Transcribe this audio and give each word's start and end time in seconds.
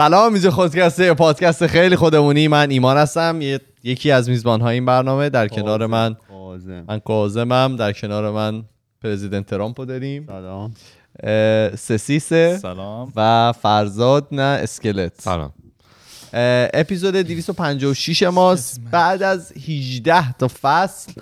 سلام 0.00 0.32
اینجا 0.32 0.50
خودکسته 0.50 1.14
پادکست 1.14 1.66
خیلی 1.66 1.96
خودمونی. 1.96 2.48
من 2.48 2.70
ایمان 2.70 2.96
هستم 2.96 3.40
یکی 3.84 4.10
از 4.10 4.28
میزبان 4.28 4.60
های 4.60 4.74
این 4.74 4.86
برنامه. 4.86 5.28
در 5.28 5.48
کنار 5.48 5.86
من 5.86 6.16
کاظم. 6.28 6.84
من 6.88 6.98
کاظمم 6.98 7.76
در 7.76 7.92
کنار 7.92 8.30
من 8.30 8.64
پرزیدنت 9.02 9.46
ترامپ 9.46 9.80
رو 9.80 9.86
داریم. 9.86 10.26
سلام. 10.26 10.74
اه، 11.22 11.76
سسیسه 11.76 12.58
سلام. 12.62 13.12
و 13.16 13.52
فرزاد 13.52 14.28
نه 14.32 14.42
اسکلت. 14.42 15.12
سلام. 15.18 15.52
اه، 16.32 16.68
اپیزود 16.74 17.16
256 17.16 18.22
ماست. 18.22 18.80
بعد 18.90 19.22
از 19.22 19.52
18 19.68 20.32
تا 20.32 20.48
فصل 20.62 21.12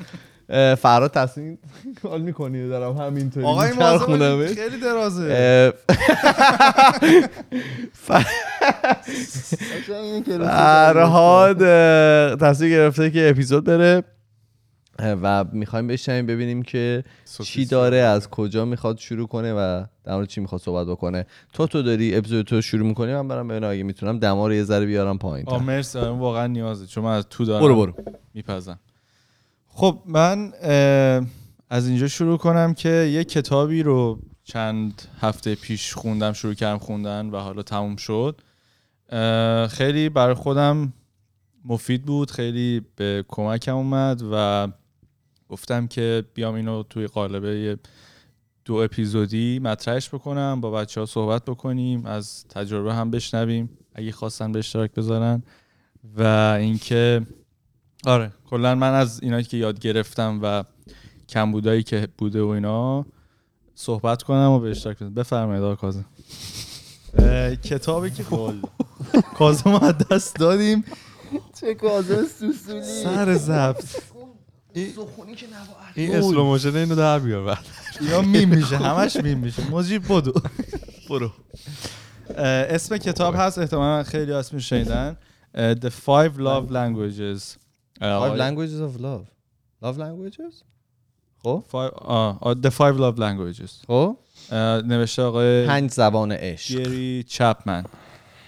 اه، 0.48 0.74
فراد 0.74 1.10
تصمیم 1.10 1.58
کال 2.02 2.20
می‌کنی 2.22 2.68
دارم 2.68 2.96
همینطوری 2.96 3.46
آقای. 3.46 3.72
مازه 3.72 4.54
خیلی 4.54 4.80
درازه. 4.80 5.72
فرهاد 10.46 11.58
تصمیم 12.36 12.70
گرفته 12.70 13.10
که 13.10 13.30
اپیزود 13.30 13.64
بره. 13.64 14.02
و 15.22 15.44
می‌خوایم 15.52 15.86
بشنویم 15.86 16.26
ببینیم 16.26 16.62
که 16.62 17.04
چی 17.44 17.66
داره 17.66 17.96
از 17.96 18.28
کجا 18.30 18.64
می‌خواد 18.64 18.98
شروع 18.98 19.28
کنه 19.28 19.52
و 19.52 19.84
در 20.04 20.14
مورد 20.14 20.28
چی 20.28 20.40
می‌خواد 20.40 20.60
صحبت 20.60 20.86
بکنه. 20.86 21.26
تو 21.52 21.66
تو 21.66 21.82
داری 21.82 22.16
اپیزود 22.16 22.46
تو 22.46 22.60
شروع 22.60 22.86
می‌کنی؟ 22.86 23.14
من 23.14 23.28
برم 23.28 23.48
ببینم 23.48 23.70
اگه 23.70 23.82
می‌تونم 23.82 24.18
دما 24.18 24.46
رو 24.46 24.54
یه 24.54 24.64
ذره 24.64 24.86
بیارم 24.86 25.18
پایین 25.18 25.48
آه 25.48 25.62
مرسی. 25.64 25.98
واقعا 25.98 26.46
نیازه. 26.46 26.86
چون 26.86 27.04
من 27.04 27.16
از 27.16 27.26
تو 27.30 27.44
دارم 27.44 27.62
برو 27.62 27.76
برو. 27.76 27.92
میپزم. 28.34 28.78
خب 29.78 30.02
من 30.06 30.52
از 31.70 31.88
اینجا 31.88 32.08
شروع 32.08 32.38
کنم 32.38 32.74
که 32.74 32.88
یه 32.88 33.24
کتابی 33.24 33.82
رو 33.82 34.18
چند 34.44 35.02
هفته 35.20 35.54
پیش 35.54 35.94
خوندم 35.94 36.32
شروع 36.32 36.54
کردم 36.54 36.78
خوندن 36.78 37.30
و 37.30 37.36
حالا 37.36 37.62
تموم 37.62 37.96
شد. 37.96 38.40
خیلی 39.70 40.08
برای 40.08 40.34
خودم 40.34 40.92
مفید 41.64 42.04
بود 42.04 42.30
خیلی 42.30 42.82
به 42.96 43.24
کمکم 43.28 43.76
اومد 43.76 44.22
و 44.32 44.68
گفتم 45.48 45.86
که 45.86 46.24
بیام 46.34 46.54
اینو 46.54 46.82
توی 46.82 47.06
قالبه 47.06 47.78
دو 48.64 48.74
اپیزودی 48.74 49.58
مطرحش 49.58 50.08
بکنم 50.08 50.60
با 50.60 50.70
بچه 50.70 51.00
ها 51.00 51.06
صحبت 51.06 51.44
بکنیم 51.44 52.06
از 52.06 52.44
تجربه 52.48 52.94
هم 52.94 53.10
بشنویم 53.10 53.70
اگه 53.94 54.12
خواستن 54.12 54.52
به 54.52 54.58
اشتراک 54.58 54.92
بذارن. 54.92 55.42
و 56.16 56.22
اینکه 56.60 57.26
آره. 58.06 58.32
کلا 58.50 58.74
من 58.74 58.94
از 58.94 59.22
اینایی 59.22 59.44
که 59.44 59.56
یاد 59.56 59.78
گرفتم 59.78 60.40
و 60.42 60.64
کمبودایی 61.28 61.82
که 61.82 62.08
بوده 62.18 62.42
و 62.42 62.46
اینا 62.46 63.06
صحبت 63.74 64.22
کنم 64.22 64.50
و 64.50 64.58
به 64.58 64.70
اشتراک 64.70 64.96
بذارم 64.96 65.14
بفرمایید 65.14 65.64
آقا 65.64 65.74
کاظم. 65.74 66.04
کتابی 67.64 68.10
که 68.10 68.24
کاظم 69.34 69.70
از 69.70 69.94
دست 70.10 70.36
دادیم. 70.36 70.84
چه 71.60 71.74
کاظم 71.74 72.26
سوسولی. 72.38 72.82
سر 72.82 73.34
ضبط. 73.34 73.84
این 75.94 76.16
slow 76.16 76.44
motion 76.44 76.76
اینو 76.76 76.94
در 76.94 77.18
بیار 77.18 77.44
بعد. 77.44 77.64
اینا 78.00 78.22
میم 78.22 78.48
میشه 78.48 78.76
همش 78.76 79.16
میم 79.16 79.38
میشه. 79.38 79.70
مجیب 79.70 80.02
بدو. 80.08 80.32
برو. 81.10 81.32
اسم 82.36 82.96
کتاب 82.96 83.34
هست 83.36 83.58
احتمالا 83.58 84.02
خیلی 84.02 84.32
اسمش 84.32 84.68
شنیدن 84.68 85.16
The 85.54 85.90
Five 86.06 86.38
Love 86.38 86.70
Languages. 86.70 87.67
Five 88.00 88.36
languages 88.36 88.80
of 88.80 89.00
love. 89.00 89.24
Love 89.82 89.98
languages? 89.98 90.64
خب. 91.42 91.64
The 92.62 92.70
Five 92.70 92.96
Love 92.98 93.18
Languages. 93.18 93.86
خب. 93.86 94.16
نوشته 94.84 95.22
آقای 95.22 95.66
پنج 95.66 95.90
زبان 95.90 96.32
عشق. 96.32 96.78
گری 96.78 97.22
چپمن 97.22 97.84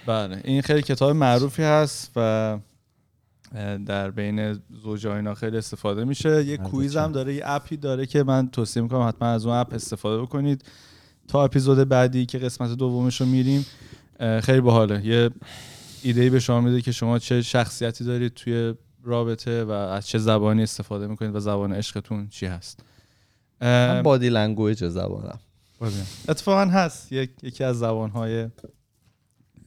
بله 0.05 0.41
این 0.43 0.61
خیلی 0.61 0.81
کتاب 0.81 1.11
معروفی 1.11 1.63
هست 1.63 2.11
و 2.15 2.59
در 3.85 4.11
بین 4.11 4.59
زوجا 4.83 5.15
اینا 5.15 5.33
خیلی 5.33 5.57
استفاده 5.57 6.03
میشه. 6.03 6.45
یه 6.45 6.57
کویز 6.57 6.97
هم 6.97 7.11
داره 7.11 7.33
یه 7.33 7.41
اپی 7.45 7.77
داره 7.77 8.05
که 8.05 8.23
من 8.23 8.49
توصیه 8.49 8.83
می‌کنم 8.83 9.07
حتما 9.07 9.27
از 9.27 9.45
اون 9.45 9.55
اپ 9.55 9.73
استفاده 9.73 10.21
بکنید. 10.21 10.65
تا 11.27 11.43
اپیزود 11.43 11.89
بعدی 11.89 12.25
که 12.25 12.39
قسمت 12.39 12.77
دومش 12.77 13.21
رو 13.21 13.27
میریم 13.27 13.65
خیلی 14.41 14.61
باحاله. 14.61 15.05
یه 15.05 15.29
ایده 16.03 16.29
به 16.29 16.39
شما 16.39 16.61
میده 16.61 16.81
که 16.81 16.91
شما 16.91 17.19
چه 17.19 17.41
شخصیتی 17.41 18.03
دارید 18.03 18.33
توی 18.33 18.73
رابطه 19.03 19.63
و 19.63 19.71
از 19.71 20.07
چه 20.07 20.17
زبانی 20.17 20.63
استفاده 20.63 21.07
می‌کنید 21.07 21.35
و 21.35 21.39
زبان 21.39 21.73
عشقتون 21.73 22.27
چی 22.27 22.45
هست؟ 22.45 22.79
من 23.61 24.03
body 24.03 24.29
language 24.29 24.85
زبانم. 24.85 25.39
اتفاقا 26.29 26.65
هست. 26.65 27.11
یک، 27.11 27.29
یکی 27.43 27.63
از 27.63 27.79
زبانهای 27.79 28.47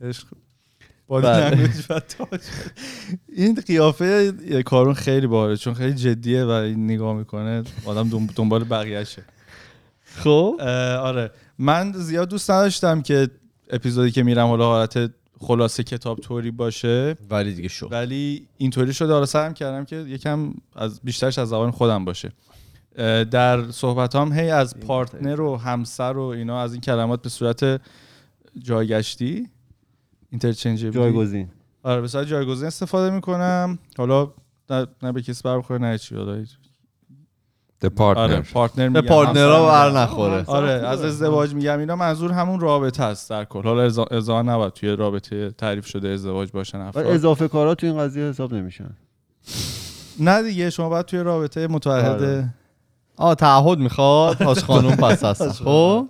عشق 0.00 0.26
body 1.06 1.26
بله. 1.26 1.50
language 1.50 1.84
و 1.90 2.00
touch. 2.00 2.40
این 3.28 3.54
قیافه 3.54 4.32
کارون 4.62 4.94
خیلی 4.94 5.26
باحاله 5.26 5.56
چون 5.56 5.74
خیلی 5.74 5.94
جدیه 5.94 6.44
و 6.44 6.52
نگاه 6.76 7.16
می‌کنه 7.16 7.62
آدم 7.84 8.08
دنب- 8.08 8.32
دنبال 8.36 8.64
بقیهشه. 8.64 9.24
خب؟ 10.04 10.56
آره. 11.00 11.30
من 11.58 11.92
زیاد 11.92 12.28
دوست 12.28 12.50
نداشتم 12.50 13.02
که 13.02 13.30
اپیزودی 13.70 14.10
که 14.10 14.22
میرم 14.22 14.46
حالا 14.46 14.66
حالت 14.66 15.10
خلاصه 15.44 15.82
کتاب 15.82 16.18
توری 16.20 16.50
باشه. 16.50 17.16
ولی 17.30 17.54
دیگه 17.54 17.68
شو. 17.68 17.88
ولی 17.88 18.48
اینطوری 18.56 18.94
شده. 18.94 19.12
حالا 19.12 19.26
سعیم 19.26 19.52
کردم 19.52 19.84
که 19.84 19.96
یکم 19.96 20.54
از 20.76 21.00
بیشترش 21.00 21.38
از 21.38 21.48
زبان 21.48 21.70
خودم 21.70 22.04
باشه. 22.04 22.32
در 23.30 23.70
صحبت 23.70 24.16
هم 24.16 24.32
هی 24.32 24.50
از 24.50 24.80
پارتنر 24.80 25.40
و 25.40 25.56
همسر 25.56 26.16
و 26.16 26.22
اینا 26.22 26.60
از 26.60 26.72
این 26.72 26.80
کلمات 26.80 27.22
به 27.22 27.28
صورت 27.28 27.80
جایگشتی 28.58 29.48
اینترچنجبلی. 30.30 30.94
جایگزین. 30.94 31.48
آره 31.82 32.00
به 32.00 32.08
صورت 32.08 32.26
جایگزین 32.26 32.66
استفاده 32.66 33.14
می‌کنم. 33.14 33.78
حالا 33.98 34.32
نه, 34.70 34.86
نه 35.02 35.12
به 35.12 35.22
کسی 35.22 35.42
برخوره 35.44 35.78
نه 35.78 35.98
چی 35.98 36.14
The 37.84 38.00
آره 38.00 38.42
partner 38.42 38.52
پارتنر 38.52 38.88
به 38.88 39.02
پارتنرها 39.02 39.66
بر. 39.66 39.90
نخوره. 39.90 40.44
آره 40.46 40.70
از 40.70 41.04
ازدواج 41.04 41.54
میگم 41.54 41.78
اینا 41.78 41.96
منظور 41.96 42.32
همون 42.32 42.60
رابطه 42.60 43.02
است 43.02 43.30
در 43.30 43.44
کل. 43.44 43.62
حالا 43.62 43.82
ازا, 43.82 44.04
ازا 44.04 44.42
نباید 44.42 44.72
توی 44.72 44.96
رابطه 44.96 45.50
تعریف 45.50 45.86
شده 45.86 46.08
ازدواج 46.08 46.50
باشن 46.50 46.78
افراد. 46.78 47.06
اضافه 47.06 47.48
کارا 47.48 47.74
تو 47.74 47.86
این 47.86 47.98
قضیه 47.98 48.24
حساب 48.24 48.54
نمیشن. 48.54 48.90
نه 50.20 50.42
دیگه 50.42 50.70
شما 50.70 50.88
باید 50.88 51.06
توی 51.06 51.18
رابطه 51.18 51.66
متعهد 51.66 52.22
آره. 52.22 52.54
آه 53.16 53.34
تعهد 53.34 53.78
می‌خواد؟ 53.78 54.42
حاج 54.42 54.58
خانوم 54.58 54.96
پس 54.96 55.24
هست 55.24 55.52
خب. 55.52 56.06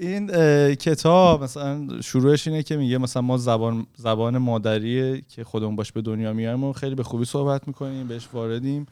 این 0.00 0.26
کتاب 0.74 1.42
مثلا 1.42 1.88
شروعش 2.02 2.48
اینه 2.48 2.62
که 2.62 2.76
میگه 2.76 2.98
مثلا 2.98 3.22
ما 3.22 3.36
زبان 3.36 3.86
زبان 3.96 4.38
مادری 4.38 5.22
که 5.28 5.44
خودمون 5.44 5.76
باش 5.76 5.92
به 5.92 6.02
دنیا 6.02 6.32
میایم 6.32 6.64
و 6.64 6.72
خیلی 6.72 6.94
به 6.94 7.02
خوبی 7.02 7.24
صحبت 7.24 7.68
می‌کنیم 7.68 8.08
بهش 8.08 8.28
واردیم. 8.32 8.86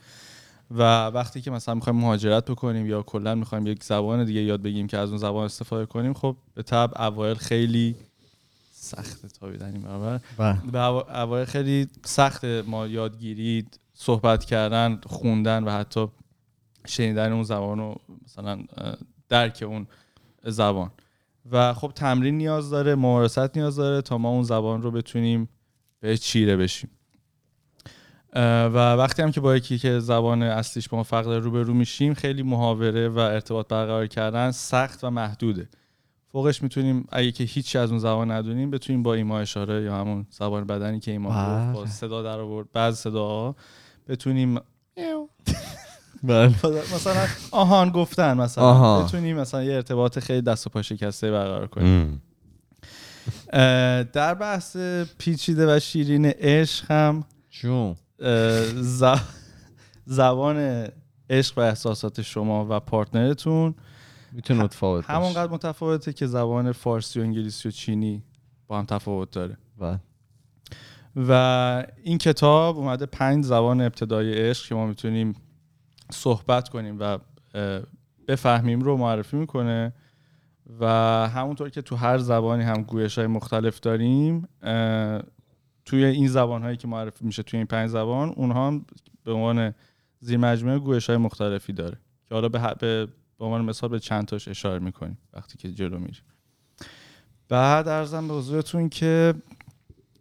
و 0.74 1.06
وقتی 1.06 1.40
که 1.40 1.50
مثلا 1.50 1.74
می‌خوایم 1.74 1.98
مهاجرت 1.98 2.50
بکنیم 2.50 2.86
یا 2.86 3.02
کلا 3.02 3.34
می‌خوایم 3.34 3.66
یک 3.66 3.84
زبان 3.84 4.24
دیگه 4.24 4.40
یاد 4.42 4.62
بگیریم 4.62 4.86
که 4.86 4.98
از 4.98 5.08
اون 5.08 5.18
زبان 5.18 5.44
استفاده 5.44 5.86
کنیم 5.86 6.14
خب 6.14 6.36
به 6.54 6.62
طب 6.62 6.92
اوایل 6.96 7.34
خیلی 7.34 7.96
سخته 8.72 9.28
تا 9.28 9.48
این 9.48 9.82
برابر. 9.82 10.20
بله. 10.38 10.58
به 10.72 10.78
اوا- 10.78 11.10
اوایل 11.16 11.44
خیلی 11.44 11.88
سخت 12.04 12.44
ما 12.44 12.86
یادگیری 12.86 13.66
صحبت 13.94 14.44
کردن 14.44 15.00
خوندن 15.06 15.64
و 15.64 15.70
حتی 15.70 16.06
شنیدن 16.86 17.32
اون 17.32 17.42
زبان 17.42 17.80
و 17.80 17.94
مثلا 18.24 18.58
درک 19.28 19.64
اون 19.66 19.86
زبان. 20.44 20.90
و 21.52 21.74
خب 21.74 21.92
تمرین 21.94 22.38
نیاز 22.38 22.70
داره 22.70 22.94
ممارست 22.94 23.56
نیاز 23.56 23.76
داره 23.76 24.02
تا 24.02 24.18
ما 24.18 24.28
اون 24.28 24.42
زبان 24.42 24.82
رو 24.82 24.90
بتونیم 24.90 25.48
به 26.00 26.16
چیره 26.16 26.56
بشیم. 26.56 26.90
و 28.34 28.94
وقتی 28.94 29.22
هم 29.22 29.30
که 29.30 29.40
با 29.40 29.56
یکی 29.56 29.78
که 29.78 29.98
زبان 29.98 30.42
اصلیش 30.42 30.88
با 30.88 30.98
ما 30.98 31.02
فرق 31.02 31.24
داره 31.24 31.38
روبرو 31.38 31.74
میشیم 31.74 32.14
خیلی 32.14 32.42
محاوره 32.42 33.08
و 33.08 33.18
ارتباط 33.18 33.68
برقرار 33.68 34.06
کردن 34.06 34.50
سخت 34.50 35.04
و 35.04 35.10
محدوده. 35.10 35.68
فوقش 36.32 36.62
می‌تونیم 36.62 37.06
اگه 37.12 37.32
که 37.32 37.44
هیچی 37.44 37.78
از 37.78 37.90
اون 37.90 37.98
زبان 37.98 38.30
ندونیم 38.30 38.70
بتونیم 38.70 39.02
با 39.02 39.14
ایما 39.14 39.40
اشاره 39.40 39.82
یا 39.82 39.96
همون 39.96 40.26
زبان 40.30 40.66
بدنی 40.66 41.00
که 41.00 41.10
ایما 41.10 41.28
گفت 41.28 41.74
با 41.74 41.80
بله. 41.80 41.90
صدا 41.90 42.22
در 42.22 42.40
آورد 42.40 42.72
بعض 42.72 42.98
صداها 42.98 43.56
بتونیم 44.08 44.58
بله. 46.22 46.54
مثلا 46.94 47.26
آهان 47.50 47.90
گفتن 47.90 48.36
مثلا. 48.36 48.64
آها. 48.64 49.02
بتونیم 49.02 49.36
مثلا 49.36 49.64
یه 49.64 49.74
ارتباط 49.74 50.18
خیلی 50.18 50.42
دست 50.42 50.66
و 50.66 50.70
پا 50.70 50.82
شکسته 50.82 51.30
برقرار 51.30 51.66
کنیم. 51.66 52.22
در 54.12 54.34
بحث 54.34 54.76
پیچیده 55.18 55.76
و 55.76 55.80
شیرین 55.80 56.26
عشق 56.26 56.90
هم 56.90 57.24
جون. 57.50 57.96
زبان 60.06 60.88
عشق 61.30 61.58
و 61.58 61.60
احساسات 61.60 62.22
شما 62.22 62.66
و 62.70 62.80
پارتنرتون. 62.80 63.74
می‌تونه 64.32 64.62
متفاوت 64.64 65.06
باشه. 65.06 65.18
همونقدر 65.18 65.52
متفاوته 65.52 66.12
که 66.12 66.26
زبان 66.26 66.72
فارسی 66.72 67.20
و 67.20 67.22
انگلیسی 67.22 67.68
و 67.68 67.70
چینی 67.70 68.22
با 68.66 68.78
هم 68.78 68.84
تفاوت 68.84 69.30
داره. 69.30 69.56
بله. 69.78 70.00
و 71.16 71.84
این 72.02 72.18
کتاب 72.18 72.78
اومده 72.78 73.06
پنج 73.06 73.44
زبان 73.44 73.80
ابتدایی 73.80 74.34
عشق 74.34 74.68
که 74.68 74.74
ما 74.74 74.86
می‌تونیم 74.86 75.34
صحبت 76.10 76.68
کنیم 76.68 76.96
و 77.00 77.18
بفهمیم 78.28 78.80
رو 78.80 78.96
معرفی 78.96 79.36
می‌کنه. 79.36 79.92
و 80.80 80.86
همونطور 81.28 81.70
که 81.70 81.82
تو 81.82 81.96
هر 81.96 82.18
زبانی 82.18 82.62
هم 82.62 82.82
گویش 82.82 83.18
های 83.18 83.26
مختلف 83.26 83.80
داریم 83.80 84.48
توی 85.84 86.04
این 86.04 86.28
زبان 86.28 86.62
هایی 86.62 86.76
که 86.76 86.88
معرفی 86.88 87.24
میشه 87.24 87.42
توی 87.42 87.58
این 87.58 87.66
پنج 87.66 87.90
زبان 87.90 88.28
اونها 88.28 88.66
هم 88.66 88.84
به 89.24 89.32
عنوان 89.32 89.74
زیر 90.20 90.38
مجموعه 90.38 90.78
گویش 90.78 91.06
های 91.06 91.16
مختلفی 91.16 91.72
داره. 91.72 91.98
که 92.28 92.34
حالا 92.34 92.48
به, 92.48 92.74
به 92.80 93.08
به 93.38 93.44
عنوان 93.44 93.64
مثال 93.64 93.90
به 93.90 94.00
چند 94.00 94.26
تاش 94.26 94.48
اشاره 94.48 94.78
می‌کنیم 94.78 95.18
وقتی 95.32 95.58
که 95.58 95.72
جلو 95.72 95.98
میریم. 95.98 96.22
بعد 97.48 97.88
ارزم 97.88 98.28
به 98.28 98.34
حضورتون 98.34 98.88
که 98.88 99.34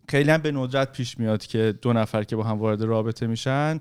خیلی 0.10 0.32
هم 0.32 0.42
به 0.42 0.52
ندرت 0.52 0.92
پیش 0.92 1.20
میاد 1.20 1.46
که 1.46 1.74
دو 1.82 1.94
نفر 1.94 2.24
که 2.24 2.36
با 2.36 2.44
هم 2.44 2.60
وارد 2.60 2.82
رابطه 2.82 3.28
میشن 3.28 3.80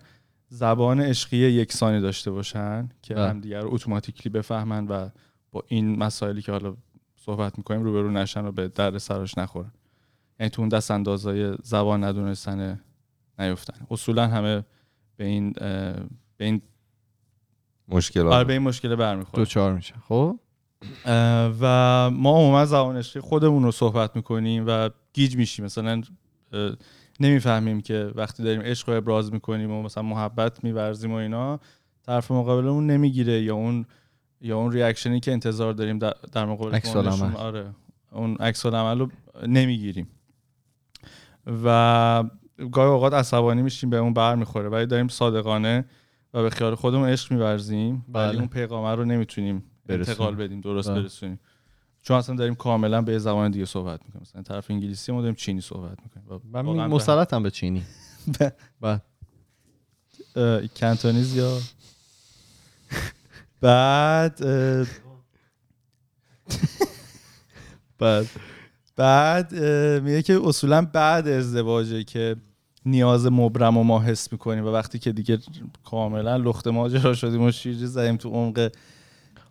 زبان 0.48 1.00
عشقی 1.00 1.36
یکسانی 1.36 2.00
داشته 2.00 2.30
باشن 2.30 2.88
که 3.02 3.14
بله. 3.14 3.28
همدیگر 3.28 3.60
رو 3.60 3.74
اتوماتیکلی 3.74 4.32
بفهمن 4.32 4.86
و 4.86 5.08
با 5.52 5.64
این 5.68 5.98
مسائلی 5.98 6.42
که 6.42 6.52
حالا 6.52 6.76
صحبت 7.16 7.58
می‌کنیم 7.58 7.82
روبرو 7.82 8.10
نشن 8.10 8.44
و 8.44 8.52
به 8.52 8.68
درد 8.68 8.98
سراش 8.98 9.38
نخورن. 9.38 9.72
یعنی 10.40 10.50
تو 10.50 10.62
اون 10.62 10.68
دست 10.68 10.90
اندازای 10.90 11.54
زبان 11.62 12.04
ندونستن 12.04 12.80
نیفتن. 13.38 13.86
اصولا 13.90 14.26
همه 14.26 14.64
به 15.16 15.24
این 15.24 15.52
به 16.36 16.44
این 16.44 16.62
مشکلات. 17.88 18.32
آره 18.32 18.44
به 18.44 18.52
این 18.52 18.62
مشکل 18.62 18.94
برمیخوره. 18.94 19.36
دوچار 19.36 19.74
میشه. 19.74 19.94
خب؟ 20.08 20.38
و 21.60 22.10
ما 22.10 22.30
عموما 22.30 22.64
زبان 22.64 22.96
عشقی 22.96 23.20
خودمون 23.20 23.62
رو 23.62 23.72
صحبت 23.72 24.16
می‌کنیم 24.16 24.64
و 24.66 24.90
گیج 25.12 25.36
میشیم. 25.36 25.64
مثلا 25.64 26.02
نمی‌فهمیم 27.20 27.80
که 27.80 28.12
وقتی 28.14 28.42
داریم 28.42 28.60
عشق 28.60 28.88
رو 28.88 28.96
ابراز 28.96 29.32
می‌کنیم 29.32 29.70
و 29.70 29.82
مثلا 29.82 30.02
محبت 30.02 30.64
میورزیم 30.64 31.12
و 31.12 31.14
اینا 31.14 31.60
طرف 32.06 32.30
مقابلمون 32.30 32.86
نمی‌گیره 32.86 33.42
یا 33.42 33.54
اون 33.54 33.86
یا 34.40 34.58
اون 34.58 34.72
ریاکشنی 34.72 35.20
که 35.20 35.32
انتظار 35.32 35.72
داریم 35.72 35.98
در, 35.98 36.44
مقابل 36.44 36.74
عکس 36.74 36.96
آره. 36.96 37.74
اون 38.12 38.36
عکس 38.36 38.66
العمل 38.66 38.98
رو 38.98 39.08
نمی‌گیریم. 39.46 40.08
و 41.46 42.24
گاهی 42.72 42.90
اوقات 42.90 43.14
عصبانی 43.14 43.62
میشیم 43.62 43.90
به 43.90 43.96
اون 43.96 44.14
بر 44.14 44.34
می‌خوره 44.34 44.68
ولی 44.68 44.86
داریم 44.86 45.08
صادقانه 45.08 45.84
و 46.34 46.42
به 46.42 46.50
خیال 46.50 46.74
خودمون 46.74 47.08
عشق 47.08 47.32
میورزیم 47.32 48.04
ولی 48.08 48.28
بله. 48.28 48.38
اون 48.38 48.48
پیغامه 48.48 48.94
رو 48.94 49.04
نمی‌تونیم 49.04 49.64
برسونیم. 49.86 50.08
انتقال 50.08 50.34
بدیم 50.34 50.60
درست 50.60 50.90
بله. 50.90 51.00
برسونیم 51.00 51.40
چون 52.02 52.16
اصلا 52.16 52.36
داریم 52.36 52.54
کاملا 52.54 53.02
به 53.02 53.18
زبان 53.18 53.50
دیگه 53.50 53.64
صحبت 53.64 54.00
می‌کنیم 54.04 54.22
مثلا 54.22 54.42
طرف 54.42 54.70
انگلیسی 54.70 55.12
ما 55.12 55.20
داریم 55.20 55.34
چینی 55.34 55.60
صحبت 55.60 55.98
می‌کنیم 56.02 56.40
من 56.52 56.86
مسلطم 56.86 57.42
به 57.42 57.50
چینی 57.50 57.82
بله. 58.80 59.00
کنتونیز 60.76 61.36
یا 61.36 61.58
بعد 63.60 64.40
بعد 67.98 68.26
بعد 69.00 69.54
میگه 70.02 70.22
که 70.22 70.40
اصولا 70.44 70.86
بعد 70.92 71.28
ازدواجه 71.28 72.04
که 72.04 72.36
نیاز 72.86 73.26
مبرم 73.26 73.76
و 73.76 73.82
ما 73.82 74.00
حس 74.00 74.32
می‌کنیم 74.32 74.66
و 74.66 74.68
وقتی 74.68 74.98
که 74.98 75.12
دیگه 75.12 75.38
کاملا 75.84 76.36
لخت 76.36 76.66
ماجرا 76.66 77.14
شدیم 77.14 77.42
و 77.42 77.50
شیرجه 77.50 77.86
زدیم 77.86 78.16
تو 78.16 78.30
عمق 78.30 78.70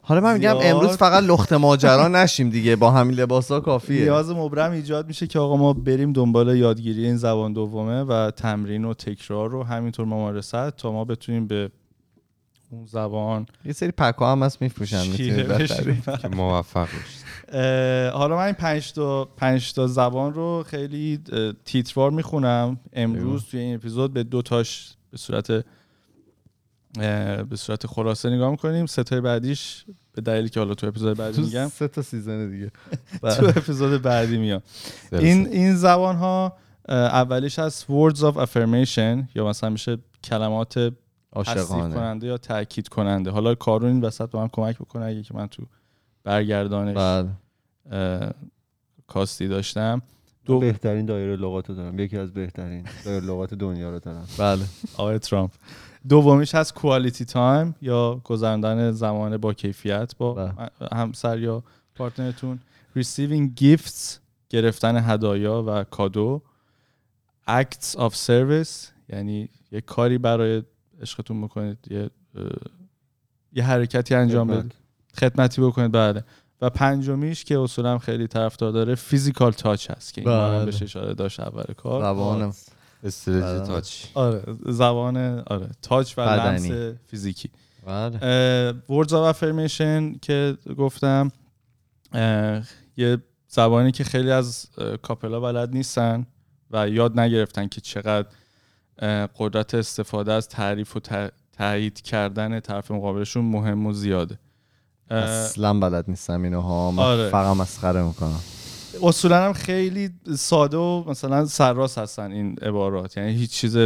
حالا 0.01 0.22
من 0.22 0.34
میگم 0.34 0.60
زیاد. 0.60 0.75
امروز 0.75 0.98
فقط 0.98 1.24
لخت 1.24 1.54
ماجرا 1.54 2.07
نشیم 2.07 2.50
دیگه 2.50 2.75
با 2.75 2.92
همین 2.92 3.16
لباسا 3.16 3.60
کافیه. 3.60 4.01
نیاز 4.01 4.31
مبرم 4.31 4.72
ایجاد 4.72 5.07
میشه 5.07 5.28
که 5.28 5.40
آقا 5.40 5.57
ما 5.57 5.74
بریم 5.74 6.13
دنبال 6.13 6.57
یادگیری 6.57 7.06
این 7.06 7.18
زبان 7.18 7.54
دومه 7.54 8.02
و 8.04 8.31
تمرین 8.31 8.86
و 8.86 8.94
تکرار 8.94 9.50
رو 9.50 9.63
همینطور 9.63 10.06
ممارست 10.06 10.69
تا 10.69 10.92
ما 10.92 11.06
بتونیم 11.06 11.48
به 11.48 11.72
اون 12.72 12.86
زبان 12.86 13.45
یه 13.66 13.74
سری 13.74 13.92
پکا 13.92 14.31
هم 14.31 14.44
هست 14.44 14.62
میفروشن 14.62 15.07
می‌تونید 15.07 15.52
موفق 16.36 16.80
باشید. 16.80 16.98
اه، 16.98 17.19
حالا 18.13 18.36
من 18.36 18.46
این 18.46 18.54
پنج 18.54 18.94
تا 18.94 19.25
پنج 19.25 19.74
تا 19.74 19.88
زبان 19.88 20.34
رو 20.34 20.63
خیلی 20.68 21.19
تیتروار 21.66 22.12
می‌خونم. 22.12 22.80
امروز 22.94 23.46
توی 23.46 23.60
این 23.60 23.75
اپیزود 23.75 24.13
به 24.13 24.24
دو 24.24 24.42
تاش 24.42 24.96
به 25.12 25.18
صورت 25.18 25.51
به 27.50 27.56
صورت 27.56 27.88
خلاصه 27.88 28.30
نگاه 28.30 28.51
می‌کنیم. 28.51 28.86
سه 28.86 29.04
تا 29.04 29.22
بعدیش 29.22 29.86
به 30.13 30.22
دلیلی 30.22 30.50
که 30.50 30.60
حالا 30.60 30.74
تو 30.74 30.88
اپیزود 30.88 31.18
بعدی 31.18 31.42
میگم. 31.42 31.68
سه 31.68 31.88
تا 31.88 32.01
سیزن 32.01 32.50
دیگه. 32.50 32.72
تو 33.38 33.48
اپیزود 33.48 34.02
بعدی 34.02 34.38
میام. 34.38 34.62
این 35.12 35.48
این 35.48 35.75
زبان 35.75 36.16
ها 36.16 36.57
اولیش 36.90 37.60
هست 37.60 37.86
words 37.86 38.18
of 38.18 38.36
affirmation 38.36 39.24
یا 39.36 39.48
مثلا 39.48 39.69
میشه 39.69 39.98
کلمات 40.24 40.94
عاشقانه. 41.34 41.95
کننده 41.95 42.28
یا 42.28 42.38
تاکید 42.38 42.88
کننده. 42.88 43.31
حالا 43.31 43.56
کارون 43.56 43.92
این 43.92 44.02
وسط 44.02 44.30
به 44.30 44.38
من 44.38 44.48
کمک 44.48 44.78
بکنه 44.78 45.06
اگه 45.06 45.24
که 45.24 45.34
من 45.34 45.48
تو 45.48 45.63
برگردانش. 46.30 46.98
بله. 46.98 48.34
کاستی 49.08 49.48
داشتم. 49.48 50.02
دو 50.46 50.60
بهترین 50.60 51.06
دایره 51.06 51.36
لغات 51.36 51.70
رو 51.70 51.76
دارم. 51.76 52.00
یکی 52.00 52.18
از 52.18 52.34
بهترین 52.34 52.86
دایره 53.06 53.26
لغات 53.26 53.54
دنیا 53.54 53.90
رو 53.90 54.00
دارم. 54.00 54.28
بله. 54.38 54.66
آقای 54.98 55.20
ترامپ. 55.20 55.52
دومیش 56.10 56.56
هست 56.56 56.74
quality 56.74 57.26
time 57.26 57.76
یا 57.81 58.22
گذراندن 58.24 58.92
زمان 58.92 59.38
با 59.38 59.54
کیفیت 59.54 60.16
با 60.18 60.34
بله. 60.34 60.70
همسر 60.92 61.40
یا 61.40 61.64
partner 61.96 62.36
تون. 62.36 62.60
Receiving 62.98 63.62
gifts 63.62 64.18
گرفتن 64.50 64.98
هدایا 64.98 65.64
و 65.68 65.84
کادو. 65.84 66.42
Acts 67.48 67.96
of 67.96 68.14
service 68.28 68.88
یعنی 69.10 69.50
یه 69.72 69.81
کاری 69.81 70.18
برای 70.18 70.64
عشقتون 71.02 71.42
بکنید 71.42 71.78
یه 71.90 72.10
یه 73.54 73.64
حرکتی 73.64 74.16
انجام. 74.16 74.48
بدید. 74.48 74.76
خدمتی 75.20 75.62
بکنید 75.62 75.92
بله. 75.92 76.24
و 76.62 76.70
پنجمیش 76.70 77.44
که 77.44 77.60
اصولا 77.60 77.98
خیلی 77.98 78.28
طرفدار 78.28 78.72
داره 78.72 78.95
فیزیکال 78.95 79.52
تاچ 79.52 79.92
هست 79.92 80.14
که 80.14 80.22
این 80.22 80.30
بله. 80.30 80.66
بهش 80.66 80.83
اشاره 80.83 81.14
داشت 81.14 81.40
اول 81.40 81.74
کار. 81.78 82.02
زبانم 82.02 82.54
استراتژی 83.04 83.57
بله. 83.57 83.68
تاچ. 83.68 84.06
آره 84.14 84.44
زبان 84.66 85.18
آره 85.40 85.69
تاچ 85.81 86.14
و 86.18 86.26
بدنی. 86.26 86.69
لمس 86.69 86.98
فیزیکی. 87.07 87.50
بله. 87.86 88.74
of 88.90 89.36
affirmation 89.36 90.19
که 90.22 90.57
گفتم 90.78 91.31
یه 92.98 93.18
زبانی 93.48 93.92
که 93.92 94.04
خیلی 94.04 94.31
از 94.31 94.69
کاپلا 95.02 95.40
بلد 95.40 95.74
نیستن 95.74 96.26
و 96.72 96.90
یاد 96.90 97.19
نگرفتن 97.19 97.68
که 97.68 97.81
چقدر 97.81 98.28
قدرت 99.38 99.76
استفاده 99.76 100.33
از 100.33 100.48
تعریف 100.50 100.95
و 100.95 101.00
تایید 101.57 102.02
کردن 102.02 102.60
طرف 102.60 102.92
مقابلشون 102.92 103.45
مهم 103.45 103.86
و 103.86 103.94
زیاده. 103.94 104.40
اصلا 105.11 105.73
بلد 105.80 106.06
نیستم 106.07 106.44
اینو 106.44 106.61
ها. 106.61 106.92
من 106.92 107.04
آره. 107.04 107.30
فقط 107.30 107.57
مسخره 107.57 108.04
می‌کنم. 108.04 108.39
اصولا 109.04 109.45
هم 109.45 109.54
خیلی 109.54 110.09
ساده 110.37 110.78
و 110.78 111.04
مثلا 111.07 111.45
سرراست 111.45 111.97
هستن 111.97 112.31
این 112.31 112.56
عبارات. 112.61 113.18
یعنی 113.18 113.31
هیچ 113.31 113.51
چیز 113.51 113.78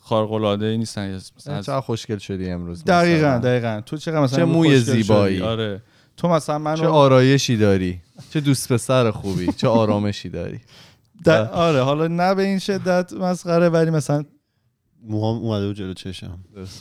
خارق 0.00 0.32
العاده 0.32 0.66
ای 0.66 0.78
نیستن 0.78 1.14
مثلا 1.36 1.54
از- 1.54 1.66
چقدر 1.66 1.80
خوشگل 1.80 2.18
شدی 2.18 2.50
امروز 2.50 2.84
دقیقا 2.84 3.28
مثلا. 3.28 3.38
دقیقا. 3.38 3.80
تو 3.86 3.96
چقدر 3.96 4.20
مثلا 4.20 4.38
چه 4.38 4.44
موی. 4.44 4.78
زیبایی. 4.80 5.42
آره. 5.42 5.82
تو 6.16 6.28
مثلا 6.28 6.58
منو 6.58 6.76
چه 6.76 6.86
آرایشی 6.86 7.56
داری. 7.56 8.00
چه 8.32 8.40
دوست 8.40 8.72
پسر 8.72 9.10
خوبی. 9.10 9.52
چه 9.52 9.68
آرامشی 9.68 10.28
داری. 10.28 10.60
آره 11.52 11.82
حالا 11.82 12.06
نه 12.08 12.34
به 12.34 12.42
این 12.42 12.58
شدت 12.58 13.12
مسخره 13.12 13.68
ولی 13.68 13.90
مثلا 13.90 14.24
موهام 15.02 15.38
اومده 15.38 15.66
بود 15.66 15.76
جلو 15.76 15.94
چشم. 15.94 16.38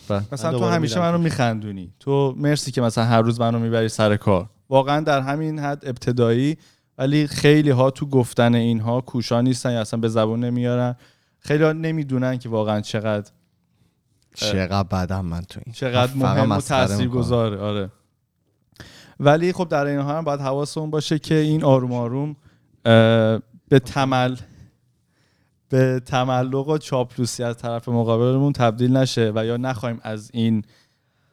بله. 0.09 0.23
مثلا 0.31 0.51
من 0.51 0.59
تو 0.59 0.65
همیشه 0.65 0.99
منو. 0.99 1.17
میخندونی. 1.17 1.93
تو 1.99 2.35
مرسی 2.37 2.71
که 2.71 2.81
مثلا 2.81 3.03
هر 3.03 3.21
روز 3.21 3.41
منو 3.41 3.59
می‌بری 3.59 3.89
سر 3.89 4.17
کار. 4.17 4.49
واقعا 4.69 4.99
در 4.99 5.21
همین 5.21 5.59
حد 5.59 5.87
ابتدایی 5.87 6.57
ولی 6.97 7.27
خیلی 7.27 7.69
ها 7.69 7.91
تو 7.91 8.05
گفتن 8.05 8.55
اینها 8.55 9.01
کوشا 9.01 9.41
نیستن 9.41 9.71
یا 9.71 9.81
اصلا 9.81 9.99
به 9.99 10.07
زبون 10.09 10.43
نمیارن. 10.43 10.95
خیلی 11.39 11.63
ها 11.63 11.71
نمی‌دونن 11.71 12.37
که 12.37 12.49
واقعا 12.49 12.81
چقدر 12.81 13.31
چقدر 14.35 14.83
بدم 14.83 15.25
من 15.25 15.41
تو 15.41 15.61
این. 15.65 15.73
چقدر 15.73 16.13
مهم 16.13 16.51
و 16.51 16.55
مسخره 16.55 16.87
تاثیر 16.87 17.05
می‌کنم. 17.05 17.21
گذاره 17.21 17.57
آره. 17.57 17.89
ولی 19.19 19.53
خب 19.53 19.67
در 19.69 19.85
این 19.85 19.99
حال 19.99 20.15
هم 20.15 20.23
باید 20.23 20.39
حواسمون 20.39 20.89
باشه 20.89 21.19
که 21.19 21.35
این 21.35 21.63
آروم 21.63 21.93
آروم 21.93 22.35
به 23.69 23.79
تمل 23.85 24.35
به 25.69 26.01
تملق 26.05 26.67
و 26.67 26.77
چاپلوسی 26.77 27.43
از 27.43 27.57
طرف 27.57 27.89
مقابلمون 27.89 28.53
تبدیل 28.53 28.97
نشه 28.97 29.31
و 29.35 29.45
یا 29.45 29.57
نخوایم 29.57 29.99
از 30.03 30.29
این 30.33 30.63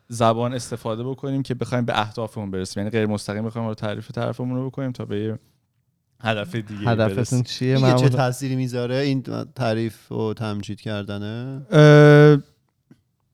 زبان 0.09 0.55
استفاده 0.55 1.05
بکنیم 1.05 1.43
که 1.43 1.55
بخوایم 1.55 1.85
به 1.85 2.00
اهدافمون 2.00 2.50
برسیم 2.50 2.81
یعنی 2.81 2.90
غیر 2.90 3.07
مستقیم 3.07 3.45
بخوایم 3.45 3.69
رو 3.69 3.75
تعریف 3.75 4.11
طرفمون 4.11 4.57
رو 4.57 4.71
بکنیم 4.71 4.93
تا 4.93 5.05
به 5.05 5.21
یه 5.21 5.38
هدف 6.21 6.55
دیگه 6.55 6.90
هدفتون 6.90 7.43
چیه 7.43 7.75
میگه 7.75 7.95
چه 7.95 8.09
تأثیری 8.09 8.57
می‌ذاره 8.57 8.97
این 8.97 9.23
تعریف 9.55 10.12
و 10.12 10.35
تمجید 10.35 10.81
کردنه 10.81 11.61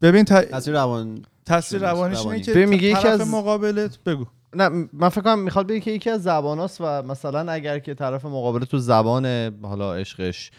ببین. 0.02 0.24
تاثیر 0.24 0.74
روان 0.74 1.24
تاثیر 1.46 1.80
روانیش 1.80 2.26
اینه. 2.26 2.40
که 2.40 2.66
میگه 2.66 2.88
یکی 2.88 3.02
طرف 3.02 3.20
از- 3.20 3.28
مقابلت 3.30 3.98
بگو 4.06 4.26
نه 4.56 4.88
من 4.92 5.08
فکر 5.08 5.20
کنم 5.20 5.38
می‌خواد 5.38 5.66
بگه 5.66 5.80
که 5.80 5.90
یکی 5.90 6.10
از 6.10 6.22
زباناست 6.22 6.80
و 6.80 7.02
مثلا 7.02 7.52
اگر 7.52 7.78
که 7.78 7.94
طرف 7.94 8.24
مقابل 8.24 8.64
تو 8.64 8.78
زبان 8.78 9.54
حالا 9.62 9.94
عشقش 9.94 10.50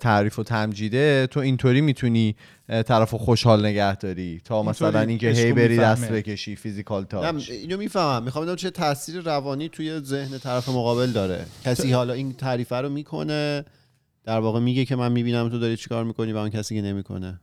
تعریف 0.00 0.38
و 0.38 0.42
تمجیده 0.42 1.26
تو 1.26 1.40
اینطوری 1.40 1.80
می‌تونی 1.80 2.36
طرف 2.68 3.14
خوشحال 3.14 3.66
نگه 3.66 3.96
داری 3.96 4.40
تا 4.44 4.62
مثلا 4.62 5.00
اینکه 5.00 5.30
هی 5.30 5.52
بری 5.52 5.76
دست. 5.78 6.12
بکشی 6.12 6.56
فیزیکال 6.56 7.04
تاچ 7.04 7.50
اینو 7.50 7.76
می‌فهمم. 7.76 8.22
می‌خوام 8.22 8.44
بدونم 8.44 8.56
چه 8.56 8.70
تاثیر 8.70 9.20
روانی 9.20 9.68
توی 9.68 10.00
ذهن 10.00 10.38
طرف 10.38 10.68
مقابل 10.68 11.10
داره. 11.10 11.46
کسی 11.64 11.92
حالا 11.92 12.12
این 12.12 12.32
تعریفه 12.32 12.76
رو 12.76 12.88
می‌کنه 12.88 13.64
در 14.24 14.38
واقع 14.38 14.60
میگه 14.60 14.84
که 14.84 14.96
من 14.96 15.12
می‌بینم 15.12 15.48
تو 15.48 15.58
داری 15.58 15.76
چیکار 15.76 16.04
می‌کنی 16.04 16.32
و 16.32 16.36
اون 16.36 16.50
کسی 16.50 16.74
که 16.74 16.82
نمی‌کنه. 16.82 17.40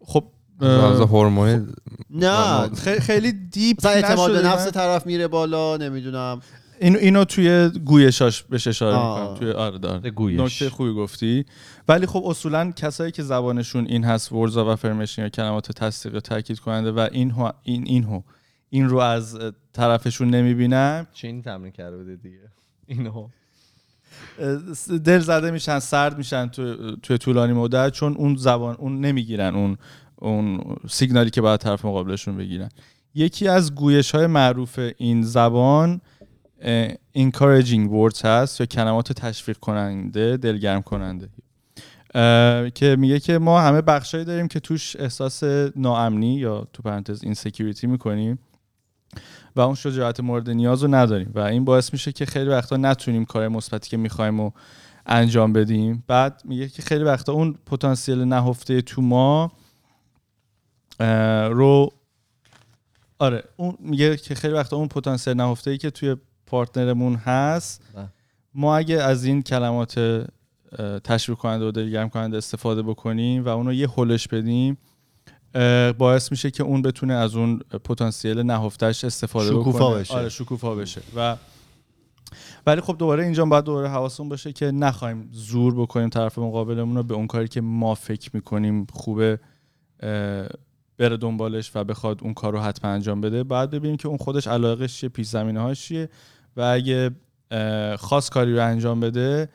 خب 0.00 0.24
از 0.60 1.00
اه، 1.00 1.08
هورمون 1.08 1.74
نه 2.10 2.68
خیلی 3.00 3.32
دیپ 3.32 3.78
مثلا 3.78 3.90
اعتماد 3.90 4.32
به 4.32 4.48
نفس. 4.48 4.68
طرف 4.68 5.06
میره 5.06 5.28
بالا 5.28 5.76
نمی‌دونم. 5.76 6.40
اینو 6.80 6.98
اینو 6.98 7.24
توی 7.24 7.68
گویشاش 7.84 8.42
بهش 8.42 8.66
اشاره. 8.66 8.96
می‌کنم 8.96 9.34
توی 9.38 9.50
آره 9.50 9.78
داره. 9.78 10.10
گویش. 10.10 10.40
نکته 10.40 10.70
خوبی 10.70 10.92
گفتی. 10.92 11.44
ولی 11.88 12.06
خب 12.06 12.24
اصولا 12.26 12.72
کسایی 12.76 13.12
که 13.12 13.22
زبانشون 13.22 13.86
این 13.86 14.04
هست 14.04 14.32
ورز 14.32 14.56
و 14.56 14.66
افرمیشن 14.66 15.22
یا 15.22 15.28
کلمات 15.28 15.72
تصدیق 15.72 16.14
و 16.14 16.20
تاکید 16.20 16.58
کننده 16.58 16.92
و 16.92 17.08
این 17.12 17.30
هو 17.30 17.50
این 17.62 17.86
این 17.86 18.04
هو 18.04 18.22
این 18.70 18.88
رو 18.88 18.98
از 18.98 19.38
طرفشون 19.72 20.30
نمی‌بینن. 20.30 21.06
چین 21.12 21.42
تمرین 21.42 21.72
کرده 21.72 21.96
بوده 21.96 22.16
دیگه. 22.16 22.38
اینو 22.86 23.28
دل 25.04 25.18
زده 25.18 25.50
میشن 25.50 25.78
سرد 25.78 26.18
میشن 26.18 26.48
توی, 26.48 26.96
توی 27.02 27.18
طولانی 27.18 27.52
مدت 27.52 27.92
چون 27.92 28.14
اون 28.14 28.36
زبان 28.36 28.74
اون 28.74 29.00
نمی‌گیرن 29.00 29.54
اون 29.54 29.76
اون 30.16 30.76
سیگنالی 30.88 31.30
که 31.30 31.40
باید 31.40 31.60
طرف 31.60 31.84
مقابلشون 31.84 32.36
بگیرن. 32.36 32.68
یکی 33.14 33.48
از 33.48 33.74
گویش 33.74 34.10
های 34.14 34.26
معروف 34.26 34.80
این 34.96 35.22
زبان 35.22 36.00
encouraging 37.16 37.90
words 37.90 38.24
هست 38.24 38.60
یا 38.60 38.66
کلمات 38.66 39.12
تشویق 39.12 39.56
کننده 39.58 40.36
دلگرم 40.36 40.82
کننده 40.82 41.28
که 42.74 42.96
میگه 42.98 43.20
که 43.20 43.38
ما 43.38 43.60
همه 43.60 43.80
بخشایی 43.82 44.24
داریم 44.24 44.48
که 44.48 44.60
توش 44.60 44.96
احساس 44.96 45.42
ناامنی 45.76 46.34
یا 46.34 46.66
تو 46.72 46.82
پرانتز 46.82 47.24
insecurity 47.24 47.86
می‌کنیم 47.86 48.38
و 49.56 49.60
اون 49.60 49.74
شجاعت 49.74 50.20
مورد 50.20 50.50
نیاز 50.50 50.82
رو 50.82 50.94
نداریم. 50.94 51.32
و 51.34 51.40
این 51.40 51.64
باعث 51.64 51.92
میشه 51.92 52.12
که 52.12 52.26
خیلی 52.26 52.50
وقتا 52.50 52.76
نتونیم 52.76 53.24
کار 53.24 53.48
مثبتی 53.48 53.90
که 53.90 53.96
می‌خوایم 53.96 54.40
رو 54.40 54.52
انجام 55.06 55.52
بدیم. 55.52 56.04
بعد 56.06 56.42
میگه 56.44 56.68
که 56.68 56.82
خیلی 56.82 57.04
وقتا 57.04 57.32
اون 57.32 57.58
پتانسیل 57.66 58.18
نهفته 58.18 58.80
تو 58.80 59.02
ما 59.02 59.52
رو 61.50 61.92
آره 63.18 63.44
اون 63.56 63.76
میگه 63.80 64.16
که 64.16 64.34
خیلی 64.34 64.54
وقتا 64.54 64.76
اون 64.76 64.88
پتانسیل 64.88 65.34
نهفته 65.34 65.70
ای 65.70 65.78
که 65.78 65.90
توی 65.90 66.16
پارتنرمون 66.48 67.14
هست. 67.14 67.82
بله. 67.94 68.08
ما 68.54 68.76
اگه 68.76 69.02
از 69.02 69.24
این 69.24 69.42
کلمات 69.42 70.24
تشویق 71.04 71.38
کننده 71.38 71.68
و 71.68 71.70
دلگرم 71.70 72.08
کننده 72.08 72.36
استفاده 72.36 72.82
بکنیم 72.82 73.44
و 73.44 73.48
اونو 73.48 73.72
یه 73.72 73.88
هلش 73.96 74.28
بدیم 74.28 74.78
باعث 75.98 76.30
میشه 76.30 76.50
که 76.50 76.62
اون 76.62 76.82
بتونه 76.82 77.14
از 77.14 77.36
اون 77.36 77.58
پتانسیل 77.58 78.38
نهفتش 78.38 79.04
استفاده 79.04 79.50
شکوفا 79.50 79.88
بکنه. 79.88 80.00
بشه. 80.00 80.14
آره 80.14 80.28
شکوفا 80.28 80.74
بشه. 80.74 81.00
و 81.16 81.36
ولی 82.66 82.80
خب 82.80 82.98
دوباره 82.98 83.24
اینجا 83.24 83.44
باید 83.44 83.64
دوباره 83.64 83.88
حواسمون 83.88 84.28
باشه 84.28 84.52
که 84.52 84.70
نخوایم 84.70 85.28
زور 85.32 85.74
بکنیم 85.74 86.08
طرف 86.08 86.38
مقابلمون 86.38 86.96
رو 86.96 87.02
به 87.02 87.14
اون 87.14 87.26
کاری 87.26 87.48
که 87.48 87.60
ما 87.60 87.94
فکر 87.94 88.30
می‌کنیم 88.34 88.86
خوبه 88.92 89.38
بره 90.98 91.16
دنبالش 91.20 91.70
و 91.74 91.84
بخواد 91.84 92.18
اون 92.22 92.34
کار 92.34 92.52
رو 92.52 92.60
حتما 92.60 92.90
انجام 92.90 93.20
بده. 93.20 93.44
بعد 93.44 93.70
ببینیم 93.70 93.96
که 93.96 94.08
اون 94.08 94.18
خودش 94.18 94.46
علاقش 94.46 94.96
چیه 94.96 95.08
پیش 95.08 95.26
زمینه 95.26 95.60
هاش 95.60 95.82
چیه. 95.82 96.08
و 96.58 96.60
اگه 96.60 97.10
خاص 97.98 98.30
کاری 98.30 98.54
رو 98.54 98.64
انجام 98.64 99.00
بده 99.00 99.48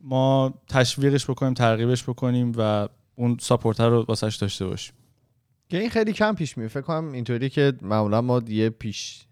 ما 0.00 0.54
تشویقش 0.68 1.30
بکنیم 1.30 1.54
ترغیبش 1.54 2.02
بکنیم 2.02 2.52
و 2.56 2.88
اون 3.14 3.36
ساپورتر 3.40 3.88
رو 3.88 4.04
واسش 4.08 4.36
داشته 4.36 4.66
باشیم. 4.66 4.94
که 5.68 5.78
این 5.78 5.90
خیلی 5.90 6.12
کم 6.12 6.34
پیش 6.34 6.58
میاد 6.58 6.70
فکر 6.70 6.80
کنم 6.80 7.12
اینطوری 7.12 7.50
که 7.50 7.72
معمولا 7.82 8.20
ما 8.20 8.42
یه 8.48 8.70
پیش 8.70 9.26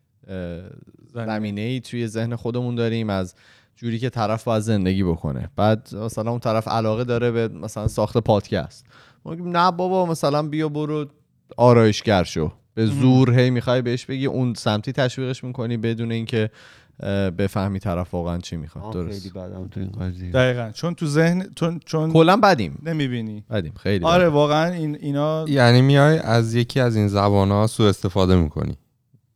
زمینه. 1.14 1.60
ای 1.60 1.80
توی 1.80 2.06
ذهن 2.06 2.36
خودمون 2.36 2.74
داریم 2.74 3.10
از 3.10 3.34
جوری 3.76 3.98
که 3.98 4.10
طرف 4.10 4.44
باید 4.44 4.62
زندگی 4.62 5.04
بکنه. 5.04 5.50
بعد 5.56 5.94
مثلا 5.94 6.30
اون 6.30 6.40
طرف 6.40 6.68
علاقه 6.68 7.04
داره 7.04 7.30
به 7.30 7.48
مثلا 7.48 7.88
ساخت 7.88 8.18
پادکست. 8.18 8.86
ما 9.24 9.34
نه 9.34 9.70
بابا 9.70 10.06
مثلا 10.06 10.42
بیا 10.42 10.68
برو 10.68 11.06
آرایشگر 11.56 12.24
شو. 12.24 12.52
به 12.74 12.86
زور 12.86 13.38
هی 13.38 13.50
می‌خوای 13.50 13.82
بهش 13.82 14.06
بگی 14.06 14.26
اون 14.26 14.54
سمتی 14.54 14.92
تشویقش 14.92 15.44
می‌کنی 15.44 15.76
بدون 15.76 16.12
اینکه 16.12 16.50
بفهمی 17.38 17.78
طرف 17.78 18.14
واقعا 18.14 18.38
چی 18.38 18.56
می‌خواد. 18.56 18.92
درست. 18.92 19.20
خیلی 19.20 19.30
بدم 19.30 19.68
تو 19.68 19.80
این 19.80 19.90
قضیه. 19.90 20.30
دقیقا. 20.30 20.70
چون 20.70 20.94
تو 20.94 21.06
ذهن 21.06 21.46
چون, 21.56 21.80
چون 21.84 22.12
کلا 22.12 22.36
بدیم. 22.36 22.82
نمی‌بینی. 22.84 23.44
بدیم. 23.50 23.72
خیلی 23.76 24.04
آره 24.04 24.24
بدیم. 24.24 24.34
واقعا 24.34 24.72
این 24.72 24.96
اینا 25.00 25.44
یعنی 25.48 25.82
میای 25.82 26.18
از 26.18 26.54
یکی 26.54 26.80
از 26.80 26.96
این 26.96 27.08
زبان 27.08 27.50
ها 27.50 27.66
سوء 27.66 27.88
استفاده 27.88 28.36
می‌کنی. 28.36 28.76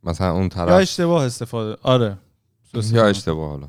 مثلا 0.03 0.31
اون 0.31 0.43
یا 0.43 0.49
طرف 0.49 0.69
اشتباه 0.69 1.25
استفاده 1.25 1.77
آره. 1.81 2.17
یا 2.73 3.05
اشتباه 3.07 3.49
حالا. 3.49 3.67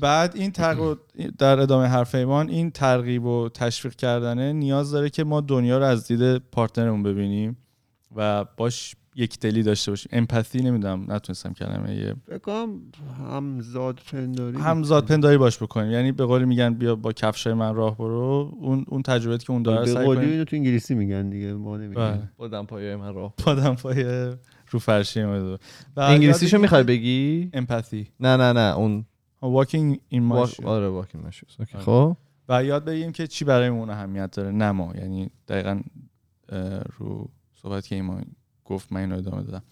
بعد 0.00 0.36
این 0.36 0.50
ترغیب 0.50 0.98
در 1.38 1.60
ادامه 1.60 1.86
حرف 1.86 2.14
ایمان 2.14 2.48
این 2.48 2.70
ترغیب 2.70 3.24
و 3.24 3.48
تشویق 3.48 3.94
کردنه 3.94 4.52
نیاز 4.52 4.90
داره 4.90 5.10
که 5.10 5.24
ما 5.24 5.40
دنیا 5.40 5.78
رو 5.78 5.84
از 5.84 6.06
دید 6.08 6.36
پارتنرمون 6.36 7.02
ببینیم 7.02 7.56
و 8.16 8.44
باش 8.56 8.96
یک 9.16 9.38
دلی 9.38 9.62
داشته 9.62 9.92
باشیم 9.92 10.10
امپاتی 10.12 10.62
نمی‌دونم 10.62 11.12
نتونستم 11.12 11.52
کلمه 11.52 11.96
یه 11.96 12.38
کنم 12.38 12.80
همزاد 13.30 14.00
پنداری 14.12 14.58
همزاد 14.58 15.06
پنداری 15.06 15.38
باش 15.38 15.62
بکنیم. 15.62 15.90
یعنی 15.90 16.12
به 16.12 16.24
قولی 16.24 16.44
میگن 16.44 16.74
بیا 16.74 16.96
با 16.96 17.12
کفشای 17.12 17.54
من 17.54 17.74
راه 17.74 17.96
برو. 17.96 18.52
اون 18.60 18.84
اون 18.88 19.02
تجربه 19.02 19.38
که 19.38 19.50
اون 19.50 19.62
داره 19.62 19.80
به 19.80 19.86
سعی 19.86 20.06
کنیم 20.06 20.30
اینو 20.30 20.44
تو 20.44 20.56
انگلیسی 20.56 20.94
میگن 20.94 21.28
دیگه 21.30 21.52
ما 21.52 21.72
بله. 21.72 21.84
نمیگیم 21.84 22.30
بادم 22.36 22.66
پایه 22.66 22.96
من 22.96 23.14
راه 23.14 23.34
پادم 23.38 23.74
پای 23.74 24.04
رو 24.70 24.78
فرشی 24.78 25.22
و 25.22 25.58
انگلیسیشو 25.96 26.58
می‌خوای 26.58 26.82
بگی؟ 26.82 27.50
امپاتی. 27.52 28.08
نه 28.20 28.36
نه 28.36 28.52
نه 28.52 28.76
اون 28.76 29.04
walking 29.42 29.96
in 30.14 30.22
my 30.30 30.46
وا- 30.46 30.50
shoes. 30.50 30.64
آره 30.64 30.88
واکینگ 30.88 31.24
اوکی. 31.24 31.74
آره. 31.74 31.84
خب. 31.84 32.16
و 32.48 32.64
یاد 32.64 32.84
بگیریم 32.84 33.12
که 33.12 33.26
چی 33.26 33.44
برای 33.44 33.68
اون 33.68 33.90
اهمیت 33.90 34.30
داره؟ 34.30 34.50
نه 34.50 34.72
ما. 34.72 34.92
یعنی 34.94 35.30
دقیقا 35.48 35.80
رو 36.98 37.30
صحبت 37.62 37.86
که 37.86 37.94
ایمان 37.94 38.24
گفت 38.64 38.92
من 38.92 39.00
اینو 39.00 39.16
ادامه 39.16 39.42
دادم. 39.42 39.62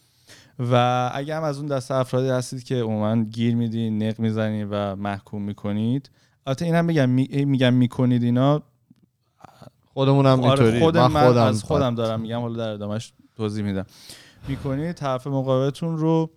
و 0.58 1.10
اگه 1.14 1.36
هم 1.36 1.42
از 1.42 1.58
اون 1.58 1.66
دسته 1.66 1.94
افرادی 1.94 2.28
هستید 2.28 2.64
که 2.64 2.82
عموما 2.82 3.24
گیر 3.24 3.54
میدین 3.54 4.02
نق 4.02 4.20
می‌زنید 4.20 4.68
و 4.70 4.96
محکوم 4.96 5.42
می‌کنید. 5.42 6.10
البته 6.46 6.64
این 6.64 6.74
هم 6.74 6.84
میگم 6.84 7.08
می- 7.08 7.44
میگم 7.44 7.74
می‌کنید 7.74 8.22
اینا. 8.22 8.62
خودمونم 9.94 10.40
آره 10.40 10.64
اینطوری. 10.64 10.80
خود 10.80 10.98
من, 10.98 11.26
خودم 11.26 11.42
از 11.42 11.64
خودم 11.64 11.94
دارم 11.94 12.20
میگم 12.20 12.40
حالا 12.40 12.56
در 12.56 12.68
ادامهش 12.68 13.12
توضیح 13.36 13.64
میدم. 13.64 13.86
می‌کنید 14.48 14.92
طرف 14.92 15.26
مقابلتون 15.26 15.98
رو 15.98 16.30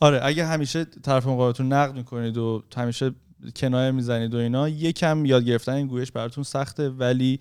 آره 0.00 0.20
اگه 0.22 0.46
همیشه 0.46 0.84
طرف 0.84 1.26
مقابلتون 1.26 1.72
نقد 1.72 1.94
می‌کنید 1.94 2.36
و 2.36 2.62
همیشه 2.76 3.10
کنایه 3.56 3.90
می‌زنید 3.90 4.34
و 4.34 4.38
اینا 4.38 4.68
یکم 4.68 5.24
یاد 5.24 5.44
گرفتن 5.44 5.72
این 5.72 5.86
گویش 5.86 6.12
براتون 6.12 6.44
سخته 6.44 6.88
ولی 6.88 7.40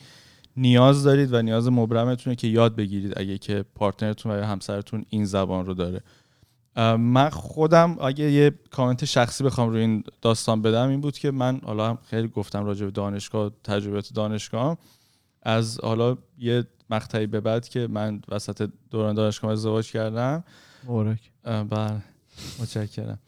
نیاز 0.57 1.03
دارید 1.03 1.33
و 1.33 1.41
نیاز 1.41 1.67
مبرمتونه 1.67 2.35
که 2.35 2.47
یاد 2.47 2.75
بگیرید 2.75 3.13
اگه 3.19 3.37
که 3.37 3.65
پارتنرتون 3.75 4.31
و 4.31 4.37
یا 4.37 4.45
همسرتون 4.45 5.05
این 5.09 5.25
زبان 5.25 5.65
رو 5.65 5.73
داره. 5.73 6.01
من 6.97 7.29
خودم 7.29 7.97
اگه 8.01 8.31
یه 8.31 8.51
کامنت 8.71 9.05
شخصی 9.05 9.43
بخوام 9.43 9.69
روی 9.69 9.81
این 9.81 10.03
داستان 10.21 10.61
بدم 10.61 10.89
این 10.89 11.01
بود 11.01 11.17
که 11.17 11.31
من 11.31 11.61
حالا 11.63 11.89
هم 11.89 11.97
خیلی 12.09 12.27
گفتم 12.27 12.65
راجع 12.65 12.85
به 12.85 12.91
دانشگاه 12.91 13.51
تجربیات 13.63 14.13
دانشگاه 14.13 14.77
از 15.43 15.79
حالا 15.83 16.17
یه 16.37 16.63
مقطعی 16.89 17.27
به 17.27 17.41
بعد 17.41 17.67
که 17.67 17.87
من 17.87 18.21
وسط 18.29 18.69
دوران 18.91 19.15
دانشگاه 19.15 19.51
ازدواج 19.51 19.91
کردم. 19.91 20.43
مبارک. 20.83 21.31
بله. 21.43 22.01
متشکرم. 22.59 23.19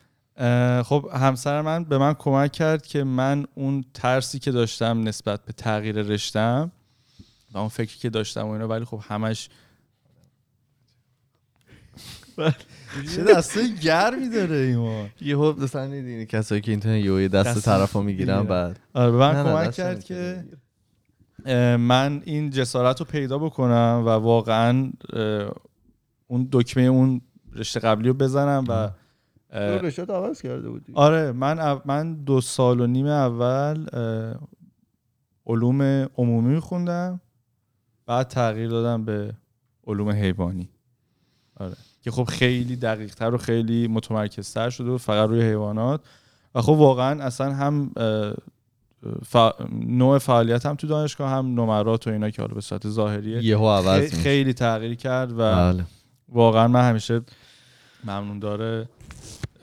خب 0.83 1.09
همسر 1.13 1.61
من 1.61 1.83
به 1.83 1.97
من 1.97 2.13
کمک 2.13 2.51
کرد 2.51 2.85
که 2.85 3.03
من 3.03 3.45
اون 3.55 3.83
ترسی 3.93 4.39
که 4.39 4.51
داشتم 4.51 5.07
نسبت 5.07 5.45
به 5.45 5.53
تغییر 5.53 5.95
رشتم 5.95 6.71
و 7.51 7.57
اون 7.57 7.67
فکری 7.67 7.97
که 7.99 8.09
داشتم 8.09 8.47
و 8.47 8.49
اینا 8.49 8.67
ولی 8.67 8.85
خب 8.85 9.01
همش 9.07 9.49
چه 13.15 13.23
دسته 13.23 13.67
گرمی 13.81 14.29
داره 14.29 14.55
ایمان 14.55 15.09
یه 15.21 15.37
حب 15.37 15.63
مثلا 15.63 15.87
دیدین 15.87 16.25
کسایی 16.25 16.61
که 16.61 16.71
اینترنت 16.71 17.05
یه 17.05 17.27
دست 17.27 17.49
دست 17.49 17.65
طرفو 17.65 18.01
می‌گیرن 18.01 18.37
می‌گیرن. 18.37 18.49
بعد. 18.49 18.79
آره 18.93 19.11
به 19.11 19.17
من 19.17 19.43
کمک 19.43 19.73
کرد 19.73 20.03
که 20.03 20.45
من 21.77 22.21
این 22.25 22.49
جسارت 22.49 22.99
رو 22.99 23.05
پیدا 23.05 23.37
بکنم 23.37 24.03
و 24.05 24.09
واقعا 24.09 24.91
اون 26.27 26.47
دکمه 26.51 26.83
اون 26.83 27.21
رشته 27.55 27.79
قبلی 27.79 28.07
رو 28.07 28.13
بزنم 28.13 28.65
و 28.67 28.89
رشته 29.53 30.05
عوض 30.05 30.41
کرده 30.41 30.69
بودی 30.69 30.91
آره 30.95 31.31
من 31.31 31.81
من 31.85 32.13
دو 32.15 32.41
سال 32.41 32.79
و 32.81 32.87
نیم 32.87 33.05
اول 33.07 33.85
علوم 35.47 35.81
عمومی 36.17 36.59
خوندم 36.59 37.21
بعد 38.05 38.27
تغییر 38.27 38.69
دادم 38.69 39.05
به 39.05 39.33
علوم 39.87 40.09
حیوانی. 40.09 40.69
آره. 41.59 41.73
که 42.01 42.11
خب 42.11 42.23
خیلی 42.23 42.75
دقیق 42.75 43.15
تر 43.15 43.33
و 43.33 43.37
خیلی 43.37 43.87
متمرکزتر 43.87 44.69
شده 44.69 44.89
و 44.89 44.97
فقط 44.97 45.29
روی 45.29 45.41
حیوانات. 45.41 46.01
و 46.55 46.61
خب 46.61 46.69
واقعا 46.73 47.23
اصلا 47.23 47.53
هم 47.53 47.91
ف... 49.25 49.37
نوع 49.87 50.17
فعالیت 50.17 50.65
هم 50.65 50.75
تو 50.75 50.87
دانشگاه 50.87 51.29
هم 51.29 51.45
نمرات 51.59 52.07
و 52.07 52.09
اینا 52.09 52.29
که 52.29 52.41
حالا 52.41 52.53
به 52.53 52.61
صورت 52.61 52.89
ظاهریه 52.89 53.43
یهو 53.45 53.67
عوض 53.69 53.95
خی- 53.99 54.01
میشه. 54.01 54.15
خیلی 54.17 54.53
تغییر 54.53 54.95
کرد 54.95 55.31
و 55.31 55.35
بله. 55.35 55.83
واقعا 56.29 56.67
من 56.67 56.89
همیشه 56.89 57.21
ممنون 58.03 58.39
داره. 58.39 58.89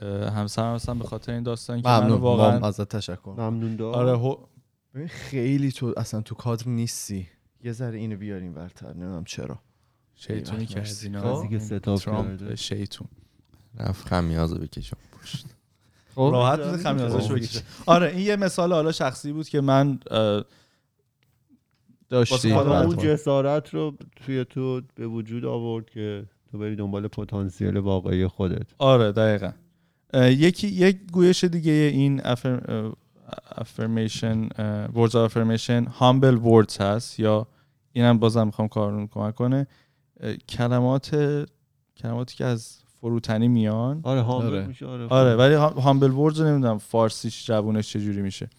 همسرم 0.03 0.75
هستم 0.75 0.99
به 0.99 1.05
خاطر 1.05 1.33
این 1.33 1.43
داستان 1.43 1.83
که 1.83 1.89
من 1.89 2.11
واقعا 2.11 2.67
ازت 2.69 2.97
تشکر. 2.97 3.31
ممنون 3.39 3.77
دار 3.77 3.95
آره 3.95 4.19
هو- 4.19 4.39
خیلی 5.09 5.73
تو 5.73 5.95
اصلا 5.97 6.21
تو 6.21 6.35
کادر 6.35 6.69
نیستی. 6.69 7.29
یه 7.65 7.73
ذره 7.73 7.99
اینو 7.99 8.17
بیاریم 8.17 8.55
برتر 8.55 8.89
نمی‌دونم 8.93 9.25
چرا. 9.25 9.59
شیطونی. 10.15 10.67
کرد 10.67 10.85
خب. 10.87 11.05
اینا 11.05 11.97
ترامپ. 11.97 12.55
شیطون. 12.55 13.09
رفت 13.79 14.07
خمیازه 14.09 14.59
بکشم 14.59 14.97
پشت 15.23 15.47
خب. 16.15 16.29
راحت 16.33 16.61
بود 16.61 16.81
خمیازش 16.81 17.31
بکشه. 17.33 17.63
آره 17.87 18.09
این 18.11 18.19
یه 18.27 18.37
مثال 18.37 18.73
حالا 18.73 18.93
شخصی 18.93 19.33
بود 19.33 19.49
که 19.49 19.61
من 19.61 19.99
داشتی 22.09 22.51
حتما. 22.51 22.81
اون 22.83 22.97
جسارت 22.97 23.75
رو 23.75 23.95
توی 24.17 24.45
تو 24.45 24.81
به 24.95 25.07
وجود 25.07 25.45
آورد 25.45 25.91
که 25.91 26.25
تو 26.51 26.59
بری 26.59 26.77
دنبال 26.77 27.09
پتانسیل 27.09 27.77
واقعی 27.77 28.27
خودت. 28.27 28.67
آره 28.79 29.13
دقیقا. 29.13 29.51
یکی 30.15 30.69
یک 30.69 30.99
گویش 31.13 31.45
دیگه 31.45 31.73
این 31.73 32.21
افرمیشن 33.57 34.49
words 34.87 35.11
of 35.11 35.31
affirmation 35.31 35.89
humble 36.01 36.39
words 36.45 36.81
هست 36.81 37.21
یا 37.21 37.47
اینم 37.93 38.19
بازم 38.19 38.47
می‌خوام 38.47 38.69
کارون 38.69 39.07
کمک 39.07 39.35
کنه. 39.35 39.67
کلمات 40.49 41.17
کلماتی 41.97 42.37
که 42.37 42.45
از 42.45 42.79
فروتنی 43.01 43.49
میان. 43.49 44.01
آره 44.03 44.23
حامل 44.23 44.47
آره. 44.47 44.67
میشه 44.67 44.87
آره 44.87 45.07
آره 45.07 45.35
ولی 45.35 45.55
هامبل 45.55 46.11
وردز 46.11 46.41
رو 46.41 46.47
نمی‌دونم 46.47 46.79
فارسیش 46.79 47.47
جوونش 47.47 47.93
چجوری 47.93 48.23
میشه. 48.23 48.51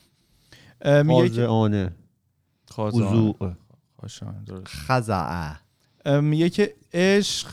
میگه 0.86 1.30
درست. 4.46 4.68
خزعه 4.68 5.58
میگه 6.22 6.50
که 6.50 6.74
عشق 6.94 7.48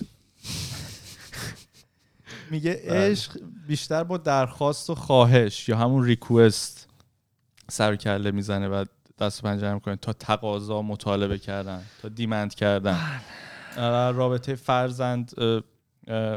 میگه 2.51 2.81
عشق 2.85 3.41
بیشتر 3.67 4.05
با 4.05 4.17
درخواست 4.17 4.91
و 4.91 4.95
خواهش 4.95 5.69
یا 5.69 5.77
همون 5.77 6.05
ریکوست 6.05 6.89
سر 7.71 7.97
کله 7.97 8.31
می‌زنه 8.31 8.69
و 8.69 8.85
دست 9.19 9.45
و 9.45 9.49
پنجه 9.49 9.75
می‌کنه 9.75 9.97
تا 9.97 10.13
تقاضا 10.13 10.83
مطالبه 10.83 11.39
کردن 11.39 11.83
تا 12.03 12.09
دیمند 12.09 12.55
کردن. 12.55 12.99
آره، 13.77 14.17
رابطه 14.17 14.55
فرزند 14.55 15.33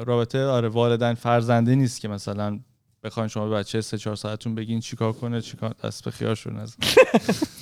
رابطه 0.05 0.45
آره 0.45 0.67
والدین 0.67 1.13
فرزنده 1.13 1.75
نیست 1.75 2.01
که 2.01 2.07
مثلا 2.07 2.59
بخواین 3.03 3.27
شما 3.27 3.49
به 3.49 3.55
بچه 3.55 3.81
سه 3.81 3.97
چهار 3.97 4.15
ساعتون 4.15 4.55
بگین 4.55 4.79
چیکار 4.79 5.13
کنه 5.13 5.41
چیکار 5.41 5.75
دست 5.83 6.03
به 6.03 6.11
خیار 6.11 6.35
شو 6.35 6.49
نزن. 6.49 6.75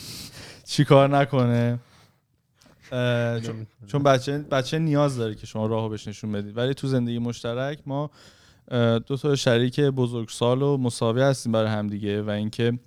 چیکار 0.66 1.18
نکنه؟ 1.18 1.80
چون- 2.90 3.68
چون 3.88 4.04
بچه 4.04 4.38
بچه 4.38 4.80
نیاز 4.80 5.18
داره 5.18 5.36
که 5.36 5.46
شما 5.48 5.66
راهو 5.68 5.90
بهش 5.90 6.08
نشون 6.08 6.32
بدید. 6.32 6.58
ولی 6.58 6.74
تو 6.74 6.88
زندگی 6.88 7.20
مشترک 7.20 7.80
ما 7.86 8.10
دو 9.08 9.18
تا 9.18 9.36
شریک 9.36 9.80
بزرگسال 9.80 10.62
و 10.62 10.78
مساوی 10.78 11.22
هستیم 11.22 11.52
برای 11.52 11.70
همدیگه 11.70 12.22
و 12.22 12.30
اینکه 12.30 12.80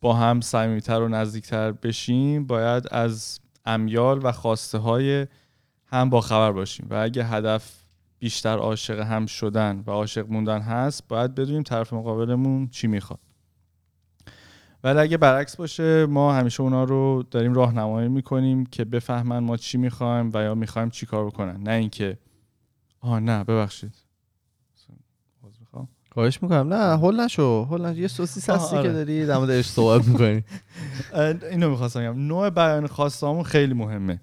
با 0.00 0.14
هم 0.14 0.40
صمیمیتر 0.40 1.00
و 1.00 1.08
نزدیکتر 1.08 1.72
بشیم 1.72 2.46
باید 2.46 2.84
از 2.90 3.40
امیال 3.66 4.20
و 4.22 4.32
خواسته 4.32 4.78
های 4.78 5.26
هم 5.86 6.10
با 6.10 6.20
خبر 6.20 6.52
باشیم. 6.52 6.86
و 6.90 6.94
اگه 6.94 7.24
هدف 7.24 7.72
بیشتر 8.18 8.58
عاشق 8.58 9.00
هم 9.00 9.26
شدن 9.26 9.84
و 9.86 9.90
عاشق 9.90 10.26
موندن 10.30 10.60
هست 10.60 11.08
باید 11.08 11.34
بدونیم 11.34 11.62
طرف 11.62 11.92
مقابلمون 11.92 12.68
چی 12.68 12.86
می‌خواد. 12.86 13.20
ولی 14.84 14.98
اگه 14.98 15.16
برعکس 15.16 15.56
باشه 15.56 16.06
ما 16.06 16.34
همیشه 16.34 16.62
اونا 16.62 16.84
رو 16.84 17.24
داریم 17.30 17.54
راهنمایی 17.54 18.08
می‌کنیم 18.08 18.66
که 18.66 18.84
بفهمن 18.84 19.38
ما 19.38 19.56
چی 19.56 19.78
می‌خوایم 19.78 20.30
و 20.34 20.42
یا 20.42 20.54
می‌خوایم 20.54 20.90
چی 20.90 21.06
کار 21.06 21.26
بکنن. 21.26 21.62
نه 21.62 21.72
اینکه 21.72 22.18
آه 23.00 23.20
نه 23.20 23.44
ببخشید. 23.44 23.94
خواهش 26.12 26.42
می‌کنم. 26.42 26.72
نه 26.72 26.96
هول 26.98 27.20
نشو. 27.20 27.64
هول 27.64 27.86
نشو. 27.86 27.98
یه 27.98 28.08
سوسیس 28.08 28.50
هستی 28.50 28.76
آره. 28.76 28.88
که 28.88 28.94
داری 28.94 29.26
در 29.26 29.38
موردش 29.38 29.66
صحبت 29.66 30.08
می‌کنی. 30.08 30.44
اینو 31.52 31.70
می‌خواستم 31.70 32.00
بگم. 32.00 32.26
نوع 32.26 32.50
بیان 32.50 32.86
خواستهامون 32.86 33.42
خیلی 33.42 33.74
مهمه. 33.74 34.20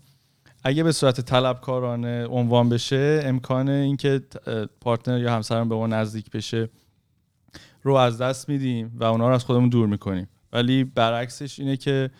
اگه 0.64 0.84
به 0.84 0.92
صورت 0.92 1.22
طلبکارانه 1.22 2.26
عنوان 2.26 2.70
بشه 2.70 3.22
امکان 3.24 3.70
اینکه 3.70 4.22
پارتنر 4.82 5.20
یا 5.20 5.36
همسرم 5.36 5.70
به 5.70 5.76
ما 5.76 5.88
نزدیک 5.88 6.32
بشه 6.32 6.70
رو 7.84 7.94
از 7.94 8.18
دست 8.18 8.50
میدیم 8.50 8.92
و 8.96 9.04
اونا 9.04 9.28
رو 9.28 9.36
از 9.36 9.44
خودمون 9.44 9.70
دور 9.70 9.88
می‌کنیم. 9.88 10.28
ولی 10.54 10.84
برعکسش 10.84 11.60
اینه 11.60 11.78
که 11.78 12.12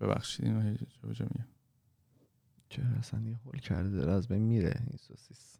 ببخشید 0.00 0.46
اینو 0.46 0.60
هی 0.60 0.74
جا 0.74 1.12
جا 1.12 1.26
میگم. 1.30 1.46
چرا 2.68 2.84
اصلا 2.98 3.20
یه 3.20 3.36
هول 3.46 3.60
کرده 3.60 3.88
داره 3.88 4.12
از 4.12 4.28
بین 4.28 4.42
میره 4.42 4.74
این 4.88 4.98
سوسیس 5.08 5.58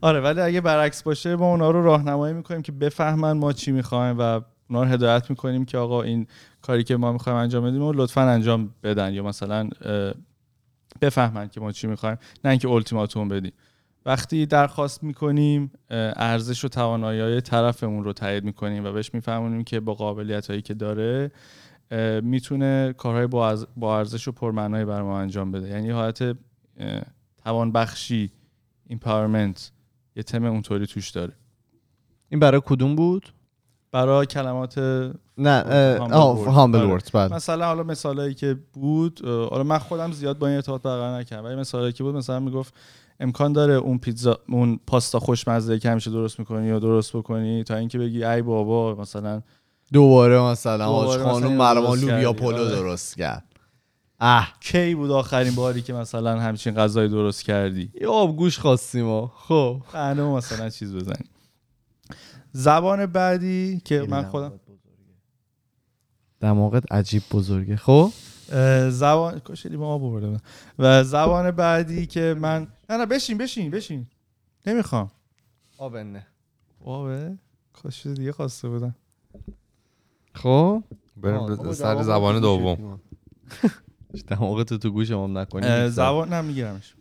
آره 0.00 0.20
ولی 0.20 0.40
اگه 0.40 0.60
برعکس 0.60 1.02
باشه 1.02 1.36
ما 1.36 1.50
اونا 1.50 1.70
رو 1.70 1.82
راهنمایی 1.82 2.34
می‌کنیم 2.34 2.62
که 2.62 2.72
بفهمن 2.72 3.32
ما 3.32 3.52
چی 3.52 3.72
می‌خوایم 3.72 4.18
و 4.18 4.40
اونا 4.70 4.82
رو 4.82 4.88
هدایت 4.88 5.30
می‌کنیم 5.30 5.64
که 5.64 5.78
آقا 5.78 6.02
این 6.02 6.26
کاری 6.62 6.84
که 6.84 6.96
ما 6.96 7.12
می‌خوایم 7.12 7.38
انجام 7.38 7.64
بدیم 7.64 7.82
و 7.82 7.92
لطفا 7.92 8.20
انجام 8.20 8.74
بدن 8.82 9.14
یا 9.14 9.22
مثلا 9.22 9.68
بفهمن 11.00 11.48
که 11.48 11.60
ما 11.60 11.72
چی 11.72 11.86
می‌خوایم 11.86 12.18
نه 12.44 12.50
اینکه 12.50 12.68
التیماتوم 12.68 13.28
بدیم 13.28 13.52
وقتی 14.06 14.46
درخواست 14.46 15.02
می‌کنیم 15.02 15.72
ارزش 15.90 16.64
و 16.64 16.68
توانایی 16.68 17.20
های 17.20 17.40
طرفمون 17.40 18.04
رو 18.04 18.12
تایید 18.12 18.44
می‌کنیم 18.44 18.84
و 18.84 18.92
بهش 18.92 19.14
میفهمونیم 19.14 19.64
که 19.64 19.80
با 19.80 19.94
قابلیت 19.94 20.50
هایی 20.50 20.62
که 20.62 20.74
داره 20.74 21.30
می‌تونه 22.22 22.94
کارهای 22.98 23.26
با 23.76 23.98
ارزش 23.98 24.28
و 24.28 24.32
پرمعنایی 24.32 24.84
بر 24.84 25.02
ما 25.02 25.20
انجام 25.20 25.52
بده 25.52 25.68
یعنی 25.68 25.90
حالت 25.90 26.22
اه، 26.22 26.36
توانبخشی 27.44 28.32
empowerment 28.86 29.72
یه 30.16 30.22
تم 30.22 30.44
اونطوری 30.44 30.86
توش 30.86 31.10
داره 31.10 31.32
این 32.28 32.40
برای 32.40 32.60
کدوم 32.64 32.96
بود 32.96 33.32
برای 33.92 34.26
کلمات 34.26 34.78
نه. 35.38 35.98
هامبل 36.46 36.78
آره. 36.78 37.02
بله 37.12 37.34
مثلا 37.34 37.66
حالا 37.66 37.82
مثالایی 37.82 38.34
که 38.34 38.58
بود 38.72 39.20
حالا 39.24 39.62
من 39.62 39.78
خودم 39.78 40.12
زیاد 40.12 40.38
با 40.38 40.46
این 40.46 40.56
ارتباط 40.56 40.82
برقرار 40.82 41.18
نکردم 41.18 41.44
ولی 41.44 41.56
مثالایی 41.56 41.92
که 41.92 42.02
بود 42.02 42.14
مثلا 42.14 42.40
می‌گفت 42.40 42.74
امکان 43.20 43.52
داره 43.52 43.74
اون 43.74 43.98
پیتزا 43.98 44.38
اون 44.48 44.80
پاستا 44.86 45.18
خوشمزه 45.18 45.78
که 45.78 45.90
همیشه 45.90 46.10
درست 46.10 46.38
می‌کنی 46.38 46.66
یا 46.66 46.78
درست 46.78 47.16
بکنی 47.16 47.64
تا 47.64 47.76
اینکه 47.76 47.98
بگی 47.98 48.24
ای 48.24 48.42
بابا 48.42 48.94
مثلا 48.94 49.42
دوباره 49.92 50.40
مثلا 50.40 50.86
دوباره 50.86 51.22
آج 51.22 51.44
ما 51.44 51.74
درست 51.74 52.04
لوبیا. 52.04 52.32
پلو 52.32 52.64
آره. 52.64 52.68
درست 52.68 53.16
کرد. 53.16 53.44
اه 54.20 54.54
کی 54.60 54.94
بود 54.94 55.10
آخرین 55.10 55.54
باری 55.54 55.82
که 55.82 55.92
مثلا 55.92 56.40
همچین 56.40 56.74
غذایی 56.74 57.08
درست 57.08 57.44
کردی؟ 57.44 57.90
یه 58.00 58.08
آبگوش 58.08 58.58
خواستیم 58.58 59.04
ما 59.04 59.32
خب. 59.36 59.82
بهانه 59.92 60.22
مثلا 60.22 60.70
چیز 60.70 60.94
بزنی 60.94 61.24
زبان 62.52 63.06
بعدی 63.06 63.82
که 63.84 64.06
من 64.08 64.22
خودم 64.22 64.52
دماغت 66.40 66.92
عجیب 66.92 67.22
بزرگه. 67.32 67.76
خب. 67.76 68.10
زبان 68.90 69.38
کاش 69.38 69.66
لیمو 69.66 69.84
آب 69.84 70.04
آورده. 70.04 70.40
و 70.78 71.04
زبان 71.04 71.50
بعدی 71.50 72.06
که 72.06 72.36
من 72.40 72.66
نه 72.90 72.96
نه 72.96 73.06
بشین 73.06 73.38
بشین 73.38 73.70
بشین. 73.70 74.06
نمی‌خوام. 74.66 75.10
آبنه 75.78 76.26
آبه؟ 76.84 77.38
کاش 77.72 78.02
چیز 78.02 78.14
دیگه 78.14 78.32
خواسته 78.32 78.68
بودم. 78.68 78.94
خب؟ 80.34 80.82
بریم 81.16 81.72
سر 81.72 82.02
زبان 82.02 82.40
دوم. 82.40 82.80
ما. 82.80 83.00
دماغت 84.28 84.74
تو 84.74 84.90
گوش 84.90 85.10
هم 85.10 85.38
نکنی. 85.38 85.88
زبان 85.88 86.28
نه 86.28 86.40
میگیرمش. 86.40 86.94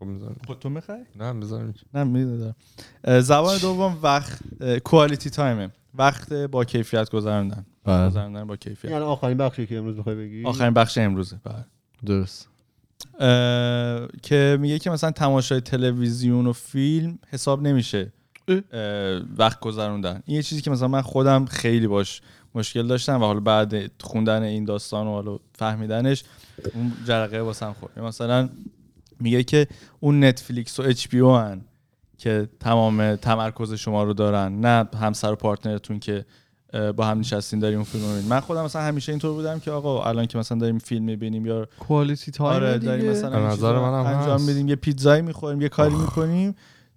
خب. 0.00 0.06
خود 0.46 0.58
تو 0.58 0.68
می‌خوای؟ 0.68 1.04
نه 1.16 1.32
بذاریم 1.32 1.74
نه 1.94 2.04
می‌دونم 2.04 2.54
زبان 3.20 3.58
دوم 3.58 3.98
وقت 4.02 4.42
کوالیتی 4.78 5.30
تایمه 5.30 5.70
وقت 5.98 6.32
با 6.32 6.64
کیفیت 6.64 7.10
گذراندن. 7.10 7.66
بله. 7.84 8.06
گذراندن 8.06 8.44
با 8.44 8.56
کیفیت. 8.56 8.92
الان 8.92 9.08
آخرین 9.08 9.36
بخشی 9.36 9.66
که 9.66 9.78
امروز 9.78 9.96
می‌خوای 9.96 10.16
بگی؟ 10.16 10.44
آخرین 10.44 10.74
بخش 10.74 10.98
امروزه 10.98 11.40
بله. 11.44 11.64
درست. 12.06 12.48
اه، 13.20 14.08
که 14.22 14.58
میگه 14.60 14.78
که 14.78 14.90
مثلا 14.90 15.10
تماشای 15.10 15.60
تلویزیون 15.60 16.46
و 16.46 16.52
فیلم 16.52 17.18
حساب 17.28 17.62
نمیشه. 17.62 18.12
وقت 19.38 19.60
گذروندن 19.60 20.22
این 20.26 20.36
یه 20.36 20.42
چیزی 20.42 20.62
که 20.62 20.70
مثلا 20.70 20.88
من 20.88 21.02
خودم 21.02 21.44
خیلی 21.44 21.86
باش 21.86 22.20
مشکل 22.54 22.86
داشتم 22.86 23.22
و 23.22 23.24
حالا 23.24 23.40
بعد 23.40 24.02
خوندن 24.02 24.42
این 24.42 24.64
داستان 24.64 25.06
و 25.06 25.10
حالا 25.10 25.38
فهمیدنش 25.52 26.24
اون 26.74 26.92
جرقه 27.06 27.40
واسم 27.40 27.72
خورد. 27.72 27.98
مثلا 27.98 28.48
میگه 29.20 29.42
که 29.42 29.66
اون 30.00 30.24
Netflix 30.24 30.80
و 30.80 30.82
HBO 30.82 31.20
هن. 31.20 31.60
که 32.18 32.48
تمام 32.60 33.16
تمرکز 33.16 33.72
شما 33.72 34.02
رو 34.04 34.12
دارن 34.14 34.60
نه 34.60 34.88
همسر 35.00 35.32
و 35.32 35.36
partner 35.36 35.79
تون 35.79 35.98
که 35.98 36.24
با 36.96 37.06
هم 37.06 37.18
نشستین 37.18 37.60
داریم 37.60 37.76
اون 37.78 37.84
فیلم 37.84 38.04
رو. 38.04 38.22
من 38.28 38.40
خودم 38.40 38.64
مثلا 38.64 38.82
همیشه 38.82 39.12
اینطور 39.12 39.32
بودم 39.32 39.58
که 39.60 39.70
آقا 39.70 40.04
الان 40.04 40.26
که 40.26 40.38
مثلا 40.38 40.58
داریم 40.58 40.78
فیلم 40.78 41.04
می‌بینیم 41.04 41.46
یا 41.46 41.68
quality 41.78 42.30
time 42.30 42.56
آره 42.56 42.78
داریم 42.78 43.10
مثلا 43.10 43.48
نظر 43.48 43.72
منم 43.78 44.06
انجام 44.06 44.34
هست. 44.34 44.48
میدیم. 44.48 44.68
یه 44.68 44.76
پیتزایی 44.76 45.22
می‌خوریم 45.22 45.60
یه 45.60 45.68
کاری 45.68 45.94
می‌کنیم 45.94 46.54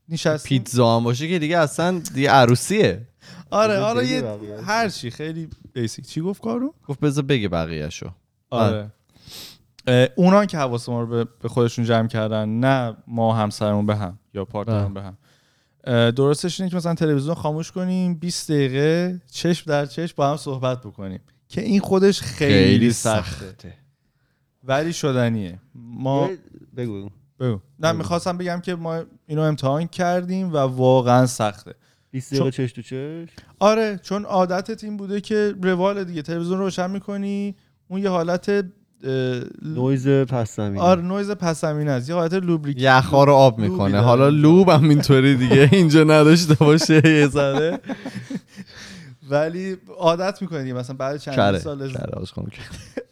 نشستیم. 0.09 0.57
پیتزا 0.59 0.97
هم 0.97 1.03
باشه 1.03 1.27
که 1.27 1.39
دیگه 1.39 1.57
اصلا 1.57 2.01
دیگه 2.13 2.29
عروسیه. 2.29 3.07
آره 3.51 3.77
آره 3.79 4.07
یه. 4.07 4.23
هر 4.65 4.89
چی 4.89 5.11
خیلی 5.11 5.49
basic 5.73 6.07
چی 6.07 6.21
گفت 6.21 6.41
کارو؟ 6.41 6.73
گفت 6.87 6.99
بذار 6.99 7.23
بگه 7.23 7.47
بقیه‌شو. 7.49 8.09
آره. 8.49 8.91
اه، 9.87 10.07
اونا 10.15 10.45
که 10.45 10.57
حواس 10.57 10.89
ما 10.89 11.01
رو 11.01 11.07
به- 11.07 11.27
به 11.41 11.49
خودشون 11.49 11.85
جمع 11.85 12.07
کردن 12.07 12.49
نه 12.49 12.97
ما 13.07 13.33
همسرمون 13.35 13.85
به 13.85 13.95
هم. 13.95 14.18
یا 14.33 14.45
پارتنرمون 14.45 14.93
به 14.93 15.01
هم. 15.01 15.17
درستش 16.11 16.59
اینه 16.59 16.69
که 16.69 16.77
مثلا 16.77 16.93
تلویزیون 16.93 17.35
خاموش 17.35 17.71
کنیم 17.71 18.15
20 18.15 18.51
دقیقه 18.51 19.21
چشم 19.31 19.71
در 19.71 19.85
چشم 19.85 20.13
با 20.17 20.29
هم 20.29 20.37
صحبت 20.37 20.81
بکنیم 20.81 21.19
که 21.47 21.61
این 21.61 21.79
خودش 21.79 22.21
خیلی, 22.21 22.91
سخته. 22.91 23.73
ولی 24.63 24.93
شدنیه. 24.93 25.59
ما 25.75 26.29
بگو. 26.77 27.09
بگو. 27.39 27.59
نه 27.79 27.91
می‌خواستم 27.91 28.37
بگم 28.37 28.61
که 28.61 28.75
ما 28.75 29.03
اینو 29.25 29.41
امتحان 29.41 29.87
کردیم 29.87 30.53
و 30.53 30.57
واقعا 30.57 31.25
سخته. 31.25 31.75
20 32.11 32.33
دقیقه 32.33 32.51
چش 32.51 32.71
تو 32.71 32.81
چش 32.81 33.29
آره 33.59 33.99
چون 34.03 34.25
عادتت 34.25 34.83
این 34.83 34.97
بوده 34.97 35.21
که 35.21 35.55
روال 35.61 36.03
دیگه 36.03 36.21
تلویزیون 36.21 36.59
روشن 36.59 36.91
می‌کنی 36.91 37.55
اون 37.87 38.01
یه 38.01 38.09
حالت 38.09 38.65
نویز 39.61 40.07
پس 40.07 40.55
زمینه 40.55 40.81
آره 40.81 41.01
نویز 41.01 41.31
پس 41.31 41.61
زمینه 41.61 41.91
است. 41.91 42.09
یه 42.09 42.15
حالت 42.15 42.33
lubricate 42.33 42.77
یخها 42.79 43.23
رو 43.23 43.33
آب 43.33 43.59
می‌کنه. 43.59 43.99
حالا. 43.99 44.29
lube 44.29 44.69
هم 44.69 44.89
اینطوری 44.89 45.35
دیگه. 45.35 45.69
اینجا 45.71 46.03
نداشته 46.03 46.53
باشه 46.53 47.01
یه 47.05 47.27
ذره. 47.27 47.79
ولی 49.29 49.77
عادت 49.97 50.41
می‌کنی 50.41 50.61
دیگه 50.61 50.73
مثلا 50.73 50.95
بعد 50.95 51.17
چند 51.17 51.35
کره 51.35 51.59
سال 51.59 51.81
از. 51.81 51.91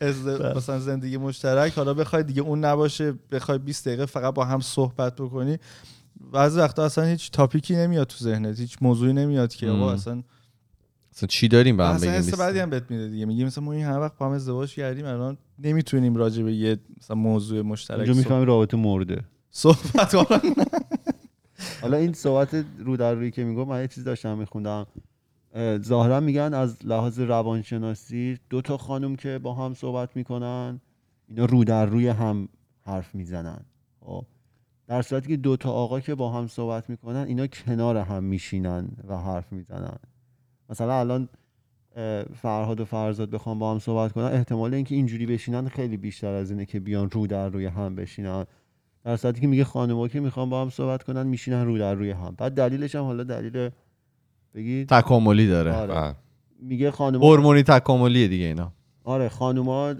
از 0.01 0.27
مثلا 0.55 0.79
زندگی 0.79 1.17
مشترک. 1.17 1.73
حالا 1.73 1.93
بخوای 1.93 2.23
دیگه 2.23 2.41
اون 2.41 2.65
نباشه 2.65 3.13
بخوای 3.31 3.57
20 3.57 3.87
دقیقه 3.87 4.05
فقط 4.05 4.33
با 4.33 4.45
هم 4.45 4.59
صحبت 4.59 5.15
بکنی. 5.15 5.57
بعضی 6.33 6.59
وقتا 6.59 6.85
اصلا 6.85 7.03
هیچ 7.03 7.31
تاپیکی 7.31 7.75
نمیاد 7.75 8.07
تو 8.07 8.17
ذهنت. 8.17 8.59
هیچ 8.59 8.77
موضوعی 8.81 9.13
نمیاد 9.13 9.53
که 9.53 9.69
آقا. 9.69 9.93
اصلا 9.93 10.23
اصلا 11.15 11.27
چی 11.27 11.47
داریم 11.47 11.77
به 11.77 11.85
هم 11.85 11.95
اصلا 11.95 12.11
بگیم؟ 12.11 12.33
حس 12.33 12.39
بعدی 12.39 12.59
هم 12.59 12.69
بهت 12.69 12.83
میده 12.89 13.07
دیگه. 13.07 13.25
میگی 13.25 13.45
مثلا 13.45 13.63
ما 13.63 13.73
این 13.73 13.85
همه 13.85 13.97
وقت 13.97 14.17
با 14.17 14.25
هم 14.25 14.31
ازدواج 14.31 14.73
کردیم 14.73 15.05
الان 15.05 15.37
نمی‌تونیم 15.59 16.15
راجع 16.15 16.43
به 16.43 16.53
یه 16.53 16.77
مثلا 16.97 17.15
موضوع 17.15 17.61
مشترک 17.61 18.05
صحبت- 18.05 18.17
می‌فهمی 18.17 18.45
رابطه 18.45 18.77
مرده. 18.77 19.23
صحبت 19.51 20.15
کنیم 20.15 20.53
حالا 21.81 21.97
این 21.97 22.13
صحبت 22.13 22.65
رو 22.79 22.97
در 22.97 23.13
روی 23.13 23.31
که 23.31 23.43
میگم 23.43 23.67
من 23.67 23.81
یه 23.81 23.87
چیز 23.87 24.03
داشتم 24.03 24.37
میخوندم. 24.37 24.85
ظاهرا 25.77 26.19
میگن 26.19 26.53
از 26.53 26.85
لحاظ 26.85 27.19
روانشناسی 27.19 28.39
دو 28.49 28.61
تا 28.61 28.77
خانم 28.77 29.15
که 29.15 29.39
با 29.39 29.53
هم 29.53 29.73
صحبت 29.73 30.15
می‌کنن 30.15 30.81
اینا 31.27 31.45
رو 31.45 31.63
در 31.63 31.85
روی 31.85 32.07
هم 32.07 32.49
حرف 32.85 33.15
می‌زنن. 33.15 33.59
خب. 33.99 34.25
در 34.87 35.01
صورتی 35.01 35.27
که 35.27 35.37
دو 35.37 35.57
تا 35.57 35.71
آقا 35.71 35.99
که 35.99 36.15
با 36.15 36.31
هم 36.31 36.47
صحبت 36.47 36.89
می‌کنن 36.89 37.25
اینا 37.27 37.47
کنار 37.47 37.97
هم 37.97 38.23
میشینن 38.23 38.87
و 39.07 39.17
حرف 39.17 39.53
می‌زنن. 39.53 39.97
مثلا 40.69 40.99
الان 40.99 41.29
فرهاد 42.35 42.79
و 42.79 42.85
فرزاد 42.85 43.29
بخوام 43.29 43.59
با 43.59 43.71
هم 43.71 43.79
صحبت 43.79 44.11
کنن 44.11 44.25
احتمال 44.25 44.73
اینکه 44.73 44.95
اینجوری 44.95 45.25
بشینن 45.25 45.67
خیلی 45.67 45.97
بیشتر 45.97 46.33
از 46.33 46.51
اینه 46.51 46.65
که 46.65 46.79
بیان 46.79 47.11
رو 47.11 47.27
در 47.27 47.49
روی 47.49 47.65
هم 47.65 47.95
بشینن. 47.95 48.45
در 49.03 49.17
صورتی 49.17 49.41
که 49.41 49.47
میگه 49.47 49.63
خانم‌ها 49.63 50.07
که 50.07 50.19
می‌خوان 50.19 50.49
با 50.49 50.61
هم 50.61 50.69
صحبت 50.69 51.03
کنن 51.03 51.27
میشینن 51.27 51.65
رو 51.65 51.77
در 51.77 51.93
روی 51.93 52.11
هم. 52.11 52.35
بعد 52.37 52.53
دلیلش 52.53 52.95
هم 52.95 53.03
حالا 53.03 53.23
دلیل 53.23 53.69
بگید. 54.55 54.89
تکاملی 54.89 55.47
داره. 55.47 55.73
آره. 55.73 55.93
بله. 55.93 56.15
میگه 56.59 56.91
خانم‌ها 56.91 57.27
هورمونی 57.27 57.63
تکاملیه 57.63 58.27
دیگه 58.27 58.45
اینا. 58.45 58.73
آره 59.03 59.29
خانوما 59.29 59.93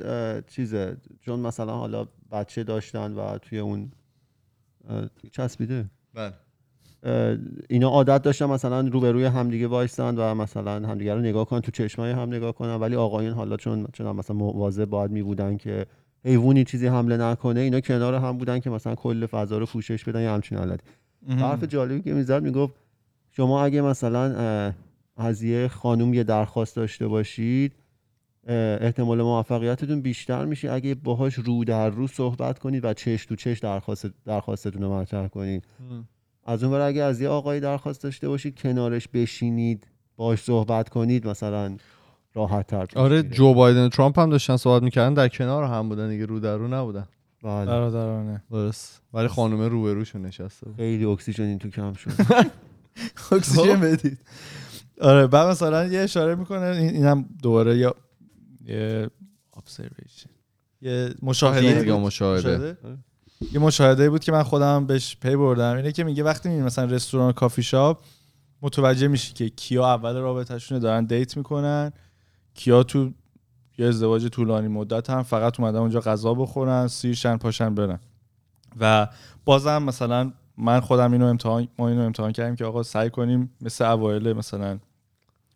چیزه 0.48 0.98
چون 1.22 1.40
مثلا 1.40 1.78
حالا 1.78 2.08
بچه 2.32 2.64
داشتن 2.64 3.14
و 3.14 3.38
توی 3.38 3.60
اون 3.60 3.92
چسبیده. 5.32 5.86
بله. 6.14 6.34
اینا 7.70 7.90
عادت 7.90 8.22
داشتن 8.22 8.46
مثلا 8.46 8.80
روبروی 8.80 9.26
همدیگه 9.26 9.68
وایسن 9.68 10.16
و 10.16 10.36
مثلا 10.36 10.88
همدیگه 10.88 11.14
رو 11.14 11.20
نگاه 11.20 11.46
کنن 11.46 11.62
تو 11.62 11.72
چشمای 11.72 12.12
هم 12.12 12.30
نگاه 12.34 12.52
کنن. 12.52 12.76
ولی 12.76 12.96
آقایون 12.96 13.34
حالا 13.34 13.58
چون 13.58 13.88
چون 13.94 14.16
مثلا 14.16 14.36
مواظب 14.36 14.86
باید 14.86 15.12
می 15.12 15.24
بودن 15.24 15.58
که 15.58 15.86
حیوانی 16.26 16.64
چیزی 16.64 16.88
حمله 16.88 17.18
نکنه 17.18 17.60
اینا 17.60 17.80
کنار 17.80 18.16
هم 18.16 18.38
بودن 18.38 18.60
که 18.60 18.70
مثلا 18.70 18.96
کل 18.96 19.26
فضا 19.26 19.58
رو 19.58 19.66
پوشش 19.66 20.04
بدن 20.04 20.22
یا 20.22 20.34
همچین 20.34 20.58
حالت 20.58 20.80
حرف 21.28 21.64
جالبی 21.64 22.02
که 22.02 22.14
می‌زد 22.14 22.44
می‌گفت 22.44 22.74
شما 23.32 23.64
اگه 23.64 23.82
مثلا 23.82 24.74
از 25.18 25.44
یه 25.44 25.68
خانوم 25.68 26.14
یه 26.14 26.24
درخواست 26.24 26.76
داشته 26.76 27.08
باشید 27.08 27.74
احتمال 28.48 29.22
موفقیتتون 29.22 30.02
بیشتر 30.02 30.46
میشه 30.46 30.72
اگه 30.72 30.96
باهاش 30.96 31.34
رو 31.34 31.64
در 31.64 31.90
رو 31.90 32.08
صحبت 32.08 32.60
کنید 32.60 32.86
و 32.86 32.94
چش 32.94 33.26
تو 33.26 33.36
چش 33.36 33.60
درخواست 33.60 34.10
درخواستتون 34.26 34.82
رو 34.82 34.94
مطرح 34.94 35.28
کنید. 35.28 35.64
از 36.48 36.64
اون 36.64 36.82
اگه 36.82 37.04
از 37.04 37.22
یه 37.22 37.30
آقای 37.30 37.60
درخواست 37.60 38.04
داشته 38.04 38.28
باشید 38.30 38.60
کنارش 38.60 39.08
بشینید 39.08 39.88
باهاش 40.16 40.40
صحبت 40.40 40.90
کنید 40.90 41.28
مثلا 41.28 41.78
راحت 42.34 42.68
تر 42.68 42.88
آره. 42.96 43.24
جو 43.24 43.54
بایدن 43.54 43.86
و 43.86 43.90
ترامپ 43.90 44.20
هم 44.20 44.30
داشتن 44.30 44.58
صحبت 44.58 44.84
می‌کردن 44.84 45.14
در 45.14 45.28
کنار 45.28 45.64
هم 45.64 45.90
بودن 45.90 46.10
دیگه 46.10 46.26
رو 46.26 46.40
در 46.40 46.58
رو 46.58 46.68
نبودن. 46.68 47.08
بله. 47.44 47.66
برادرانه 47.66 48.44
درست. 48.52 49.02
ولی 49.14 49.28
خانومه 49.28 49.68
روبروشون 49.68 50.22
نشسته 50.22 50.66
بود. 50.66 50.76
خیلی 50.76 51.06
اکسیژن 51.06 51.44
این 51.44 51.60
تو 51.60 51.70
کم 51.70 51.94
شد. 51.94 52.12
اکسیژن 53.32 53.80
بدید. 53.80 54.20
آره 55.02 55.28
بعد 55.28 55.48
مثلا 55.48 55.86
یه 55.86 56.00
اشاره 56.00 56.36
می‌کنه 56.36 56.66
این 56.66 56.90
اینم 56.90 57.26
دوباره 57.44 57.78
یا 57.78 57.96
یه 58.66 59.10
observation. 59.58 60.30
یه 60.82 61.14
مشاهده 61.22 61.84
بود. 61.84 62.02
مشاهده. 62.02 62.78
یه 63.52 63.60
مشاهده 63.60 64.10
بود 64.10 64.24
که 64.24 64.32
من 64.32 64.44
خودم 64.44 64.86
بهش 64.86 65.18
پی 65.22 65.36
بردم. 65.36 65.76
اینه 65.76 65.92
که 65.92 66.04
میگه 66.04 66.24
وقتی 66.24 66.50
میری 66.50 66.62
مثلا 66.62 66.86
رستوران 66.86 67.34
کافی 67.34 67.64
شاپ 67.64 68.02
متوجه 68.62 69.08
میشی 69.08 69.34
که 69.34 69.50
کیا 69.50 69.86
اول 69.86 70.16
رابطهشون 70.16 70.80
دارن 70.80 71.06
date 71.06 71.38
می‌کنن. 71.38 71.92
کیا 72.54 72.84
تو 72.84 73.12
یه 73.78 73.88
ازدواج 73.88 74.28
طولانی 74.28 74.68
مدت 74.68 75.10
هم 75.10 75.24
فقط 75.24 75.60
اومدن 75.60 75.80
اونجا 75.80 76.00
غذا 76.00 76.34
بخورن 76.34 76.88
سیرشن 76.88 77.38
پاشن 77.38 77.76
برن. 77.76 78.00
و 78.80 79.08
بازم 79.46 79.84
مثلا 79.84 80.32
من 80.58 80.80
خودم 80.80 81.12
اینو 81.12 81.26
امتحان 81.26 81.68
ما 81.80 81.90
اینو 81.90 82.02
امتحان 82.02 82.32
کردیم 82.32 82.56
که 82.56 82.66
آقا 82.66 82.84
سعی 82.84 83.10
کنیم 83.10 83.50
مثل 83.62 83.86
اوایل 83.86 84.34
مثلا 84.34 84.80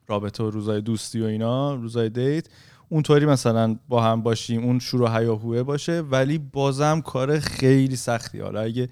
رابطه 0.07 0.43
و 0.43 0.49
روزای 0.49 0.81
دوستی 0.81 1.21
و 1.21 1.25
اینا 1.25 1.75
روزای 1.75 2.09
دیت 2.09 2.47
اونطوری 2.91 3.25
مثلا 3.25 3.75
با 3.87 4.03
هم 4.03 4.21
باشیم 4.21 4.63
اون 4.63 4.79
شروع 4.79 5.19
هیاهوه 5.19 5.63
باشه 5.63 6.01
ولی 6.01 6.37
بازم 6.37 7.01
کار 7.01 7.39
خیلی 7.39 7.95
سختی. 7.95 8.39
حالا 8.39 8.61
اگه 8.61 8.89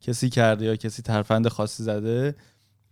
کسی 0.00 0.28
کرده 0.28 0.64
یا 0.64 0.76
کسی 0.76 1.02
ترفند 1.02 1.48
خاصی 1.48 1.82
زده 1.82 2.34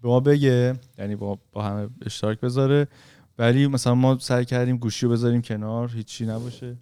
به 0.02 0.08
ما 0.08 0.20
بگه 0.20 0.78
یعنی 0.98 1.16
با, 1.16 1.38
با 1.52 1.62
همه 1.62 1.88
اشتراک 2.06 2.40
بذاره. 2.40 2.88
ولی 3.38 3.66
مثلا 3.66 3.94
ما 3.94 4.18
سعی 4.18 4.44
کردیم 4.44 4.76
گوشی 4.76 5.06
رو 5.06 5.12
بذاریم 5.12 5.42
کنار 5.42 5.90
هیچی 5.94 6.26
نباشه. 6.26 6.76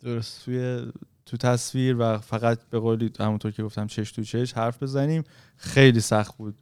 درست 0.00 0.44
توی 0.44 0.86
تو 1.26 1.36
تصویر 1.36 1.96
و 1.98 2.18
فقط 2.18 2.58
به 2.70 2.78
قولی 2.78 3.10
همونطور 3.20 3.50
که 3.50 3.62
گفتم 3.62 3.86
چش 3.86 4.12
تو 4.12 4.22
چش 4.22 4.52
حرف 4.52 4.82
بزنیم. 4.82 5.24
خیلی 5.56 6.00
سخت 6.00 6.36
بود 6.36 6.54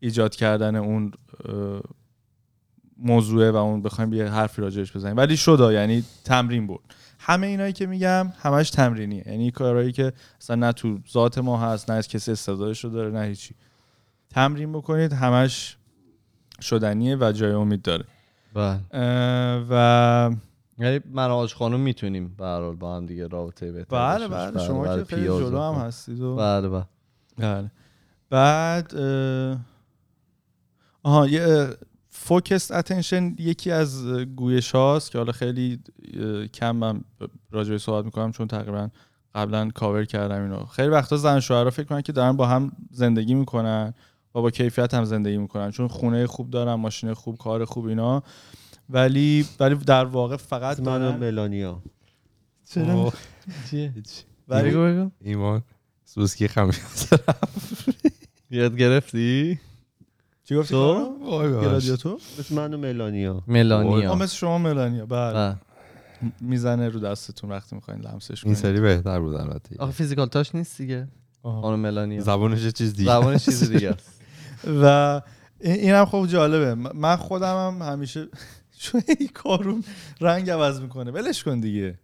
ایجاد 0.00 0.34
کردن 0.34 0.76
اون 0.76 1.12
موضوعه 3.00 3.50
و 3.50 3.56
اون 3.56 3.82
بخوایم 3.82 4.12
یه 4.12 4.28
حرفی 4.28 4.62
راجعش 4.62 4.96
بزنیم. 4.96 5.16
ولی 5.16 5.36
شد 5.36 5.70
یعنی 5.72 6.04
تمرین 6.24 6.66
بود 6.66 6.80
همه 7.18 7.46
اینایی 7.46 7.72
که 7.72 7.86
میگم 7.86 8.32
همش 8.38 8.70
تمرینیه. 8.70 9.28
یعنی 9.28 9.50
کارهایی 9.50 9.92
که 9.92 10.12
اصلا 10.40 10.56
نه 10.56 10.72
تو 10.72 10.98
ذات 11.12 11.38
ما 11.38 11.58
هست 11.58 11.90
نه 11.90 11.96
از 11.96 12.08
کسی 12.08 12.32
استعدادش 12.32 12.84
رو 12.84 12.90
داره 12.90 13.10
نه 13.10 13.26
هیچی. 13.26 13.54
تمرین 14.30 14.72
بکنید 14.72 15.12
همش 15.12 15.76
شدنیه 16.60 17.16
و 17.16 17.32
جای 17.32 17.52
امید 17.52 17.82
داره. 17.82 18.04
بله. 18.54 18.80
و 19.70 20.30
یعنی 20.78 21.00
من 21.12 21.30
حاج 21.30 21.54
خانم 21.54 21.80
می‌تونیم 21.80 22.34
به 22.38 22.44
هر 22.44 22.60
حال 22.60 22.76
با 22.76 22.96
هم 22.96 23.06
دیگه 23.06 23.26
رابطه 23.28 23.72
بهتر 23.72 23.96
بله 23.96 24.28
بله 24.28 24.50
باشیم. 24.50 24.68
شما 24.68 24.82
بله، 24.82 25.04
که 25.04 25.16
خیلی 25.16 25.26
جلو 25.26 25.60
هم 25.60 25.74
هستید 25.74 26.20
و 26.20 26.36
بله 26.36 26.68
بله. 26.68 26.86
بله. 27.38 27.70
بعد 28.30 28.94
آها 31.02 31.26
یه 31.26 31.68
focus 32.30 32.70
attention 32.70 33.34
یکی 33.38 33.70
از 33.70 34.08
گویش 34.08 34.70
هاست 34.70 35.10
که 35.10 35.18
حالا 35.18 35.32
خیلی 35.32 35.80
کم 36.54 36.76
من 36.76 37.04
راجع 37.50 37.70
بهش 37.70 37.82
صحبت 37.82 38.04
می‌کنم 38.04 38.32
چون 38.32 38.48
تقریبا 38.48 38.88
قبلا 39.34 39.70
کاور 39.70 40.04
کردم 40.04 40.42
اینو. 40.42 40.64
خیلی 40.64 40.88
وقتا 40.88 41.16
زن 41.16 41.40
شوهرها 41.40 41.70
فکر 41.70 41.86
کنن 41.86 42.00
که 42.00 42.12
دارن 42.12 42.36
با 42.36 42.46
هم 42.46 42.72
زندگی 42.90 43.34
می‌کنن 43.34 43.94
و 44.34 44.40
با 44.40 44.50
کیفیت 44.50 44.94
هم 44.94 45.04
زندگی 45.04 45.36
می‌کنن. 45.36 45.70
چون 45.70 45.88
خونه 45.88 46.26
خوب 46.26 46.50
دارن 46.50 46.74
ماشین 46.74 47.14
خوب 47.14 47.38
کار 47.38 47.64
خوب 47.64 47.86
اینا. 47.86 48.22
ولی 48.90 49.46
ولی 49.60 49.74
در 49.74 50.04
واقع 50.04 50.36
فقط 50.36 50.80
من 50.80 50.86
و 50.86 50.98
دارن 50.98 51.16
ملانیا. 51.16 51.82
چرا؟ 52.64 53.12
ولی 54.48 55.10
ایمان 55.20 55.62
سوسکی 56.04 56.48
خمیازه 56.48 57.18
یاد 58.50 58.76
گرفتی؟ 58.76 59.60
چی 60.50 60.56
گفتی 60.56 60.74
تو؟ 60.74 61.18
گلادیاتور 61.60 62.14
مثل 62.38 62.54
من 62.54 62.74
و 62.74 62.78
ملانیا. 62.78 63.34
آه، 63.34 63.42
ملانیا 63.46 64.14
مثل 64.14 64.36
شما 64.36 64.58
ملانیا. 64.58 65.06
بله. 65.06 65.32
بله. 65.32 65.56
می‌زنه 66.40 66.88
رو 66.88 67.00
دستتون 67.00 67.50
وقتی 67.50 67.74
می‌خواین 67.76 68.00
لمسش 68.00 68.44
این 68.44 68.54
کنید 68.54 68.56
سری 68.56 68.80
بهتر 68.80 69.20
بود 69.20 69.34
البته. 69.34 69.76
آخه 69.78 69.92
فیزیکال 69.92 70.26
تاچ 70.26 70.54
نیست 70.54 70.78
دیگه. 70.78 71.08
خانم 71.42 71.78
ملانیا. 71.80 72.20
زبانش 72.20 72.66
چیز 72.66 72.94
دیگه. 72.96 73.10
زبانش 73.10 73.44
چیز 73.44 73.70
دیگه 73.72 73.90
است. 73.90 74.20
و 74.82 75.20
این 75.60 75.74
اینم 75.80 76.04
خب 76.04 76.26
جالبه. 76.26 76.74
من 76.94 77.16
خودم 77.16 77.56
هم 77.82 77.92
همیشه 77.92 78.28
چون 78.82 79.02
این 79.18 79.28
کارون 79.34 79.84
رنگ 80.20 80.50
عوض 80.50 80.80
می‌کنه. 80.80 81.10
ولش 81.10 81.44
کن 81.44 81.60
دیگه. 81.60 81.98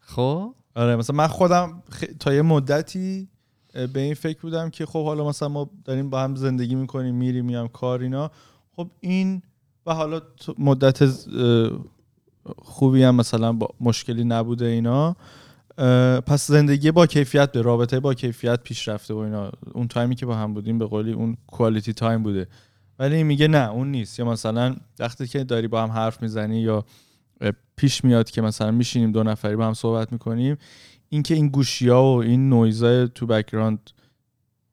خب؟ 0.00 0.54
آره 0.74 0.96
مثلا 0.96 1.16
من 1.16 1.26
خودم 1.26 1.82
خ- 1.92 2.16
تا 2.20 2.34
یه 2.34 2.42
مدتی 2.42 3.28
به 3.72 4.00
این 4.00 4.14
فکر 4.14 4.40
بودم 4.40 4.70
که 4.70 4.86
خب 4.86 5.04
حالا 5.04 5.28
مثلا 5.28 5.48
ما 5.48 5.70
داریم 5.84 6.10
با 6.10 6.20
هم 6.20 6.36
زندگی 6.36 6.74
می‌کنیم 6.74 7.14
میریم 7.14 7.44
میام 7.44 7.68
کار 7.68 8.00
اینا. 8.00 8.30
خب 8.76 8.90
این 9.00 9.42
و 9.86 9.94
حالا 9.94 10.22
مدت 10.58 11.02
خوبی 12.58 13.02
هم 13.02 13.14
مثلا 13.14 13.52
با 13.52 13.68
مشکلی 13.80 14.24
نبوده 14.24 14.66
اینا. 14.66 15.16
پس 16.26 16.46
زندگی 16.46 16.90
با 16.90 17.06
کیفیت 17.06 17.52
به 17.52 17.62
رابطه 17.62 18.00
با 18.00 18.14
کیفیت 18.14 18.62
پیش 18.62 18.88
رفته 18.88 19.14
و 19.14 19.16
اینا. 19.16 19.50
اون 19.72 19.88
تایمی 19.88 20.14
که 20.14 20.26
با 20.26 20.36
هم 20.36 20.54
بودیم 20.54 20.78
به 20.78 20.86
قولی 20.86 21.12
اون 21.12 21.36
quality 21.46 21.92
time 21.92 22.22
بوده. 22.22 22.48
ولی 22.98 23.22
میگه 23.22 23.48
نه 23.48 23.70
اون 23.70 23.90
نیست. 23.90 24.18
یا 24.18 24.24
مثلا 24.24 24.76
وقتی 24.98 25.26
که 25.26 25.44
داری 25.44 25.68
با 25.68 25.82
هم 25.82 25.90
حرف 25.90 26.22
می‌زنی 26.22 26.60
یا 26.60 26.84
پیش 27.76 28.04
میاد 28.04 28.30
که 28.30 28.42
مثلا 28.42 28.70
میشینیم 28.70 29.12
دو 29.12 29.22
نفری 29.22 29.56
با 29.56 29.66
هم 29.66 29.74
صحبت 29.74 30.12
می‌کنیم 30.12 30.56
اینکه 31.12 31.34
این 31.34 31.48
گوشی 31.48 31.88
ها 31.88 32.14
و 32.14 32.22
این 32.22 32.48
نویزای 32.48 33.08
تو 33.08 33.26
background 33.26 33.90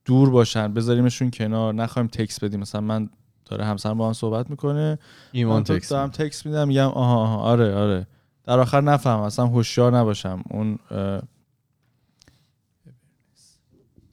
دور 0.06 0.30
باشن 0.30 0.74
بذاریمشون 0.74 1.32
کنار 1.32 1.74
نخوایم 1.74 2.08
تکس 2.08 2.44
بدیم. 2.44 2.60
مثلا 2.60 2.82
من 2.82 3.10
داره 3.46 3.66
همسرم 3.66 3.98
باهام 3.98 4.14
صحبت 4.14 4.50
می‌کنه 4.50 5.00
همزمان 5.32 5.64
text 5.64 5.90
دارم 5.90 6.10
تکس 6.10 6.46
میدم 6.46 6.68
میگم 6.68 6.88
آها 6.88 7.18
آها 7.18 7.38
آره 7.38 7.76
آره. 7.76 8.08
در 8.44 8.60
آخر 8.60 8.82
نفهم 8.82 9.20
اصلا 9.20 9.48
هوشیار 9.48 9.98
نباشم. 9.98 10.44
اون 10.50 10.80
اه، 10.92 11.22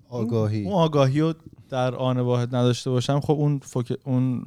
آگاهی. 0.08 0.64
اون 0.64 0.74
آگاهی 0.74 1.20
رو 1.20 1.34
در 1.68 1.94
آن 1.94 2.20
واحد 2.20 2.54
نداشته 2.54 2.90
باشم. 2.90 3.20
خب 3.20 3.32
اون 3.32 3.58
foc... 3.58 3.98
اون 4.04 4.44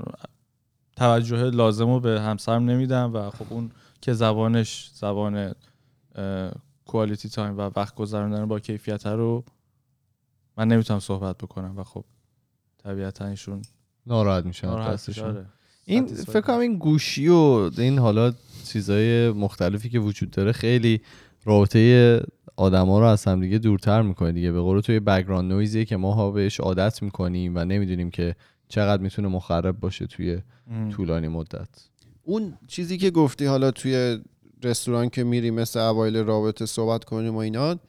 توجه 0.96 1.50
لازم 1.50 1.90
رو 1.90 2.00
به 2.00 2.22
همسرم 2.22 2.70
نمیدم 2.70 3.14
و 3.14 3.30
خب 3.30 3.46
اون 3.50 3.72
که 4.02 4.14
زبانش 4.14 4.92
زبان 4.94 5.54
quality 6.88 7.30
time 7.30 7.58
و 7.58 7.62
وقت 7.76 7.96
گذراندن 7.96 8.46
با 8.46 8.60
کیفیت 8.60 9.06
رو 9.06 9.44
من 10.58 10.68
نمی‌تونم 10.68 11.00
صحبت 11.00 11.38
بکنم 11.38 11.78
و 11.78 11.84
خب 11.84 12.04
طبیعتا 12.84 13.26
ایشون 13.26 13.62
ناراحت 14.08 14.46
میشن 14.46 14.68
ناراحت. 14.68 15.20
آره. 15.20 15.46
این 15.86 16.08
Satisfied 16.08 16.30
فکر 16.30 16.42
کنم 16.42 16.60
این 16.60 16.78
گوشی 16.78 17.28
و 17.28 17.70
این 17.78 18.00
حالا 18.00 18.34
چیزای 18.66 19.32
مختلفی 19.32 19.90
که 19.90 20.00
وجود 20.00 20.32
داره 20.32 20.52
خیلی 20.52 21.02
رابطه 21.46 22.22
آدما 22.56 23.00
رو 23.00 23.06
از 23.06 23.26
همدیگه 23.26 23.58
دورتر 23.58 24.02
می‌کنه 24.02 24.32
دیگه 24.32 24.52
به 24.52 24.62
قول 24.62 24.82
توی 24.82 25.00
background 25.00 25.52
noise 25.52 25.76
یه 25.76 25.86
که 25.86 25.98
ما 25.98 26.14
ها 26.14 26.32
بهش 26.32 26.60
عادت 26.60 27.04
می‌کنیم 27.04 27.56
و 27.56 27.66
نمی‌دونیم 27.66 28.10
که 28.10 28.36
چقدر 28.68 29.02
می‌تونه 29.02 29.28
مخرب 29.28 29.80
باشه 29.80 30.08
توی 30.08 30.42
ام. 30.72 30.90
طولانی 30.90 31.28
مدت 31.28 31.70
اون 32.24 32.54
چیزی 32.68 32.98
که 32.98 33.12
گفتی 33.12 33.46
حالا 33.46 33.72
توی 33.72 34.20
رستوران 34.64 35.10
که 35.10 35.24
میری 35.24 35.52
مثل 35.52 35.80
اوایل 35.80 36.18
رابطه 36.18 36.66
صحبت 36.66 37.04
کنیم 37.04 37.36
و 37.36 37.38
اینا 37.38 37.80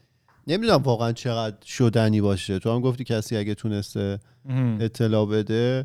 نمی‌دونم 0.46 0.83
واقعا 0.83 1.12
چقدر 1.12 1.57
شدنی 1.66 2.20
باشه. 2.20 2.59
تو 2.59 2.74
هم 2.74 2.81
گفتی 2.81 3.04
کسی 3.04 3.37
اگه 3.37 3.54
تونسته. 3.54 4.18
اطلاع 4.81 5.26
بده 5.26 5.85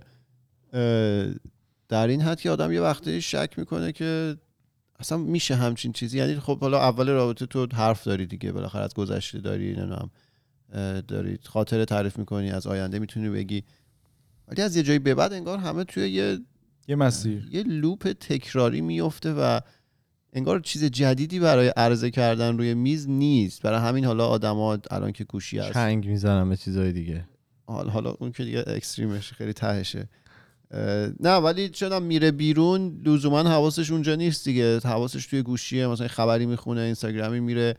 در 1.90 2.08
این 2.08 2.22
حد 2.22 2.42
که 2.42 2.50
آدم 2.52 2.72
یه 2.72 2.82
وقتی 2.82 3.22
شک 3.22 3.54
می‌کنه 3.58 3.92
که 3.92 4.38
اصلا 5.00 5.18
میشه 5.18 5.56
همچین 5.56 5.92
چیزی. 5.94 6.18
یعنی 6.18 6.40
خب 6.40 6.60
حالا 6.60 6.80
اول 6.80 7.10
رابطه 7.10 7.46
تو 7.46 7.68
حرف 7.74 8.04
داری 8.04 8.26
دیگه 8.26 8.52
بالاخره 8.52 8.84
از 8.84 8.94
گذشته 8.94 9.40
داری 9.40 9.66
نمی‌دونم 9.66 10.10
اه، 10.74 11.02
داری 11.02 11.40
خاطره 11.44 11.86
تعریف 11.86 12.18
می‌کنی 12.18 12.52
از 12.52 12.68
آینده 12.68 13.00
می‌تونی 13.00 13.30
بگی. 13.30 13.64
ولی 14.48 14.62
از 14.62 14.76
یه 14.76 14.84
جایی 14.84 15.00
به 15.00 15.16
بعد 15.16 15.34
انگار 15.34 15.58
همه 15.58 15.84
توی 15.84 16.10
یه 16.10 16.40
یه 16.88 16.96
مسیر. 16.96 17.48
یه 17.52 17.64
لوپ 17.64 18.12
تکراری 18.12 18.82
میفته 18.82 19.34
و 19.34 19.60
انگار 20.36 20.60
چیز 20.60 20.84
جدیدی 20.84 21.40
برای 21.40 21.68
عرضه 21.68 22.12
کردن 22.12 22.58
روی 22.58 22.74
میز 22.74 23.10
نیست. 23.10 23.62
برای 23.62 23.80
همین 23.80 24.06
حالا 24.06 24.28
آدما 24.28 24.78
الان 24.92 25.12
که 25.12 25.24
گوشی 25.24 25.60
هست. 25.60 25.74
چنگ 25.74 26.08
می‌زنم 26.08 26.50
به 26.50 26.58
چیزای 26.58 26.92
دیگه. 26.92 27.26
حالا 27.66 27.90
حالا 27.92 28.12
اون 28.12 28.32
که 28.32 28.44
دیگه 28.44 28.64
اکستریمش 28.68 29.34
خیلی 29.34 29.54
تهشه. 29.54 30.10
نه 31.20 31.36
ولی 31.36 31.70
چون 31.70 32.04
میره 32.04 32.32
بیرون 32.32 33.02
لزوما 33.06 33.40
حواسش 33.40 33.92
اونجا 33.92 34.16
نیست 34.16 34.46
دیگه. 34.46 34.80
حواسش 34.80 35.26
توی 35.26 35.42
گوشیه 35.42 35.88
مثلا 35.88 36.08
خبری 36.08 36.46
می‌خونه 36.46 36.82
اینستاگرامی 36.82 37.40
میره. 37.40 37.76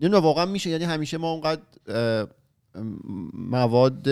نمی‌دونم 0.00 0.22
واقعا 0.22 0.46
میشه. 0.46 0.70
یعنی 0.70 0.84
همیشه 0.84 1.18
ما 1.18 1.30
اونقدر 1.30 1.62
مواد 3.34 4.02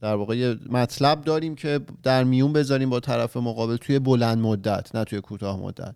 در 0.00 0.14
واقع 0.14 0.54
مطلب 0.70 1.24
داریم 1.24 1.54
که 1.54 1.80
در 2.02 2.24
میون 2.24 2.52
بذاریم 2.52 2.90
با 2.90 3.00
طرف 3.00 3.36
مقابل 3.36 3.76
توی 3.76 3.98
بلند 3.98 4.38
مدت 4.38 4.94
نه 4.94 5.04
توی 5.04 5.20
کوتاه 5.20 5.60
مدت. 5.60 5.94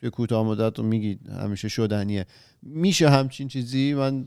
توی 0.00 0.10
کوتاه 0.10 0.46
مدت 0.46 0.78
رو 0.78 0.84
میگی 0.84 1.18
همیشه 1.42 1.68
شدنیه. 1.68 2.26
میشه 2.62 3.08
همچین 3.10 3.48
چیزی؟ 3.48 3.94
من 3.94 4.26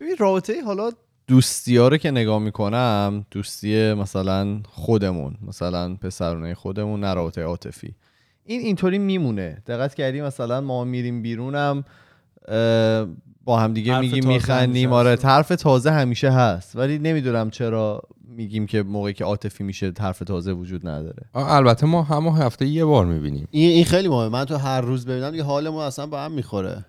ببین 0.00 0.16
رابطه 0.18 0.62
حالا 0.62 0.90
دوستی 1.26 1.76
ها 1.76 1.88
رو 1.88 1.96
که 1.96 2.10
نگاه 2.10 2.38
می‌کنم 2.38 3.26
دوستی 3.30 3.92
مثلا 3.92 4.60
خودمون 4.64 5.36
مثلا 5.42 5.94
پسرونه 5.94 6.54
خودمون 6.54 7.00
نه 7.00 7.14
رابطه 7.14 7.42
عاطفی. 7.42 7.94
این 8.44 8.60
اینطوری 8.60 8.98
میمونه. 8.98 9.62
دقت 9.66 9.94
کردی 9.94 10.20
مثلا 10.20 10.60
ما 10.60 10.84
میریم 10.84 11.22
بیرونم 11.22 11.84
با 13.44 13.60
هم 13.60 13.72
دیگه 13.74 14.00
میگیم 14.00 14.26
میخندیم. 14.26 14.92
آره. 14.92 15.18
حرف 15.22 15.48
تازه 15.48 15.90
همیشه 15.90 16.30
هست. 16.30 16.76
ولی 16.76 16.98
نمی‌دونم 16.98 17.50
چرا 17.50 18.02
میگیم 18.28 18.66
که 18.66 18.82
موقعی 18.82 19.12
که 19.12 19.24
عاطفی 19.24 19.64
میشه 19.64 19.92
حرف 20.00 20.18
تازه 20.18 20.52
وجود 20.52 20.88
نداره. 20.88 21.22
البته 21.34 21.86
ما 21.86 22.02
همه 22.02 22.38
هفته 22.38 22.66
یه 22.66 22.84
بار 22.84 23.06
می‌بینیم. 23.06 23.48
این 23.50 23.84
خیلی 23.84 24.08
مهمه. 24.08 24.28
من 24.28 24.44
تو 24.44 24.56
هر 24.56 24.80
روز 24.80 25.06
ببینم 25.06 25.34
یه 25.34 25.42
حال 25.42 25.68
ما 25.68 25.84
اصلا 25.84 26.06
به 26.06 26.18
هم 26.18 26.32
می‌خوره. 26.32 26.84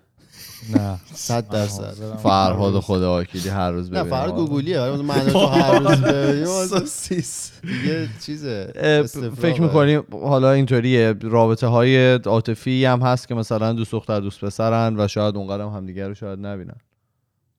نه. 0.70 0.98
صد 1.14 1.48
درصد. 1.48 1.94
فرهاد 2.22 2.80
خدا 2.80 3.20
وکیلی 3.20 3.48
هر 3.48 3.70
روز 3.70 3.92
نه 3.92 4.00
ببینم 4.02 4.10
فرق 4.10 4.32
آره. 4.32 4.46
گوگلیه 4.46 4.80
ولی 4.80 5.02
من 5.02 5.26
تو 5.26 5.38
هر 5.46 5.78
روز 5.78 6.00
ببینیم 6.00 6.46
یه 7.86 8.08
چیزه. 8.20 8.72
فکر 9.36 9.62
می‌کنی 9.62 10.00
حالا 10.12 10.52
اینطوریه. 10.52 11.14
رابطه 11.22 11.66
های 11.66 12.14
عاطفی 12.14 12.84
هم 12.84 13.00
هست 13.00 13.28
که 13.28 13.34
مثلا 13.34 13.72
دوست 13.72 13.92
دختر 13.92 14.20
دوست 14.20 14.40
پسرن 14.44 15.00
و 15.00 15.08
شاید 15.08 15.36
اونقدر 15.36 15.62
هم 15.62 15.68
همدیگه 15.70 16.08
رو 16.08 16.14
شاید 16.14 16.46
نبینن. 16.46 16.76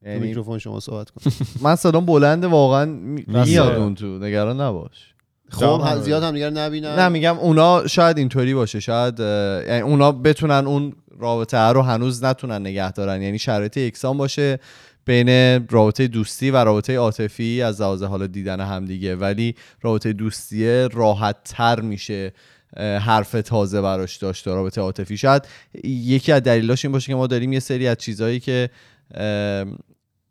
تو 0.04 0.10
یعنی 0.10 0.20
میکروفون 0.28 0.60
شما 0.60 0.80
صحبت 0.80 1.10
کن. 1.10 1.32
من 1.66 1.76
صدام 1.76 2.06
بلنده 2.06 2.48
واقعا. 2.48 2.86
میاد 2.86 3.76
اون 3.76 3.96
تو. 3.96 4.06
نگران 4.06 4.62
نباش. 4.62 5.13
خب 5.54 6.02
زیاد 6.02 6.24
هم 6.24 6.32
دیگر 6.32 6.50
نبینن. 6.50 7.00
نه 7.00 7.10
میگم 7.10 7.38
اونا 7.38 7.88
شاید 7.88 8.18
اینطوری 8.18 8.54
باشه 8.54 8.80
شاید 8.80 9.20
یعنی 9.20 9.82
اونا 9.82 10.12
بتونن 10.12 10.68
اون 10.68 10.94
رابطه 11.20 11.58
رو 11.58 11.82
هنوز 11.82 12.24
نتونن 12.24 12.62
نگه 12.62 12.92
دارن. 12.92 13.22
یعنی 13.22 13.40
شرایط 13.40 13.78
یکسان 13.78 14.18
باشه 14.18 14.60
بین 15.06 15.60
رابطه 15.70 16.08
دوستی 16.08 16.52
و 16.52 16.58
رابطه 16.58 16.98
عاطفی 16.98 17.62
از 17.62 17.82
لحاظ 17.82 18.04
حالا 18.04 18.28
دیدن 18.28 18.60
همدیگه 18.60 19.16
ولی 19.16 19.56
رابطه 19.82 20.14
دوستی 20.14 20.88
راحت 20.94 21.36
تر 21.46 21.80
میشه 21.80 22.34
حرف 22.78 23.32
تازه 23.32 23.82
براش 23.82 24.18
داشت 24.18 24.48
رابطه 24.48 24.82
عاطفی. 24.82 25.18
شاید 25.18 25.44
یکی 25.84 26.32
از 26.32 26.44
دلیلاش 26.44 26.86
این 26.86 26.92
باشه 26.92 27.08
که 27.08 27.16
ما 27.16 27.28
داریم 27.28 27.54
یه 27.54 27.60
سری 27.60 27.88
از 27.88 27.98
چیزهایی 27.98 28.40
که 28.40 28.70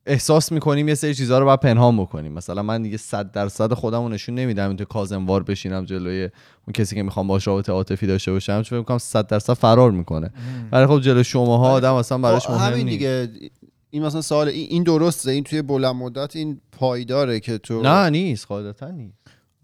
احساس 0.07 0.53
می‌کنیم 0.53 0.89
یه 0.89 0.95
سری 0.95 1.15
چیزها 1.15 1.39
رو 1.39 1.45
باید 1.45 1.61
پنهان 1.61 1.97
بکنیم. 1.97 2.33
مثلا 2.33 2.63
من 2.63 2.83
دیگه 2.83 2.97
صد 2.97 3.33
درصد 3.33 3.75
خودم 3.75 4.03
رو 4.03 4.09
نشون 4.09 4.35
نمیدم 4.35 4.69
این 4.69 4.77
تو 4.77 4.85
کازنوار 4.85 5.43
بشینم 5.43 5.85
جلوی 5.85 6.23
اون 6.23 6.73
کسی 6.75 6.95
که 6.97 7.03
می‌خوام 7.03 7.27
باش 7.27 7.47
رابطه 7.47 7.73
عاطفی 7.73 8.07
داشته 8.07 8.33
باشم 8.33 8.63
چون 8.63 8.79
می‌کنم 8.79 8.99
صد 8.99 9.27
درصد 9.27 9.53
فرار 9.53 9.91
می‌کنه. 9.91 10.31
ولی 10.73 10.87
خب 10.87 11.01
جلو 11.01 11.23
شماها 11.23 11.71
آدم 11.71 11.95
اصلا 11.95 12.19
براش 12.19 12.47
خب، 12.47 12.53
مهم 12.53 12.73
همین 12.73 12.87
دیگه. 12.87 13.29
این 13.91 14.05
مثلا 14.05 14.21
سوال 14.21 14.49
این 14.49 14.83
درسته. 14.83 15.31
این 15.31 15.45
توی 15.45 15.63
بلند 15.63 15.95
مدت 15.95 16.37
این 16.37 16.61
پایداره 16.79 17.41
که 17.41 17.59
تو 17.59 17.83
نه 17.83 18.11
نیست. 18.11 18.47
قاعدتا 18.47 18.91
نیست. 18.91 19.19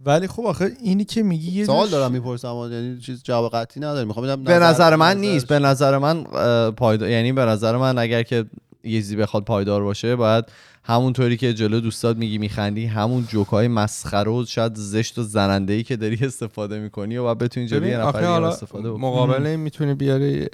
ولی 0.04 0.26
خب 0.26 0.42
آخه 0.46 0.72
اینی 0.82 1.04
که 1.04 1.22
میگی 1.22 1.50
یه 1.50 1.64
سوال 1.64 1.88
دارم 1.88 2.12
می‌پرسم 2.12 2.68
یعنی 2.72 2.98
چیز 2.98 3.22
جواب 3.22 3.52
قطعی 3.52 3.82
نداره 3.82 4.04
می‌خوام 4.04 4.26
بدم 4.26 4.42
به 4.42 4.58
نظر 4.58 4.96
من 4.96 5.16
نیست. 5.20 5.46
به 5.46 5.58
نظر 5.58 5.98
من 5.98 6.24
پایدار 6.70 7.08
یعنی 7.08 7.32
به 7.32 7.44
نظر 7.44 7.76
من 7.76 7.98
اگر 7.98 8.22
که 8.22 8.44
یه 8.84 8.90
چیزی 8.90 9.16
بخواد 9.16 9.44
پایدار 9.44 9.82
باشه 9.82 10.16
باید 10.16 10.44
همونطوری 10.84 11.36
که 11.36 11.54
جلو 11.54 11.80
دوستات 11.80 12.16
میگی 12.16 12.38
میخندی 12.38 12.86
همون 12.86 13.26
جوکای 13.28 13.68
مسخره 13.68 14.30
و 14.30 14.44
شاید 14.44 14.74
زشت 14.74 15.18
و 15.18 15.22
زننده 15.22 15.72
ای 15.72 15.82
که 15.82 15.96
داری 15.96 16.18
استفاده 16.26 16.78
می‌کنی 16.80 17.16
و 17.16 17.22
باید 17.22 17.38
بتونی 17.38 17.66
جلوی 17.66 17.96
نفر 17.96 18.20
دیگه 18.20 18.30
استفاده 18.30 18.90
بکنی. 18.90 19.02
مقابل 19.02 19.46
این 19.46 19.60
می‌تونی 19.60 19.94
بیاری 19.94 20.46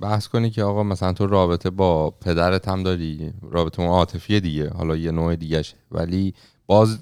بحث 0.00 0.28
کنی 0.28 0.50
که 0.50 0.62
آقا 0.62 0.82
مثلا 0.82 1.12
تو 1.12 1.26
رابطه 1.26 1.70
با 1.70 2.10
پدرت 2.10 2.68
هم 2.68 2.82
داری 2.82 3.32
رابطه 3.50 3.80
اون 3.82 3.90
عاطفی 3.90 4.40
دیگه 4.40 4.70
حالا 4.70 4.96
یه 4.96 5.10
نوع 5.10 5.36
دیگهش 5.36 5.74
ولی 5.90 6.34
باز 6.72 6.98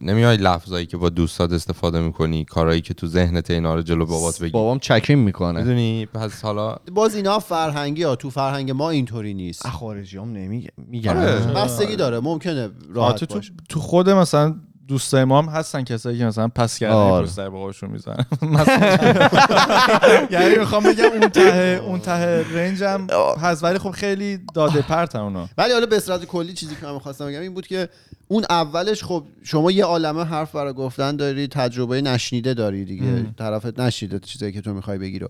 نمیای 0.00 0.36
لفظایی 0.36 0.86
که 0.86 0.96
با 0.96 1.08
دوستات 1.08 1.52
استفاده 1.52 2.00
می‌کنی 2.00 2.44
کارهایی 2.44 2.80
که 2.80 2.94
تو 2.94 3.06
ذهنت 3.06 3.50
اینا 3.50 3.74
رو 3.74 3.82
جلو 3.82 4.06
بابات 4.06 4.42
بگی. 4.42 4.50
بابام 4.50 4.78
چکین 4.78 5.18
می‌کنه. 5.18 5.58
می‌دونی؟ 5.58 6.06
پس 6.06 6.42
حالا 6.42 6.76
باز 6.92 7.14
اینا 7.14 7.38
فرهنگی 7.38 8.02
ها 8.02 8.16
تو 8.16 8.30
فرهنگ 8.30 8.70
ما 8.70 8.90
اینطوری 8.90 9.34
نیست. 9.34 9.66
خارجی 9.66 10.18
هم 10.18 10.32
نمیگن 10.32 10.70
آره. 11.08 11.52
بستگی 11.52 11.96
داره 11.96 12.20
ممکنه 12.20 12.70
راحت 12.94 13.24
تو, 13.24 13.40
تو 13.68 13.80
خود 13.80 14.10
مثلا 14.10 14.56
دوستای 14.90 15.24
ما 15.24 15.42
هم 15.42 15.48
هستن 15.48 15.84
کسایی 15.84 16.18
که 16.18 16.24
مثلا 16.24 16.48
پس 16.48 16.78
کردن 16.78 16.94
آره. 16.94 17.26
پشت 17.26 17.34
سر 17.34 17.48
باباشون 17.48 17.90
می‌زنن 17.90 18.26
یعنی 20.30 20.58
می‌خوام 20.58 20.82
بگم 20.82 21.04
اون 21.04 21.28
ته 21.28 21.80
اون 21.86 22.00
ته 22.00 22.54
رنج 22.54 22.82
هم 22.82 23.06
هست 23.40 23.64
ولی 23.64 23.78
خب 23.78 23.90
خیلی 23.90 24.38
داده 24.54 24.82
پرتن 24.82 25.18
اونا. 25.18 25.48
ولی 25.58 25.72
حالا 25.72 25.86
به 25.86 26.00
صورت 26.00 26.24
کلی 26.24 26.52
چیزی 26.52 26.74
که 26.80 26.86
من 26.86 26.98
خواستم 26.98 27.26
بگم 27.26 27.40
این 27.40 27.54
بود 27.54 27.66
که 27.66 27.88
اون 28.28 28.44
اولش 28.50 29.04
خب 29.04 29.24
شما 29.42 29.70
یه 29.70 29.84
عالمه 29.84 30.24
حرف 30.24 30.52
برای 30.52 30.72
گفتن 30.72 31.16
داری 31.16 31.46
تجربه 31.46 32.00
نشنیده 32.00 32.54
داری 32.54 32.84
دیگه. 32.84 33.26
طرفت 33.38 33.80
نشنیده 33.80 34.18
چیزایی 34.18 34.52
که 34.52 34.60
تو 34.60 34.74
می‌خوای 34.74 34.98
بگی 34.98 35.18
رو. 35.18 35.28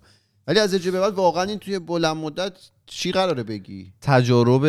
ولی 0.50 0.58
از 0.58 0.72
اینجا 0.74 0.90
به 0.90 1.00
بعد 1.00 1.14
واقعا 1.14 1.42
این 1.42 1.58
توی 1.58 1.78
بلند 1.78 2.16
مدت 2.16 2.52
چی 2.86 3.12
قراره 3.12 3.42
بگی؟ 3.42 3.92
تجارب 4.00 4.66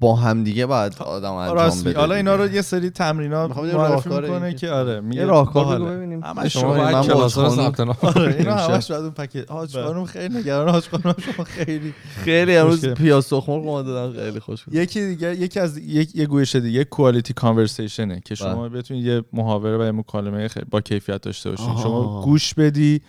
با 0.00 0.16
همدیگه 0.16 0.66
باید 0.66 0.94
آدم 1.00 1.32
انجام 1.32 1.56
راست 1.56 1.84
بده. 1.88 1.98
حالا 1.98 2.14
اینا 2.14 2.36
دیگه. 2.36 2.48
رو 2.48 2.54
یه 2.54 2.62
سری 2.62 2.86
یه 2.86 3.74
معرفی 3.74 4.08
می‌کنه 4.08 4.54
که 4.54 4.70
آره 4.70 5.00
میگه 5.00 5.24
راهکار 5.24 5.80
ببینیم. 5.96 6.24
همش 6.24 6.52
شما 6.52 6.74
من 6.74 7.02
خانوم- 7.02 7.28
ثبت 7.28 7.80
نام 7.80 7.96
آره 8.02 8.34
اینا. 8.38 8.54
همش 8.56 8.90
بعد 8.90 9.00
اون 9.00 9.10
پکیج. 9.10 9.44
حاج 9.48 9.72
خانم 9.72 10.04
خیلی 10.04 10.38
نگران 10.38 10.68
حاج 10.68 10.88
خانم. 10.88 11.14
شما 11.34 11.44
خیلی 11.44 11.94
خیلی 12.24 12.56
امروز. 12.56 12.86
پیاز 12.86 13.24
سرخ 13.24 13.48
ما 13.48 13.82
دادن 13.82 14.16
خیلی 14.24 14.40
خوش 14.40 14.64
بود 14.64 14.74
یکی 14.74 15.06
دیگه 15.06 15.36
یکی 15.36 15.60
از 15.60 15.78
یک 15.78 16.16
یه 16.16 16.26
گویش 16.26 16.56
دیگه 16.56 16.84
کوالیتی 16.84 17.32
کانورسیشنه 17.34 18.20
که 18.24 18.34
شما 18.34 18.68
بتونید 18.68 19.04
یه 19.04 19.22
محاوره 19.32 19.78
و 19.78 19.82
یه 19.84 19.92
مکالمه 19.92 20.48
خیلی 20.48 20.66
با 20.70 20.80
کیفیت 20.80 21.20
داشته 21.20 21.50
باشین. 21.50 21.76
شما 21.76 22.22
گوش 22.24 22.54
بدی. 22.54 23.00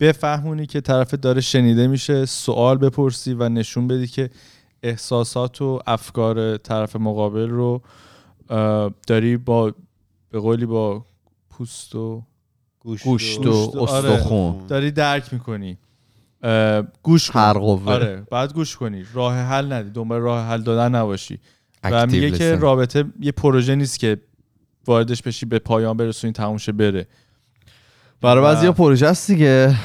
بفهمونی 0.00 0.66
که 0.66 0.80
طرف 0.80 1.14
داره 1.14 1.40
شنیده 1.40 1.86
میشه 1.86 2.26
سوال 2.26 2.78
بپرسی 2.78 3.34
و 3.34 3.48
نشون 3.48 3.88
بدی 3.88 4.06
که 4.06 4.30
احساسات 4.82 5.62
و 5.62 5.80
افکار 5.86 6.56
طرف 6.56 6.96
مقابل 6.96 7.48
رو 7.48 7.82
داری 9.06 9.36
با 9.36 9.74
به 10.30 10.38
قولی 10.40 10.66
با 10.66 11.04
پوست 11.50 11.94
و 11.94 12.22
گوشت 12.80 13.04
گوشت 13.04 13.46
و- 13.46 13.50
و 13.52 13.80
آره. 13.80 14.10
استخون 14.10 14.66
داری 14.66 14.90
درک 14.90 15.32
می‌کنی. 15.32 15.78
گوش 17.02 17.30
کن. 17.30 17.40
ترقوه 17.40 17.92
آره 17.92 18.26
بعد 18.30 18.54
گوش 18.54 18.76
کنی. 18.76 19.04
راه 19.14 19.34
حل 19.34 19.72
ندی. 19.72 19.90
دنبال 19.90 20.20
راه 20.20 20.46
حل 20.46 20.62
دادن 20.62 20.94
نباشی. 20.94 21.38
و 21.84 22.06
میگه 22.06 22.30
که. 22.30 22.54
رابطه 22.56 23.04
یه 23.20 23.32
پروژه 23.32 23.74
نیست 23.74 23.98
که 23.98 24.20
واردش 24.86 25.22
بشی 25.22 25.46
به 25.46 25.58
پایان 25.58 25.96
برسونی 25.96 26.32
تموم 26.32 26.56
شه 26.56 26.72
بره. 26.72 27.06
برای 28.20 28.42
بعضیا 28.42 28.72
پروژه 28.72 29.06
است 29.06 29.30
دیگه. 29.30 29.76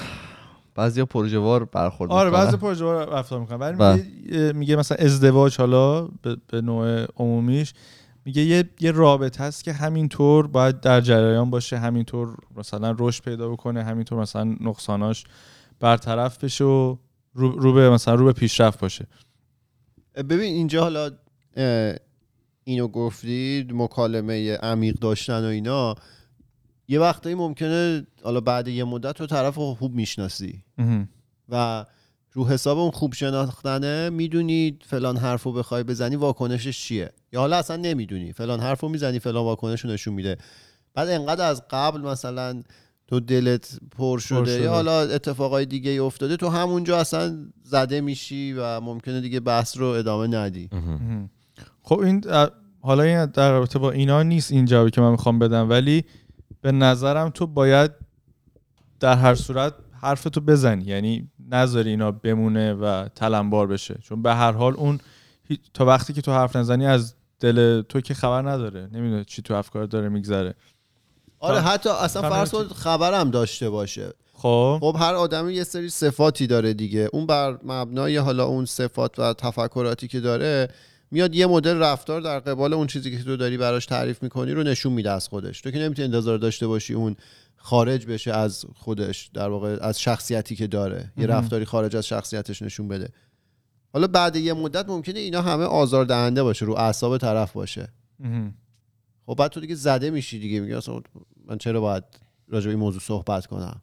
بعضیا 0.75 1.05
پروژه 1.05 1.37
وار 1.37 1.65
برخورد 1.65 2.11
آره. 2.11 2.29
بعضی 2.29 2.57
پروژه 2.57 2.85
ها 2.85 3.03
رفتار 3.03 3.39
می‌کنن. 3.39 3.57
ولی 3.57 3.77
بله. 3.77 4.03
میگه, 4.03 4.53
میگه 4.53 4.75
مثلا 4.75 4.97
ازدواج 4.97 5.57
حالا 5.57 6.01
به, 6.01 6.37
به 6.47 6.61
نوع 6.61 7.05
عمومیش. 7.17 7.73
میگه 8.25 8.41
یه, 8.41 8.69
یه 8.79 8.91
رابطه 8.91 9.43
هست 9.43 9.63
که 9.63 9.73
همینطور 9.73 10.47
باید 10.47 10.79
در 10.79 11.01
جریان 11.01 11.49
باشه 11.49 11.77
همینطور 11.77 12.35
مثلا 12.55 12.95
رشد 12.99 13.23
پیدا 13.23 13.49
بکنه 13.49 13.83
همینطور 13.83 14.19
مثلا 14.19 14.43
نقصاناش 14.43 15.23
برطرف 15.79 16.43
بشه 16.43 16.63
و 16.63 16.95
رو, 17.33 17.51
رو 17.51 17.73
به 17.73 17.89
مثلا 17.89 18.15
رو 18.15 18.25
به 18.25 18.33
پیشرفت 18.33 18.79
باشه. 18.79 19.07
ببین 20.15 20.39
اینجا 20.39 20.81
حالا 20.81 21.11
اینو 22.63 22.87
گفتید 22.87 23.71
مکالمه 23.73 24.57
عمیق 24.57 24.95
داشتن 24.99 25.43
و 25.43 25.47
اینا. 25.47 25.95
یه 26.87 26.99
وقتایی 26.99 27.35
ممکنه 27.35 28.07
حالا 28.23 28.41
بعد 28.41 28.67
یه 28.67 28.83
مدت 28.83 29.15
تو 29.15 29.25
طرف 29.25 29.55
رو 29.55 29.75
خوب 29.75 29.93
می‌شناسی. 29.95 30.63
و 31.49 31.85
رو 32.31 32.47
حساب 32.47 32.77
اون 32.77 32.91
خوب 32.91 33.13
شناختنه 33.13 34.09
می‌دونی 34.09 34.77
فلان 34.85 35.17
حرف 35.17 35.43
رو 35.43 35.51
بخوای 35.51 35.83
بزنی 35.83 36.15
واکنشش 36.15 36.81
چیه. 36.81 37.11
یا 37.33 37.39
حالا 37.39 37.57
اصلا 37.57 37.75
نمی‌دونی. 37.75 38.33
فلان 38.33 38.59
حرف 38.59 38.81
رو 38.81 38.89
می‌زنی 38.89 39.19
فلان 39.19 39.43
واکنش 39.43 39.81
رو 39.81 39.89
نشون 39.89 40.13
میده. 40.13 40.37
بعد 40.93 41.09
انقدر 41.09 41.45
از 41.45 41.63
قبل 41.69 42.01
مثلا 42.01 42.63
تو 43.07 43.19
دلت 43.19 43.79
پر 43.97 44.19
شده, 44.19 44.45
شده. 44.45 44.63
یا 44.63 44.71
حالا 44.71 45.01
اتفاقای 45.01 45.65
دیگه 45.65 45.91
ای 45.91 45.99
افتاده 45.99 46.37
تو 46.37 46.49
همونجا 46.49 46.99
اصلا 46.99 47.37
زده 47.63 48.01
میشی 48.01 48.53
و 48.53 48.79
ممکنه 48.79 49.21
دیگه 49.21 49.39
بحث 49.39 49.77
رو 49.77 49.85
ادامه 49.85 50.27
ندی. 50.27 50.69
خب 51.81 51.99
این 51.99 52.23
حالا 52.81 53.03
این 53.03 53.25
در 53.25 53.51
رابطه 53.51 53.79
با 53.79 53.91
اینا 53.91 54.23
نیست 54.23 54.51
این 54.51 54.65
جوابی 54.65 54.91
که 54.91 55.01
من 55.01 55.11
می‌خوام 55.11 55.39
بدم. 55.39 55.69
ولی 55.69 56.03
به 56.63 56.71
نظرم 56.71 57.29
تو 57.29 57.47
باید 57.47 57.91
در 58.99 59.15
هر 59.15 59.35
صورت 59.35 59.73
حرفتو 60.01 60.41
بزنی. 60.41 60.83
یعنی 60.83 61.29
نذاری 61.49 61.89
اینا 61.89 62.11
بمونه 62.11 62.73
و 62.73 63.07
تلمبار 63.15 63.67
بشه. 63.67 63.97
چون 64.03 64.21
به 64.21 64.35
هر 64.35 64.51
حال 64.51 64.73
اون 64.73 64.99
تا 65.73 65.85
وقتی 65.85 66.13
که 66.13 66.21
تو 66.21 66.31
حرف 66.31 66.55
نزنی 66.55 66.85
از 66.85 67.15
دل 67.39 67.81
تو 67.81 68.01
که 68.01 68.13
خبر 68.13 68.41
نداره. 68.41 68.89
نمی‌دونه 68.93 69.23
چی 69.23 69.41
تو 69.41 69.53
افکار 69.53 69.85
داره 69.85 70.09
میگذره. 70.09 70.55
آره 71.39 71.61
حتی 71.61 71.89
اصلا 71.89 72.29
فرض 72.29 72.51
کن. 72.51 72.63
خبرم 72.63 73.31
داشته 73.31 73.69
باشه. 73.69 74.13
خب. 74.33 74.77
خب 74.81 74.95
هر 74.99 75.13
آدمی 75.13 75.53
یه 75.53 75.63
سری 75.63 75.89
صفاتی 75.89 76.47
داره 76.47 76.73
دیگه. 76.73 77.09
اون 77.13 77.25
بر 77.25 77.57
مبنای 77.63 78.17
حالا 78.17 78.45
اون 78.45 78.65
صفات 78.65 79.19
و 79.19 79.33
تفکراتی 79.33 80.07
که 80.07 80.19
داره 80.19 80.69
میاد 81.13 81.35
یه 81.35 81.47
مدل 81.47 81.77
رفتار 81.77 82.21
در 82.21 82.39
قبال 82.39 82.73
اون 82.73 82.87
چیزی 82.87 83.17
که 83.17 83.23
تو 83.23 83.37
داری 83.37 83.57
براش 83.57 83.85
تعریف 83.85 84.23
می‌کنی 84.23 84.51
رو 84.51 84.63
نشون 84.63 84.93
میده 84.93 85.11
از 85.11 85.27
خودش. 85.27 85.61
تو 85.61 85.71
که 85.71 85.79
نمی‌تونی 85.79 86.05
انتظار 86.05 86.37
داشته 86.37 86.67
باشی 86.67 86.93
اون 86.93 87.15
خارج 87.55 88.05
بشه 88.05 88.33
از 88.33 88.65
خودش 88.75 89.29
در 89.33 89.49
واقع 89.49 89.77
از 89.81 90.01
شخصیتی 90.01 90.55
که 90.55 90.67
داره. 90.67 91.11
یه. 91.17 91.27
رفتاری 91.27 91.65
خارج 91.65 91.95
از 91.95 92.07
شخصیتش 92.07 92.61
نشون 92.61 92.87
بده. 92.87 93.09
حالا 93.93 94.07
بعد 94.07 94.35
یه 94.35 94.53
مدت 94.53 94.89
ممکنه 94.89 95.19
اینا 95.19 95.41
همه 95.41 95.63
آزار 95.63 96.05
دهنده 96.05 96.43
باشه 96.43 96.65
رو 96.65 96.73
اعصاب 96.73 97.17
طرف 97.17 97.53
باشه. 97.53 97.87
خب 99.25 99.35
بعد 99.35 99.51
تو 99.51 99.59
دیگه 99.59 99.75
زده 99.75 100.09
میشی 100.09 100.39
دیگه 100.39 100.59
میگه 100.59 100.77
اصلا 100.77 101.01
من 101.45 101.57
چرا 101.57 101.81
باید 101.81 102.03
راجع 102.47 102.65
به 102.65 102.69
این 102.69 102.79
موضوع 102.79 103.01
صحبت 103.01 103.45
کنم؟ 103.45 103.81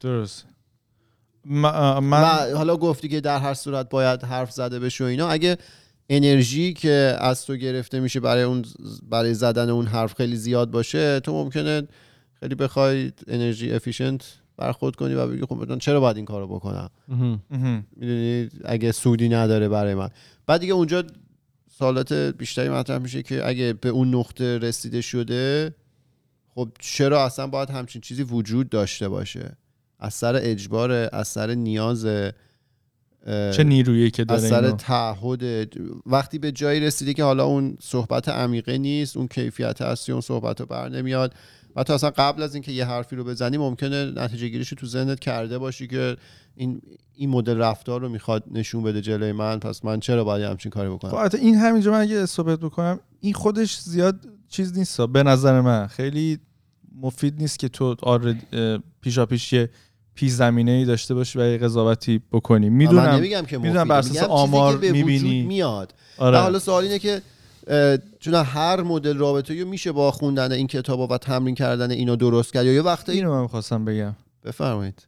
درست. 0.00 0.46
من, 1.44 2.52
حالا 2.54 2.76
گفتی 2.76 3.08
که 3.08 3.20
در 3.20 3.38
هر 3.38 3.54
صورت 3.54 3.88
باید 3.88 4.22
حرف 4.22 4.52
زده 4.52 4.78
بشه 4.78 5.04
و 5.04 5.06
اینا. 5.06 5.28
اگه 5.28 5.58
انرژی 6.08 6.72
که 6.72 7.16
از 7.20 7.46
تو 7.46 7.56
گرفته 7.56 8.00
میشه 8.00 8.20
برای 8.20 8.42
اون 8.42 8.64
برای 9.10 9.34
زدن 9.34 9.70
اون 9.70 9.86
حرف 9.86 10.14
خیلی 10.14 10.36
زیاد 10.36 10.70
باشه 10.70 11.20
تو 11.20 11.32
ممکنه 11.32 11.82
خیلی 12.40 12.54
بخوای 12.54 13.12
انرژی 13.26 13.72
افیشنت 13.72 14.24
برخورد 14.56 14.96
کنی 14.96 15.14
و 15.14 15.26
بگی 15.26 15.42
خب 15.42 15.56
مثلا 15.56 15.76
چرا 15.76 16.00
باید 16.00 16.16
این 16.16 16.24
کارو 16.24 16.46
بکنم. 16.46 16.90
می‌دونی؟ 17.96 18.48
اگه 18.64 18.92
سودی 18.92 19.28
نداره 19.28 19.68
برای 19.68 19.94
من. 19.94 20.08
بعد 20.46 20.60
دیگه 20.60 20.72
اونجا 20.72 21.04
سوالات 21.78 22.12
بیشتری 22.12 22.68
مطرح 22.68 22.98
میشه 22.98 23.22
که 23.22 23.48
اگه 23.48 23.72
به 23.72 23.88
اون 23.88 24.14
نقطه 24.14 24.58
رسیده 24.58 25.00
شده 25.00 25.74
خب 26.54 26.68
چرا 26.78 27.24
اصلا 27.24 27.46
باید 27.46 27.70
همچین 27.70 28.00
چیزی 28.00 28.22
وجود 28.22 28.68
داشته 28.68 29.08
باشه؟ 29.08 29.56
از 29.98 30.14
سر 30.14 30.40
اجبار 30.42 31.08
از 31.12 31.28
سر 31.28 31.54
نیاز 31.54 32.06
چه 33.26 33.64
نیرویی 33.64 34.10
که 34.10 34.24
داره 34.24 34.42
اینو؟ 34.42 34.72
تعهد 34.72 35.72
وقتی 36.06 36.38
به 36.38 36.52
جایی 36.52 36.80
رسیده 36.80 37.14
که 37.14 37.24
حالا 37.24 37.44
اون 37.44 37.76
صحبت 37.80 38.28
عمیقه 38.28 38.78
نیست 38.78 39.16
اون 39.16 39.28
کیفیت 39.28 39.82
هستی 39.82 40.12
اون 40.12 40.20
صحبت 40.20 40.60
رو 40.60 40.66
بر 40.66 40.88
نمیاد 40.88 41.34
و 41.76 41.82
تو 41.82 41.92
اصلا 41.92 42.10
قبل 42.10 42.42
از 42.42 42.54
اینکه 42.54 42.72
یه 42.72 42.84
حرفی 42.84 43.16
رو 43.16 43.24
بزنی 43.24 43.58
ممکنه 43.58 44.12
نتیجه 44.16 44.48
گیریش 44.48 44.68
رو 44.68 44.76
تو 44.76 44.86
ذهنت 44.86 45.20
کرده 45.20 45.58
باشی 45.58 45.86
که 45.86 46.16
این 46.56 46.82
این 47.14 47.30
مدل 47.30 47.58
رفتار 47.58 48.00
رو 48.00 48.08
می‌خواد 48.08 48.44
نشون 48.50 48.82
بده 48.82 49.00
جلوی 49.00 49.32
من 49.32 49.58
پس 49.58 49.84
من 49.84 50.00
چرا 50.00 50.24
باید 50.24 50.44
همچین 50.44 50.70
کاری 50.70 50.88
خب 50.88 50.94
بکنم 50.94 51.14
البته 51.14 51.38
این 51.38 51.54
همینجا 51.54 51.90
من 51.90 52.00
اگه 52.00 52.26
صحبت 52.26 52.60
بکنم 52.60 53.00
این 53.20 53.32
خودش 53.32 53.78
زیاد 53.78 54.28
چیز 54.48 54.78
نیست 54.78 55.00
به 55.00 55.22
نظر 55.22 55.60
من 55.60 55.86
خیلی 55.86 56.38
مفید 57.00 57.34
نیست 57.38 57.58
که 57.58 57.68
تو 57.68 57.96
آرد 58.02 58.36
پیشا 59.00 59.26
پیش 59.26 59.52
یه 59.52 59.70
پیش 60.16 60.32
زمینه 60.32 60.70
ای 60.70 60.84
داشته 60.84 61.14
باشی 61.14 61.38
و 61.38 61.42
یه 61.42 61.58
قضاوتی 61.58 62.20
بکنی. 62.32 62.70
من 62.70 62.76
می‌دونم 62.76 63.08
نمیگم 63.08 63.42
که 63.42 63.58
می‌دونم. 63.58 63.88
بر 63.88 63.98
اساس 63.98 64.22
آمار 64.22 64.72
که 64.72 64.78
به 64.78 64.92
وجود 64.92 65.06
می‌بینی. 65.06 65.42
میاد. 65.42 65.94
و 66.18 66.22
آره 66.22 66.38
حالا 66.38 66.58
سوال 66.58 66.84
اینه 66.84 66.98
که 66.98 67.22
چون 68.20 68.34
هر 68.34 68.80
مدل 68.82 69.16
رابطه 69.16 69.62
رو 69.62 69.68
میشه 69.68 69.92
با 69.92 70.10
خوندن 70.10 70.52
این 70.52 70.66
کتابا 70.66 71.06
و 71.06 71.18
تمرین 71.18 71.54
کردن 71.54 71.90
اینو 71.90 72.16
درست 72.16 72.52
کرد. 72.52 72.66
یا 72.66 72.72
یه 72.72 72.82
وقتی 72.82 73.12
اینو 73.12 73.40
من 73.40 73.46
خواستم 73.46 73.84
بگم. 73.84 74.16
بفرمایید. 74.44 75.06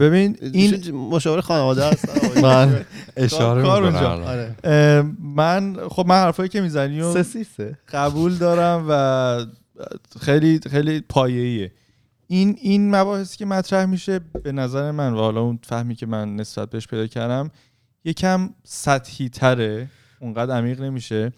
ببین 0.00 0.36
این 0.40 0.90
مشاور 0.94 1.40
خانواده 1.40 1.84
هست؟ 1.84 2.24
من 2.42 2.84
اشاره 3.16 3.62
کار 3.62 3.84
اونجا. 3.84 4.10
آره. 4.10 4.54
من 5.36 5.76
خب 5.88 6.06
من 6.06 6.14
حرفایی 6.14 6.48
که 6.48 6.60
می‌زنی 6.60 7.00
و 7.00 7.24
قبول 7.92 8.34
دارم 8.34 8.86
و 8.88 9.46
خیلی 10.20 10.60
خیلی 10.70 11.00
پایه‌ایه. 11.00 11.72
این 12.30 12.58
این 12.60 12.96
مباحثی 12.96 13.36
که 13.36 13.46
مطرح 13.46 13.84
میشه 13.84 14.18
به 14.18 14.52
نظر 14.52 14.90
من 14.90 15.12
و 15.12 15.16
حالا 15.16 15.40
اون 15.40 15.58
فهمی 15.62 15.94
که 15.94 16.06
من 16.06 16.36
نسبت 16.36 16.70
بهش 16.70 16.86
پیدا 16.86 17.06
کردم 17.06 17.50
یکم 18.04 18.50
سطحی 18.64 19.28
تره 19.28 19.88
اونقدر 20.20 20.56
عمیق 20.56 20.80
نمیشه 20.80 21.32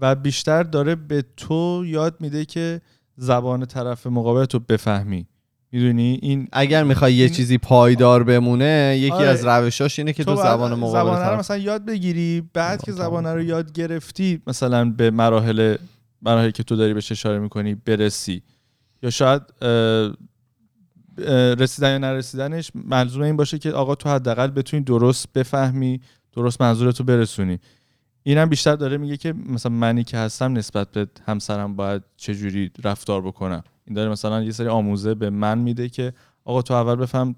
و 0.00 0.14
بیشتر 0.14 0.62
داره 0.62 0.94
به 0.94 1.24
تو 1.36 1.84
یاد 1.86 2.16
میده 2.20 2.44
که 2.44 2.80
زبان 3.16 3.66
طرف 3.66 4.06
مقابل 4.06 4.44
تو 4.44 4.58
بفهمی 4.58 5.26
می‌دونی 5.72 6.18
این 6.22 6.48
اگر 6.52 6.84
می‌خوای 6.84 7.14
یه 7.14 7.28
چیزی 7.28 7.58
پایدار 7.58 8.24
بمونه 8.24 8.96
یکی 9.00 9.12
آره. 9.12 9.26
از 9.28 9.44
روشاش 9.44 9.98
اینه 9.98 10.12
که 10.12 10.24
تو, 10.24 10.34
باید 10.34 10.48
زبان 10.48 10.74
مقابل 10.74 10.98
زبانه 10.98 11.18
رو 11.18 11.24
طرف- 11.24 11.38
مثلا 11.38 11.56
یاد 11.56 11.84
بگیری 11.84 12.42
بعد 12.54 12.82
که. 12.82 12.92
زبانه 12.92 13.34
رو 13.34 13.42
یاد 13.42 13.72
گرفتی 13.72 14.42
مثلا 14.46 14.90
به 14.90 15.10
مراحل 15.10 15.76
مراحلی 16.22 16.52
که 16.52 16.62
تو 16.62 16.76
داری 16.76 16.94
بهش 16.94 17.12
اشاره 17.12 17.38
می‌کنی 17.38 17.74
برسی 17.74 18.42
یا 19.02 19.10
شاید 19.10 19.42
رسیدن 21.58 21.90
یا 21.90 21.98
نرسیدنش 21.98 22.70
ملزوم 22.74 23.22
این 23.22 23.36
باشه 23.36 23.58
که 23.58 23.72
آقا 23.72 23.94
تو 23.94 24.08
حداقل 24.08 24.46
بتونی 24.46 24.82
درست 24.82 25.32
بفهمی 25.32 26.00
درست 26.32 26.60
منظورتو 26.60 27.04
برسونی. 27.04 27.58
اینم 28.22 28.48
بیشتر 28.48 28.76
داره 28.76 28.96
میگه 28.96 29.16
که 29.16 29.32
مثلا 29.32 29.72
منی 29.72 30.04
که 30.04 30.18
هستم 30.18 30.52
نسبت 30.52 30.90
به 30.90 31.08
همسرم 31.26 31.76
باید 31.76 32.02
چجوری 32.16 32.70
رفتار 32.84 33.22
بکنم. 33.22 33.62
این 33.84 33.96
داره 33.96 34.10
مثلا 34.10 34.42
یه 34.42 34.50
سری 34.50 34.68
آموزه 34.68 35.14
به 35.14 35.30
من 35.30 35.58
میده 35.58 35.88
که 35.88 36.12
آقا 36.44 36.62
تو 36.62 36.74
اول 36.74 36.94
بفهم 36.94 37.34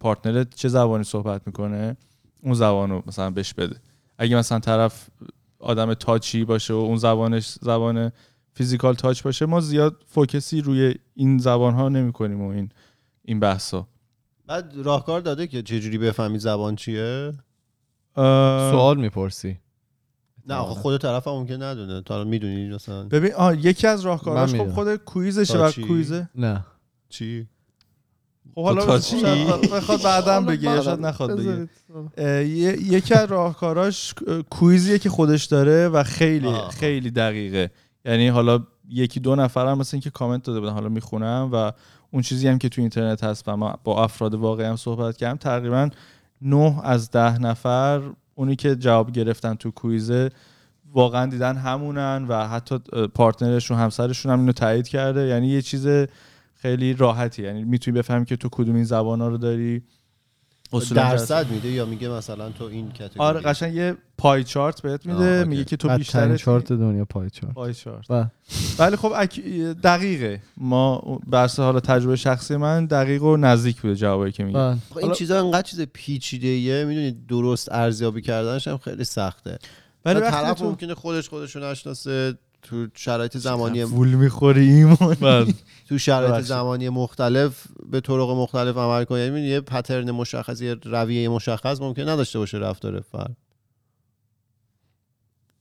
پارتنرت 0.00 0.54
چه 0.54 0.68
زبانی 0.68 1.04
صحبت 1.04 1.42
می‌کنه؟ 1.46 1.96
اون 2.42 2.54
زبانو 2.54 3.02
مثلا 3.06 3.30
بهش 3.30 3.54
بده. 3.54 3.76
اگه 4.18 4.36
مثلا 4.36 4.58
طرف 4.58 5.08
آدم 5.58 5.94
تاچی 5.94 6.44
باشه 6.44 6.74
و 6.74 6.76
اون 6.76 6.96
زبانش 6.96 7.56
زبان 7.60 8.12
فیزیکال 8.60 8.94
تاچ 8.94 9.22
باشه 9.22 9.46
ما 9.46 9.60
زیاد 9.60 10.04
فوکسی 10.06 10.60
روی 10.60 10.94
این 11.14 11.38
زبان 11.38 11.74
ها 11.74 11.88
نمی 11.88 12.12
کنیم 12.12 12.42
و 12.42 12.48
این 12.48 12.68
این 13.24 13.40
بحثا. 13.40 13.86
بعد 14.46 14.72
راهکار 14.76 15.20
داده 15.20 15.46
که 15.46 15.62
چجوری 15.62 15.98
بفهمی 15.98 16.38
زبان 16.38 16.76
چیه؟ 16.76 17.32
سوال 18.16 18.96
می‌پرسی. 19.00 19.58
نه 20.46 20.54
آخه 20.54 20.80
خود 20.80 21.00
طرف 21.00 21.28
هم 21.28 21.32
ممکن 21.34 21.62
ندونه. 21.62 22.02
تا 22.02 22.14
الان 22.14 22.28
می‌دونی 22.28 22.68
مثلا. 22.68 23.02
ببین 23.02 23.32
آه 23.34 23.66
یکی 23.66 23.86
از 23.86 24.00
راهکاراش 24.00 24.54
خب. 24.54 24.70
خود 24.70 24.96
کویزشه 24.96 25.58
و. 25.58 25.70
کویزه. 25.70 26.28
نه. 26.34 26.64
چی؟ 27.08 27.46
خب 28.54 28.62
حالا 28.64 28.86
بخواد 29.72 30.02
بعدم 30.02 30.46
بگه 30.46 30.62
یا 30.62 30.82
شاید 30.82 31.00
نخواد 31.00 31.40
بگه. 31.40 31.68
یکی 32.82 33.14
از 33.14 33.30
راهکاراش 33.30 34.14
اه، 34.26 34.42
کویزیه 34.42 34.98
که 34.98 35.10
خودش 35.10 35.44
داره 35.44 35.88
و 35.88 36.02
خیلی 36.02 36.48
آه. 36.48 36.70
خیلی 36.70 37.10
دقیقه. 37.10 37.70
یعنی 38.04 38.28
حالا 38.28 38.60
یکی 38.88 39.20
دو 39.20 39.34
نفر 39.34 39.66
هم 39.66 39.78
مثل 39.78 39.96
اینکه 39.96 40.10
کامنت 40.10 40.42
داده 40.42 40.60
بودن 40.60 40.72
حالا 40.72 40.88
می‌خونم 40.88 41.50
و 41.52 41.72
اون 42.10 42.22
چیزی 42.22 42.48
هم 42.48 42.58
که 42.58 42.68
تو 42.68 42.80
اینترنت 42.80 43.24
هست 43.24 43.48
و 43.48 43.56
ما 43.56 43.78
با 43.84 44.04
افراد 44.04 44.34
واقعی 44.34 44.66
هم 44.66 44.76
صحبت 44.76 45.16
کردم 45.16 45.36
تقریبا 45.36 45.90
نه 46.42 46.80
از 46.84 47.10
ده 47.10 47.38
نفر 47.38 48.02
اونی 48.34 48.56
که 48.56 48.76
جواب 48.76 49.12
گرفتن 49.12 49.54
تو 49.54 49.70
کویزه 49.70 50.30
واقعا 50.92 51.26
دیدن 51.26 51.56
همونن 51.56 52.26
و 52.28 52.48
حتی 52.48 52.78
پارتنرشون 53.14 53.78
همسرشون 53.78 54.32
هم 54.32 54.38
اینو 54.40 54.52
تایید 54.52 54.88
کرده. 54.88 55.26
یعنی 55.26 55.48
یه 55.48 55.62
چیز 55.62 55.86
خیلی 56.54 56.94
راحتی. 56.94 57.42
یعنی 57.42 57.64
می‌تونی 57.64 57.98
بفهمی 57.98 58.24
که 58.24 58.36
تو 58.36 58.48
کدوم 58.52 58.74
این 58.74 58.84
زبانا 58.84 59.28
رو 59.28 59.38
داری. 59.38 59.82
درصد 60.94 61.50
میده 61.50 61.68
یا 61.68 61.86
میگه 61.86 62.08
مثلا 62.08 62.50
تو 62.50 62.64
این 62.64 62.88
کاتگوری؟ 62.88 63.18
آره 63.18 63.40
قشنگ 63.40 63.74
یه 63.74 63.96
پای 64.18 64.44
چارت 64.44 64.82
بهت 64.82 65.06
میده. 65.06 65.44
میگه 65.44 65.64
که 65.64 65.76
تو 65.76 65.96
بیشتر 65.96 66.36
چارت 66.36 66.72
دنیا 66.72 67.04
پای 67.04 67.30
چارت. 67.30 67.54
پای 67.54 67.74
چارت. 67.74 68.10
و 68.10 68.26
ولی 68.78 68.96
خب 68.96 69.24
دقیقه. 69.82 70.42
ما 70.56 71.18
برسه 71.26 71.62
حالا 71.62 71.80
تجربه 71.80 72.16
شخصی 72.16 72.56
من 72.56 72.86
دقیق 72.86 73.22
و 73.22 73.36
نزدیک 73.36 73.80
بوده 73.80 73.94
جوابی 73.94 74.32
که 74.32 74.44
میگه 74.44 74.58
و 74.58 74.76
آخه 74.90 75.04
این 75.04 75.12
چیزا 75.12 75.40
انقدر 75.40 75.62
چیز 75.62 75.80
پیچیده 75.80 76.48
ایه 76.48 76.84
می‌دونید 76.84 77.26
درست 77.26 77.72
ارزیابی 77.72 78.22
کردنش 78.22 78.68
هم 78.68 78.78
خیلی 78.78 79.04
سخته. 79.04 79.58
ولی 80.04 80.20
طرف 80.20 80.58
تو 80.58 80.64
ممکنه 80.64 80.94
خودش 80.94 81.28
خودشو 81.28 81.60
نشناسه 81.60 82.34
تو 82.62 82.86
شرایط 82.94 83.36
زمانی 83.36 83.84
فول 83.84 84.08
می‌خوری 84.08 84.68
ایمان. 84.68 85.16
تو 85.90 85.98
شرایط. 85.98 86.44
زمانی 86.44 86.88
مختلف 86.88 87.66
به 87.90 88.00
طرق 88.00 88.30
مختلف 88.30 88.76
عمل 88.76 89.04
کنه 89.04 89.20
یعنی 89.20 89.40
یه 89.40 89.60
پترن 89.60 90.10
مشخص 90.10 90.60
یه 90.60 90.74
رویه 90.84 91.28
مشخص 91.28 91.80
ممکن 91.80 92.08
نداشته 92.08 92.38
باشه 92.38 92.58
رفتار 92.58 93.00
فرد 93.00 93.36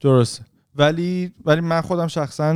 درسته 0.02 0.46
ولی 0.76 1.32
ولی 1.46 1.62
من 1.62 1.82
خودم 1.82 2.08
شخصا 2.08 2.50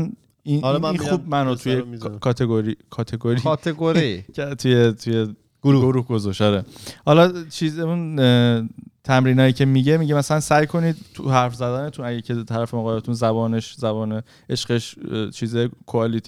این, 0.44 0.66
این, 0.66 0.78
من 0.78 0.86
این 0.86 0.98
خوب 0.98 1.28
منو 1.28 1.56
توی. 1.56 1.98
کاتگوری 2.22 2.78
کاتگوری 2.90 3.42
کاتگوری 3.42 4.24
که 4.36 4.56
توی 4.56 4.92
توی 4.92 5.36
گروه 5.64 5.82
گروه 5.82 6.06
گذاشت 6.06 6.42
آره. 6.42 6.66
حالا 7.06 7.44
چیز 7.50 7.80
اون 7.80 8.20
اه، 8.20 8.64
تمرینایی 9.04 9.54
که 9.54 9.66
میگه 9.66 9.98
میگه 9.98 10.16
مثلا 10.16 10.40
سعی 10.40 10.68
کنید 10.68 10.96
تو 11.14 11.30
حرف 11.30 11.56
زدنتون 11.56 12.06
اگه 12.06 12.22
که 12.22 12.44
طرف 12.44 12.74
مقابلتون 12.74 13.14
زبانش 13.14 13.74
زبان 13.74 14.24
عشقش 14.50 14.96
چیز 15.34 15.58
quality 15.86 16.28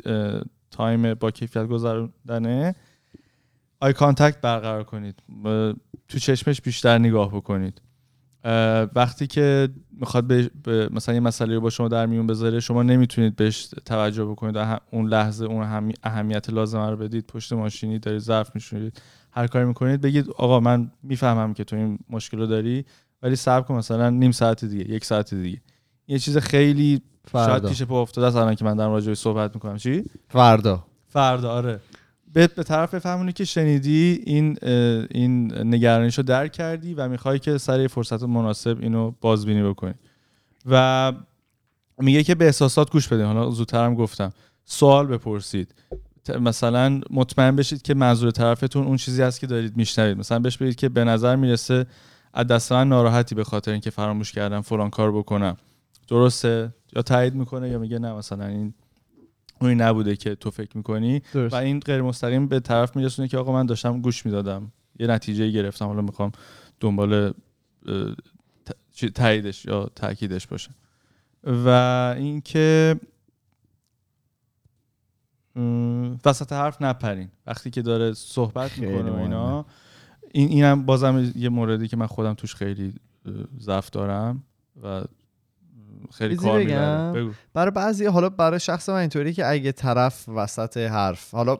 time 0.71 1.13
با 1.13 1.31
کیفیت 1.31 1.67
گذروندنه 1.67 2.75
eye 3.79 3.93
contact 3.93 4.41
برقرار 4.41 4.83
کنید. 4.83 5.19
تو 6.07 6.19
چشمش 6.19 6.61
بیشتر 6.61 6.97
نگاه 6.97 7.35
بکنید. 7.35 7.81
وقتی 8.95 9.27
که 9.27 9.69
می‌خواد 9.91 10.27
به 10.63 10.89
مثلا 10.91 11.15
یه 11.15 11.21
مسئله 11.21 11.55
رو 11.55 11.61
با 11.61 11.69
شما 11.69 11.87
در 11.87 12.05
میون 12.05 12.27
بذاره 12.27 12.59
شما 12.59 12.83
نمی‌تونید 12.83 13.35
بهش 13.35 13.69
توجه 13.85 14.25
بکنید. 14.25 14.79
اون 14.91 15.07
لحظه 15.07 15.45
اون 15.45 15.63
اهمی- 15.63 15.93
اهمیت 16.03 16.49
لازمه 16.49 16.89
رو 16.89 16.97
بدید. 16.97 17.27
پشت 17.27 17.53
ماشینی 17.53 17.99
دارید 17.99 18.19
ظرف 18.19 18.55
میشورید 18.55 19.01
هر 19.31 19.47
کاری 19.47 19.65
می‌کنید 19.65 20.01
بگید 20.01 20.29
آقا 20.29 20.59
من 20.59 20.91
می‌فهمم 21.03 21.53
که 21.53 21.63
تو 21.63 21.75
این 21.75 21.99
مشکل 22.09 22.37
رو 22.37 22.45
داری 22.45 22.85
ولی 23.21 23.35
صبر 23.35 23.61
کن 23.61 23.75
مثلا 23.75 24.09
نیم 24.09 24.31
ساعت 24.31 24.65
دیگه 24.65 24.89
یک 24.89 25.05
ساعت 25.05 25.33
دیگه. 25.33 25.61
یه 26.07 26.19
چیز 26.19 26.37
خیلی 26.37 27.01
شاید 27.31 27.47
فردا. 27.47 27.69
پیش 27.69 27.83
پا 27.83 28.01
افتاده 28.01 28.27
است 28.27 28.35
الان 28.35 28.55
که 28.55 28.65
من 28.65 28.75
دارم 28.75 28.91
راجع 28.91 29.07
بهش 29.07 29.17
صحبت 29.17 29.55
می‌کنم. 29.55 29.77
چی؟ 29.77 30.03
فردا. 30.27 30.85
فردا 31.07 31.51
آره. 31.51 31.79
به 32.33 32.47
به 32.47 32.63
طرف 32.63 32.93
بفهمونی 32.93 33.33
که 33.33 33.45
شنیدی 33.45 34.23
این 34.25 34.57
این 35.11 35.53
نگرانیشو 35.73 36.21
درک 36.21 36.51
کردی 36.51 36.93
و 36.93 37.09
می‌خوای 37.09 37.39
که 37.39 37.57
سر 37.57 37.79
یه 37.79 37.87
فرصت 37.87 38.23
مناسب 38.23 38.77
اینو 38.81 39.11
بازبینی 39.21 39.63
بکنی. 39.63 39.93
و 40.65 41.13
میگه 41.99 42.23
که 42.23 42.35
به 42.35 42.45
احساسات 42.45 42.91
گوش 42.91 43.07
بدین. 43.07 43.25
حالا 43.25 43.49
زودترم 43.49 43.95
گفتم. 43.95 44.33
سوال 44.65 45.07
بپرسید. 45.07 45.75
مثلا 46.39 47.01
مطمئن 47.09 47.55
بشید 47.55 47.81
که 47.81 47.93
منظور 47.93 48.31
طرفتون 48.31 48.87
اون 48.87 48.97
چیزی 48.97 49.21
هست 49.21 49.39
که 49.39 49.47
دارید 49.47 49.77
میشنوید. 49.77 50.17
مثلا 50.17 50.39
بهش 50.39 50.57
بگید 50.57 50.75
که 50.75 50.89
به 50.89 51.03
نظر 51.03 51.35
می‌رسه 51.35 51.85
از 52.33 52.47
دست 52.47 52.71
من 52.71 52.89
ناراحتی 52.89 53.35
به 53.35 53.43
خاطر 53.43 53.71
اینکه 53.71 53.89
فراموش 53.89 54.31
کردم 54.31 54.61
فلان 54.61 54.89
کار 54.89 55.11
بکنم. 55.11 55.57
درسته؟ 56.07 56.73
یا 56.95 57.01
تایید 57.01 57.35
می‌کنه 57.35 57.69
یا 57.69 57.79
میگه 57.79 57.99
نه 57.99 58.13
مثلا 58.13 58.45
این 58.45 58.73
اونی 59.61 59.75
نبوده 59.75 60.15
که 60.15 60.35
تو 60.35 60.51
فکر 60.51 60.77
می‌کنی. 60.77 61.21
درست. 61.33 61.53
و 61.53 61.57
این 61.57 61.79
غیر 61.79 62.01
مستقیم 62.01 62.47
به 62.47 62.59
طرف 62.59 62.95
میرسونه 62.95 63.27
که 63.27 63.37
آقا 63.37 63.53
من 63.53 63.65
داشتم 63.65 64.01
گوش 64.01 64.25
می‌دادم. 64.25 64.71
یه 64.99 65.07
نتیجه 65.07 65.51
گرفتم. 65.51 65.85
حالا 65.85 66.01
می‌خوام 66.01 66.31
دنبال 66.79 67.33
تاییدش 69.15 69.65
یا 69.65 69.89
تاکیدش 69.95 70.47
باشه. 70.47 70.71
و 71.43 71.67
اینکه 72.17 72.99
وسط 76.25 76.53
حرف 76.53 76.81
نپرین. 76.81 77.29
وقتی 77.47 77.69
که 77.69 77.81
داره 77.81 78.13
صحبت 78.13 78.77
می‌کنه 78.77 79.11
و 79.11 79.15
اینا. 79.15 79.65
این 80.31 80.49
اینم 80.49 80.85
بازم 80.85 81.31
یه 81.35 81.49
موردی 81.49 81.87
که 81.87 81.97
من 81.97 82.07
خودم 82.07 82.33
توش 82.33 82.55
خیلی 82.55 82.93
ضعف 83.59 83.89
دارم 83.89 84.43
و 84.83 85.03
خیلی 86.13 86.35
کار؟ 86.35 86.59
می‌بره 86.59 87.11
بگو 87.11 87.31
برای 87.53 87.71
بعضی 87.71 88.05
حالا 88.05 88.29
برای 88.29 88.59
شخص 88.59 88.89
من 88.89 88.95
اینطوری 88.95 89.33
که 89.33 89.47
اگه 89.47 89.71
طرف 89.71 90.29
وسط 90.29 90.77
حرف 90.77 91.33
حالا 91.33 91.57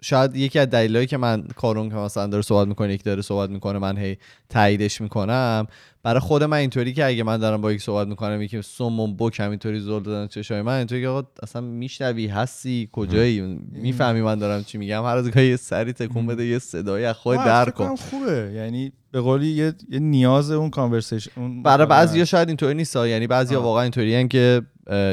شاید 0.00 0.36
یکی 0.36 0.58
از 0.58 0.70
دلایلی 0.70 1.06
که 1.06 1.16
من 1.16 1.42
کارون 1.56 1.88
که 1.88 1.94
مثلا 1.94 2.26
داره 2.26 2.42
صحبت 2.42 2.68
می‌کنه 2.68 2.92
یک 2.92 3.04
داره 3.04 3.22
صحبت 3.22 3.50
می‌کنه 3.50 3.78
من 3.78 3.96
هی 3.96 4.18
تاییدش 4.48 5.00
می‌کنم 5.00 5.66
برای 6.04 6.20
خود 6.20 6.42
من 6.42 6.56
اینطوری 6.56 6.92
که 6.92 7.04
اگه 7.04 7.22
من 7.22 7.36
دارم 7.36 7.60
با 7.60 7.72
یک 7.72 7.82
صحبت 7.82 8.08
می‌کنم 8.08 8.42
یکی 8.42 8.62
سمون 8.62 9.16
بک 9.16 9.40
همینطوری 9.40 9.80
زل 9.80 10.00
دادن 10.00 10.26
چشای 10.26 10.62
من 10.62 10.78
اینطوری 10.78 11.02
که 11.02 11.08
آقا 11.08 11.28
اصلا 11.42 11.62
میشنوی 11.62 12.26
هستی 12.26 12.88
کجایی؟ 12.92 13.40
می‌فهمی 13.72 14.22
من 14.22 14.38
دارم 14.38 14.64
چی 14.64 14.78
میگم. 14.78 15.02
هر 15.02 15.16
از 15.16 15.30
گاهی 15.30 15.46
یه 15.46 15.56
سری 15.56 15.92
تکون 15.92 16.26
بده 16.26 16.46
یه 16.46 16.58
صدایی 16.58 17.04
از 17.04 17.16
خود 17.16 17.36
در 17.36 17.70
کن. 17.70 17.96
خوبه. 17.96 18.52
یعنی 18.54 18.92
به 19.10 19.20
قولی 19.20 19.46
یه, 19.46 19.72
یه 19.90 19.98
نیاز 19.98 20.50
اون 20.50 20.70
کانورسیشن 20.70 21.62
برای 21.62 21.86
بعضیا 21.86 22.24
شاید 22.24 22.48
اینطوری 22.48 22.74
نیست 22.74 22.96
یعنی 22.96 23.26
بعضیا. 23.26 23.62
واقعا 23.62 23.82
اینطوری 23.82 24.28
که 24.28 24.62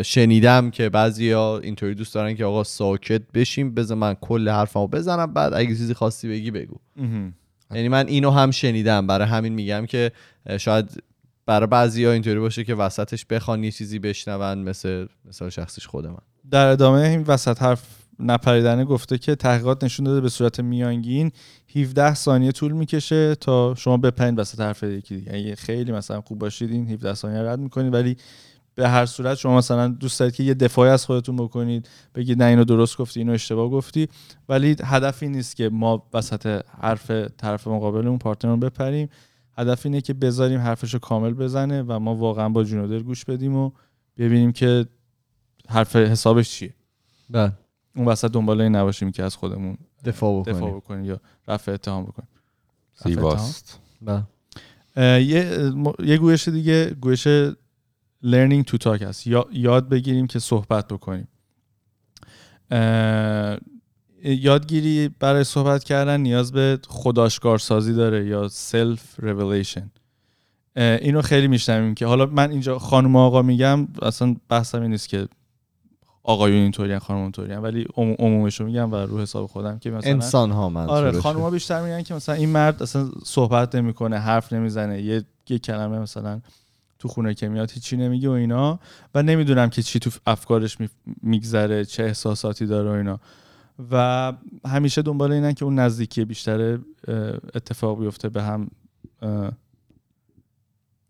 شنیدم 0.05 0.71
که 0.71 0.89
بعضیا 0.89 1.57
اینطوری 1.57 1.95
دوست 1.95 2.15
دارن 2.15 2.35
که 2.35 2.45
آقا 2.45 2.63
ساکت 2.63 3.21
بشیم 3.33 3.73
بذار 3.73 3.97
من 3.97 4.13
کل 4.13 4.49
حرفمو 4.49 4.87
بزنم 4.87 5.33
بعد 5.33 5.53
اگه 5.53 5.67
چیزی 5.67 5.93
خواستی 5.93 6.29
بگی 6.29 6.51
بگو. 6.51 6.75
یعنی 7.75 7.89
من 7.89 8.07
اینو 8.07 8.31
هم 8.31 8.51
شنیدم. 8.51 9.07
برای 9.07 9.27
همین 9.27 9.53
میگم 9.53 9.85
که 9.85 10.11
شاید 10.59 11.03
برای 11.45 11.67
بعضیا 11.67 12.11
اینطوری 12.11 12.39
باشه 12.39 12.63
که 12.63 12.75
وسطش 12.75 13.25
بخوان 13.25 13.63
یه 13.63 13.71
چیزی 13.71 13.99
بشنون 13.99 14.57
مثل 14.57 15.07
مثال 15.25 15.49
شخصیش 15.49 15.87
خود 15.87 16.07
من. 16.07 16.17
در 16.51 16.67
ادامه 16.67 16.99
این 16.99 17.23
وسط 17.27 17.61
حرف 17.61 17.83
نپریدنه 18.19 18.85
گفته 18.85 19.17
که 19.17 19.35
تحقیقات 19.35 19.83
نشون 19.83 20.05
داده 20.05 20.21
به 20.21 20.29
صورت 20.29 20.59
میانگین 20.59 21.31
17 21.75 22.13
ثانیه 22.13 22.51
طول 22.51 22.71
می‌کشه 22.71 23.35
تا 23.35 23.75
شما 23.75 23.97
بپرید 23.97 24.39
وسط 24.39 24.59
حرف 24.59 24.83
یکی 24.83 25.15
دیگه. 25.15 25.33
اگه 25.33 25.55
خیلی 25.55 25.91
مثلا 25.91 26.21
خوب 26.21 26.39
باشید 26.39 26.71
این 26.71 26.89
17 26.89 27.13
ثانیه 27.13 27.41
رد 27.41 27.59
می‌کنید 27.59 27.93
ولی 27.93 28.17
به 28.81 28.89
هر 28.89 29.05
صورت 29.05 29.37
شما 29.37 29.57
مثلا 29.57 29.87
دوست 29.87 30.19
دارید 30.19 30.35
که 30.35 30.43
یه 30.43 30.53
دفاعی 30.53 30.91
از 30.91 31.05
خودتون 31.05 31.35
بکنید 31.35 31.89
بگید 32.15 32.43
نه 32.43 32.45
اینو 32.45 32.63
درست 32.63 32.97
گفتی 32.97 33.19
اینو 33.19 33.31
اشتباه 33.31 33.69
گفتی. 33.69 34.07
ولی 34.49 34.75
هدف 34.83 35.23
این 35.23 35.31
نیست 35.31 35.55
که 35.55 35.69
ما 35.69 36.07
وسط 36.13 36.61
حرف 36.81 37.11
طرف 37.11 37.67
مقابلمون 37.67 38.17
پارتنرمون 38.17 38.59
بپریم. 38.59 39.09
هدف 39.57 39.85
اینه 39.85 40.01
که 40.01 40.13
بذاریم 40.13 40.59
حرفشو 40.59 40.99
کامل 40.99 41.33
بزنه 41.33 41.81
و 41.81 41.99
ما 41.99 42.15
واقعا 42.15 42.49
با 42.49 42.63
جون 42.63 42.87
دل 42.87 43.03
گوش 43.03 43.25
بدیم 43.25 43.55
و 43.55 43.71
ببینیم 44.17 44.51
که 44.51 44.85
حرف 45.69 45.95
حسابش 45.95 46.49
چیه. 46.49 46.73
بله. 47.29 47.51
اون 47.95 48.05
وسط 48.07 48.31
دنبال 48.31 48.61
این 48.61 48.75
نباشیم 48.75 49.11
که 49.11 49.23
از 49.23 49.35
خودمون 49.35 49.77
دفاع 50.05 50.43
دفاع 50.43 50.59
بکنیم 50.59 50.75
بکنیم 50.75 51.05
یا 51.05 51.19
رفع 51.47 51.71
اتهام 51.71 52.03
بکنیم. 52.03 52.29
رفع 52.99 53.09
اتهام؟ 53.09 53.15
زیباست 53.15 53.79
بله 54.01 54.23
یه 55.21 55.71
م- 55.75 56.03
یه 56.05 56.17
گویش 56.17 56.47
دیگه 56.47 56.95
گویش 57.01 57.27
learning 58.25 58.63
to 58.71 58.77
talk 58.77 59.01
هست 59.01 59.27
یا 59.27 59.45
یاد 59.51 59.89
بگیریم 59.89 60.27
که 60.27 60.39
صحبت 60.39 60.87
بکنیم. 60.87 61.27
یادگیری 64.23 65.09
برای 65.19 65.43
صحبت 65.43 65.83
کردن 65.83 66.21
نیاز 66.21 66.51
به 66.51 66.79
خودآشکار 66.87 67.57
سازی 67.59 67.93
داره 67.93 68.25
یا 68.25 68.49
self 68.49 69.21
revelation 69.21 69.81
اینو 70.75 71.21
خیلی 71.21 71.47
میشنویم 71.47 71.95
که 71.95 72.05
حالا 72.05 72.25
من 72.25 72.51
اینجا 72.51 72.79
خانم 72.79 73.15
آقا 73.15 73.41
میگم 73.41 73.87
اصلا 74.01 74.35
بحثم 74.49 74.81
این 74.81 74.91
نیست 74.91 75.09
که 75.09 75.27
آقایون 76.23 76.61
اینطوری 76.61 76.99
خانم 76.99 77.19
اونطوری 77.19 77.53
ولی 77.53 77.85
عمو- 77.97 78.15
عمومش 78.19 78.59
رو 78.59 78.65
میگم 78.65 78.91
و 78.91 78.95
رو 78.95 79.19
حساب 79.19 79.47
خودم 79.47 79.79
که 79.79 79.91
مثلا 79.91 80.11
انسان 80.11 80.51
ها 80.51 80.69
من 80.69 80.85
آره 80.85 81.11
خانوما 81.11 81.49
بیشتر 81.49 81.81
میگن 81.83 82.01
که 82.01 82.13
مثلا 82.13 82.35
این 82.35 82.49
مرد 82.49 82.83
اصلا 82.83 83.09
صحبت 83.25 83.75
نمی‌کنه 83.75 84.17
حرف 84.19 84.53
نمی‌زنه 84.53 85.01
یه 85.01 85.23
یه 85.49 85.59
کلمه 85.59 85.99
مثلا 85.99 86.41
تو 87.01 87.07
خونه 87.07 87.33
که 87.33 87.47
میاد 87.47 87.71
هیچی 87.71 87.97
نمیگه 87.97 88.29
و 88.29 88.31
اینا. 88.31 88.79
و 89.15 89.23
نمی‌دونم 89.23 89.69
که 89.69 89.83
چی 89.83 89.99
تو 89.99 90.09
افکارش 90.25 90.79
می- 90.79 90.89
میگذره 91.21 91.85
چه 91.85 92.03
احساساتی 92.03 92.65
داره 92.65 92.89
و 92.89 92.93
اینا. 92.93 93.19
و 93.91 94.33
همیشه 94.65 95.01
دنبال 95.01 95.31
اینن 95.31 95.53
که 95.53 95.65
اون 95.65 95.79
نزدیکی 95.79 96.25
بیشتر 96.25 96.79
اتفاق 97.55 97.99
بیفته 97.99 98.29
به 98.29 98.43
هم 98.43 98.69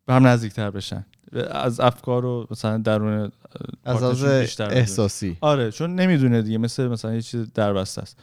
به 0.06 0.14
هم 0.14 0.28
نزدیکتر 0.28 0.72
بشن. 0.72 1.06
از 1.52 1.80
افکار 1.80 2.26
و 2.26 2.48
مثلا 2.52 2.78
درون 2.78 3.32
از 3.86 4.04
از 4.04 4.24
بیشتر. 4.26 4.70
احساسی. 4.72 5.38
آره 5.42 5.72
چون 5.72 5.96
نمی‌دونه 5.96 6.42
دیگه 6.42 6.58
مثل 6.58 6.88
مثلا 6.88 7.14
یه 7.14 7.22
چیز 7.22 7.54
دربسته 7.54 8.02
است. 8.02 8.20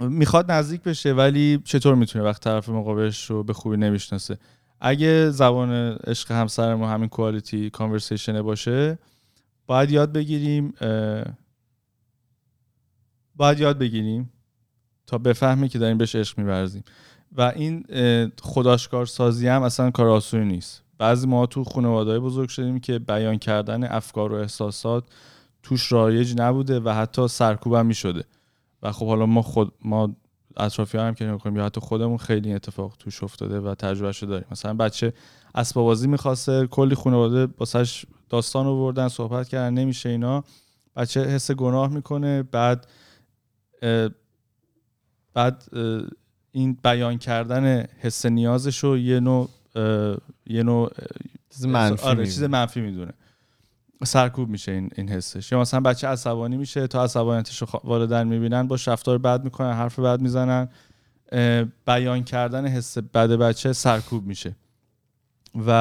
می‌خواد 0.00 0.50
نزدیک 0.50 0.82
بشه 0.82 1.12
ولی 1.12 1.62
چطور 1.64 1.94
می‌تونه؟ 1.94 2.24
وقت 2.24 2.42
طرف 2.42 2.68
مقابلش 2.68 3.30
رو 3.30 3.42
به 3.42 3.52
خوبی 3.52 3.76
نمی‌شناسه. 3.76 4.38
اگه 4.80 5.30
زبان 5.30 5.70
عشق 5.92 6.32
همسر 6.32 6.74
ما 6.74 6.88
همین 6.88 7.08
کوالیتی 7.08 7.70
کانورسیشنه 7.70 8.42
باشه 8.42 8.98
باید 9.66 9.90
یاد 9.90 10.12
بگیریم 10.12 10.74
باید 13.36 13.60
یاد 13.60 13.78
بگیریم 13.78 14.32
تا 15.06 15.18
بفهمه 15.18 15.68
که 15.68 15.78
داریم 15.78 15.98
بهش 15.98 16.14
عشق 16.14 16.38
میورزیم. 16.38 16.84
و 17.32 17.52
این 17.56 17.84
اه، 17.88 18.28
خودآشکار 18.42 19.06
سازی 19.06 19.48
هم 19.48 19.62
اصلا 19.62 19.90
کار 19.90 20.08
آسونی 20.08 20.44
نیست. 20.44 20.82
بعضی 20.98 21.26
ما 21.26 21.46
تو 21.46 21.64
خانواده 21.64 22.20
بزرگ 22.20 22.48
شدیم 22.48 22.80
که 22.80 22.98
بیان 22.98 23.38
کردن 23.38 23.84
افکار 23.84 24.32
و 24.32 24.36
احساسات 24.36 25.04
توش 25.62 25.92
رایج 25.92 26.34
نبوده 26.38 26.80
و 26.80 26.90
حتی 26.90 27.28
سرکوب 27.28 27.74
هم 27.74 27.86
می‌شده. 27.86 28.24
و 28.82 28.92
خب 28.92 29.06
حالا 29.06 29.26
ما 29.26 29.42
خود 29.42 29.72
ما 29.84 30.16
اطرافی 30.56 30.98
هم 30.98 31.14
که 31.14 31.24
نگاه 31.24 31.54
یا 31.54 31.64
حتی 31.64 31.80
خودمون 31.80 32.16
خیلی 32.16 32.46
این 32.46 32.56
اتفاق 32.56 32.96
توش 32.98 33.22
افتاده 33.22 33.60
و 33.60 33.74
تجربهشو 33.74 34.26
داریم. 34.26 34.46
مثلا 34.50 34.74
بچه 34.74 35.12
اسباب 35.54 35.84
بازی 35.84 36.08
می‌خواسته 36.08 36.66
کلی 36.66 36.94
خانواده 36.94 37.48
واسش 37.58 38.06
داستان 38.28 38.66
آوردن 38.66 39.08
صحبت 39.08 39.48
کردن 39.48 39.74
نمیشه 39.74 40.08
اینا. 40.08 40.44
بچه 40.96 41.24
حس 41.24 41.50
گناه 41.50 41.88
می‌کنه 41.88 42.42
بعد 42.42 42.86
اه، 43.82 44.10
بعد 45.34 45.64
اه، 45.72 46.02
این 46.52 46.78
بیان 46.84 47.18
کردن 47.18 47.86
حس 48.00 48.26
نیازش 48.26 48.78
رو 48.78 48.98
یه 48.98 49.20
نوع 49.20 49.48
یه 50.46 50.62
نوع 50.62 50.90
چیز 51.50 51.66
منفی 51.66 52.06
آره. 52.06 52.24
چیز 52.24 52.42
منفی 52.42 52.80
می‌دونه. 52.80 53.12
سرکوب 54.04 54.48
میشه 54.48 54.72
این 54.72 54.90
این 54.96 55.08
حسش. 55.08 55.52
یا 55.52 55.60
مثلا 55.60 55.80
بچه 55.80 56.08
عصبانی 56.08 56.56
میشه 56.56 56.86
تا 56.86 57.02
عصبانیتش 57.04 57.62
رو 57.62 57.68
والدین 57.84 58.22
می‌بینن 58.22 58.68
با 58.68 58.78
رفتار 58.86 59.18
بد 59.18 59.44
می‌کنن 59.44 59.72
حرف 59.72 59.98
بد 59.98 60.20
می‌زنن 60.20 60.68
بیان 61.86 62.24
کردن 62.24 62.66
حس 62.66 62.98
بد 62.98 63.30
بچه 63.30 63.72
سرکوب 63.72 64.26
میشه. 64.26 64.56
و 65.66 65.72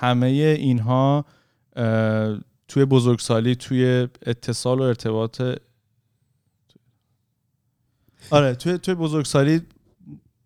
همه 0.00 0.26
اینها 0.26 1.24
توی 2.68 2.84
بزرگسالی 2.84 3.54
توی 3.54 4.08
اتصال 4.22 4.78
و 4.78 4.82
ارتباط 4.82 5.42
آره 8.30 8.54
توی 8.54 8.78
توی 8.78 8.94
بزرگسالی 8.94 9.60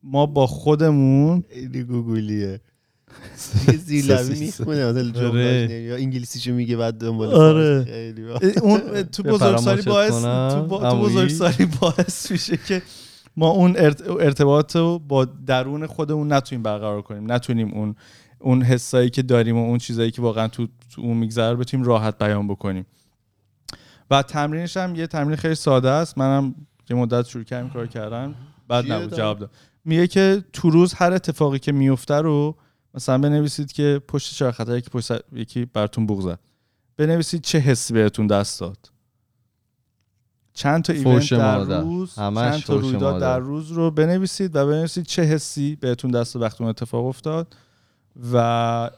ما 0.03 0.27
با 0.27 0.47
خودمون 0.47 1.45
خیلی 1.51 1.83
گوگلیه 1.83 2.49
یه 2.49 2.61
زیرلبی 3.87 4.41
می‌خونه 4.41 4.87
مثلا 4.87 5.03
آره. 5.03 5.13
جمله 5.13 5.81
یا 5.89 5.97
انگلیسیشو 5.97 6.53
میگه 6.53 6.77
بعد 6.77 6.95
دنبال 6.95 7.35
آره. 7.35 7.85
خیلی 7.85 8.23
اون 8.63 9.03
تو 9.03 9.23
بزرگسالی 9.23 9.83
باعث 9.83 10.23
تو, 10.55 10.65
با- 10.67 10.91
تو. 10.91 11.01
بزرگسالی 11.01 11.67
باعث 11.81 12.31
میشه 12.31 12.57
که 12.57 12.83
ما 13.37 13.49
اون 13.49 13.77
ارت- 13.77 14.11
ارتباط 14.11 14.77
رو 14.77 14.99
با 14.99 15.25
درون 15.25 15.87
خودمون 15.87 16.33
نتونیم 16.33 16.63
برقرار 16.63 17.03
کنیم 17.03 17.33
نتونیم 17.33 17.73
اون 17.75 17.95
اون 18.39 18.63
حسایی 18.63 19.11
که 19.11 19.23
داریم 19.23 19.57
و 19.59 19.65
اون 19.67 19.79
چیزایی 19.79 20.11
که 20.11 20.23
واقعا 20.23 20.49
تو, 20.49 20.67
تو 20.95 21.03
اون 21.03 21.17
میگذره 21.17 21.57
بتونیم 21.57 21.87
راحت 21.87 22.19
بیان 22.19 22.49
بکنیم 22.49 22.87
و 24.11 24.23
تمرینش 24.23 24.77
هم 24.77 24.95
یه 24.95 25.07
تمرین 25.07 25.37
خیلی 25.37 25.55
ساده 25.55 25.91
است 25.91 26.19
منم 26.19 26.55
یه 26.91 26.97
مدت 26.97 27.27
شروع 27.27 27.45
کردم 27.45 27.69
کار 27.71 27.87
کردن 27.87 28.35
بعد 28.69 28.93
نبود؟ 28.93 29.17
جواب 29.17 29.39
داد 29.39 29.51
میگه 29.85 30.07
که 30.07 30.45
تو 30.53 30.71
روز 30.71 30.95
هر 30.95 31.13
اتفاقی 31.13 31.59
که 31.59 31.73
میفته 31.73 32.15
رو 32.15 32.57
مثلا 32.95 33.19
بنویسید 33.19 33.73
که 33.73 34.01
پشت 34.09 34.35
چرا 34.35 34.53
خطر 34.53 34.77
یکی 34.77 34.91
پشت 34.91 35.13
یکی 35.33 35.65
براتون 35.65 36.07
بوق 36.07 36.21
زد 36.21 36.39
بنویسید 36.97 37.43
چه 37.43 37.59
حسی 37.59 37.95
بهتون 37.95 38.27
دست 38.27 38.61
داد. 38.61 38.91
چند 40.55 40.85
تا 40.85 40.93
ایونت 40.93 41.31
در. 41.31 41.81
روز 41.81 42.15
چند 42.15 42.63
تا 42.63 42.77
رویداد. 42.77 43.21
در 43.21 43.39
روز 43.39 43.73
رو 43.73 43.91
بنویسید 43.91 44.57
و 44.57 44.67
بنویسید 44.67 45.05
چه 45.05 45.23
حسی 45.23 45.77
بهتون 45.77 46.11
دست 46.11 46.35
داد 46.35 46.43
وقتی 46.43 46.65
اون 46.65 46.71
اتفاق 46.71 47.07
افتاد. 47.07 47.57
و 48.33 48.37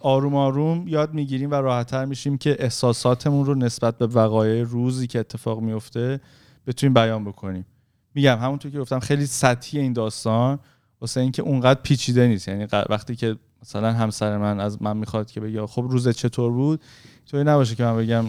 آروم 0.00 0.34
آروم 0.34 0.88
یاد 0.88 1.14
می‌گیریم 1.14 1.50
و 1.50 1.54
راحتتر 1.54 2.04
میشیم 2.04 2.38
که 2.38 2.56
احساساتمون 2.58 3.46
رو 3.46 3.54
نسبت 3.54 3.98
به 3.98 4.06
وقایع 4.06 4.64
روزی 4.64 5.06
که 5.06 5.18
اتفاق 5.18 5.60
میفته 5.60 6.20
بتونیم 6.66 6.94
بیان 6.94 7.24
بکنیم. 7.24 7.66
میگم 8.14 8.38
همونطور 8.38 8.70
که 8.70 8.80
گفتم 8.80 9.00
خیلی 9.00 9.26
سطحی 9.26 9.80
این 9.80 9.92
داستان 9.92 10.58
واسه 11.00 11.20
اینکه 11.20 11.42
اونقدر 11.42 11.80
پیچیده 11.82 12.26
نیست. 12.26 12.48
یعنی 12.48 12.66
وقتی 12.88 13.16
که 13.16 13.36
مثلا 13.62 13.92
همسر 13.92 14.38
من 14.38 14.60
از 14.60 14.82
من 14.82 14.96
می‌خواد 14.96 15.30
که 15.30 15.40
بگه 15.40 15.66
خب 15.66 15.86
روزت 15.90 16.10
چطور 16.10 16.52
بود؟ 16.52 16.80
توی 17.26 17.44
نباشه 17.44 17.74
که 17.74 17.84
من 17.84 17.96
بگم 17.96 18.24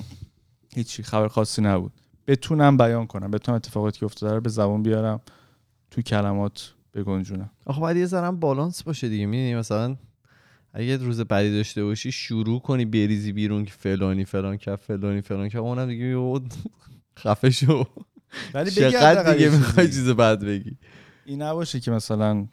هیچی 0.76 1.04
خبر 1.04 1.28
خاصی 1.28 1.62
نبود. 1.62 1.92
بتونم 2.28 2.78
بیان 2.78 3.08
کنم 3.08 3.32
بتونم 3.32 3.56
اتفاقاتی 3.56 4.00
که 4.00 4.06
افتاده 4.06 4.34
رو 4.34 4.42
به 4.42 4.50
زبان 4.50 4.84
بیارم 4.84 5.22
تو 5.92 6.02
کلمات 6.02 6.74
بگنجونم. 6.94 7.50
آخه 7.66 7.82
باید 7.82 7.98
یه 7.98 8.06
ذره 8.06 8.28
هم 8.28 8.40
بالانس 8.40 8.84
باشه 8.84 9.10
دیگه 9.10 9.26
می‌دونی؟ 9.26 9.56
مثلا 9.56 9.96
اگه 10.74 10.98
روز 10.98 11.22
بدی 11.22 11.56
داشته 11.58 11.84
باشی 11.84 12.12
شروع 12.12 12.62
کنی 12.62 12.86
بریزی 12.86 13.32
بیرون 13.32 13.66
که 13.66 13.72
فلانی 13.72 14.26
فلان 14.26 14.58
که 14.58 14.76
فلانی 14.76 15.22
فلان 15.22 15.50
که 15.50 15.58
اونم 15.58 15.88
دیگه 15.88 16.40
خفه 17.20 17.50
شو. 17.50 17.86
ولی 18.54 18.72
چقدر 18.72 19.34
دیگه 19.34 19.50
می‌خوای 19.50 19.88
چیز 19.88 20.10
بد 20.10 20.44
بگی؟ 20.44 20.78
این 21.26 21.42
نباشه 21.42 21.80
که 21.80 21.92
مثلا 21.92 22.48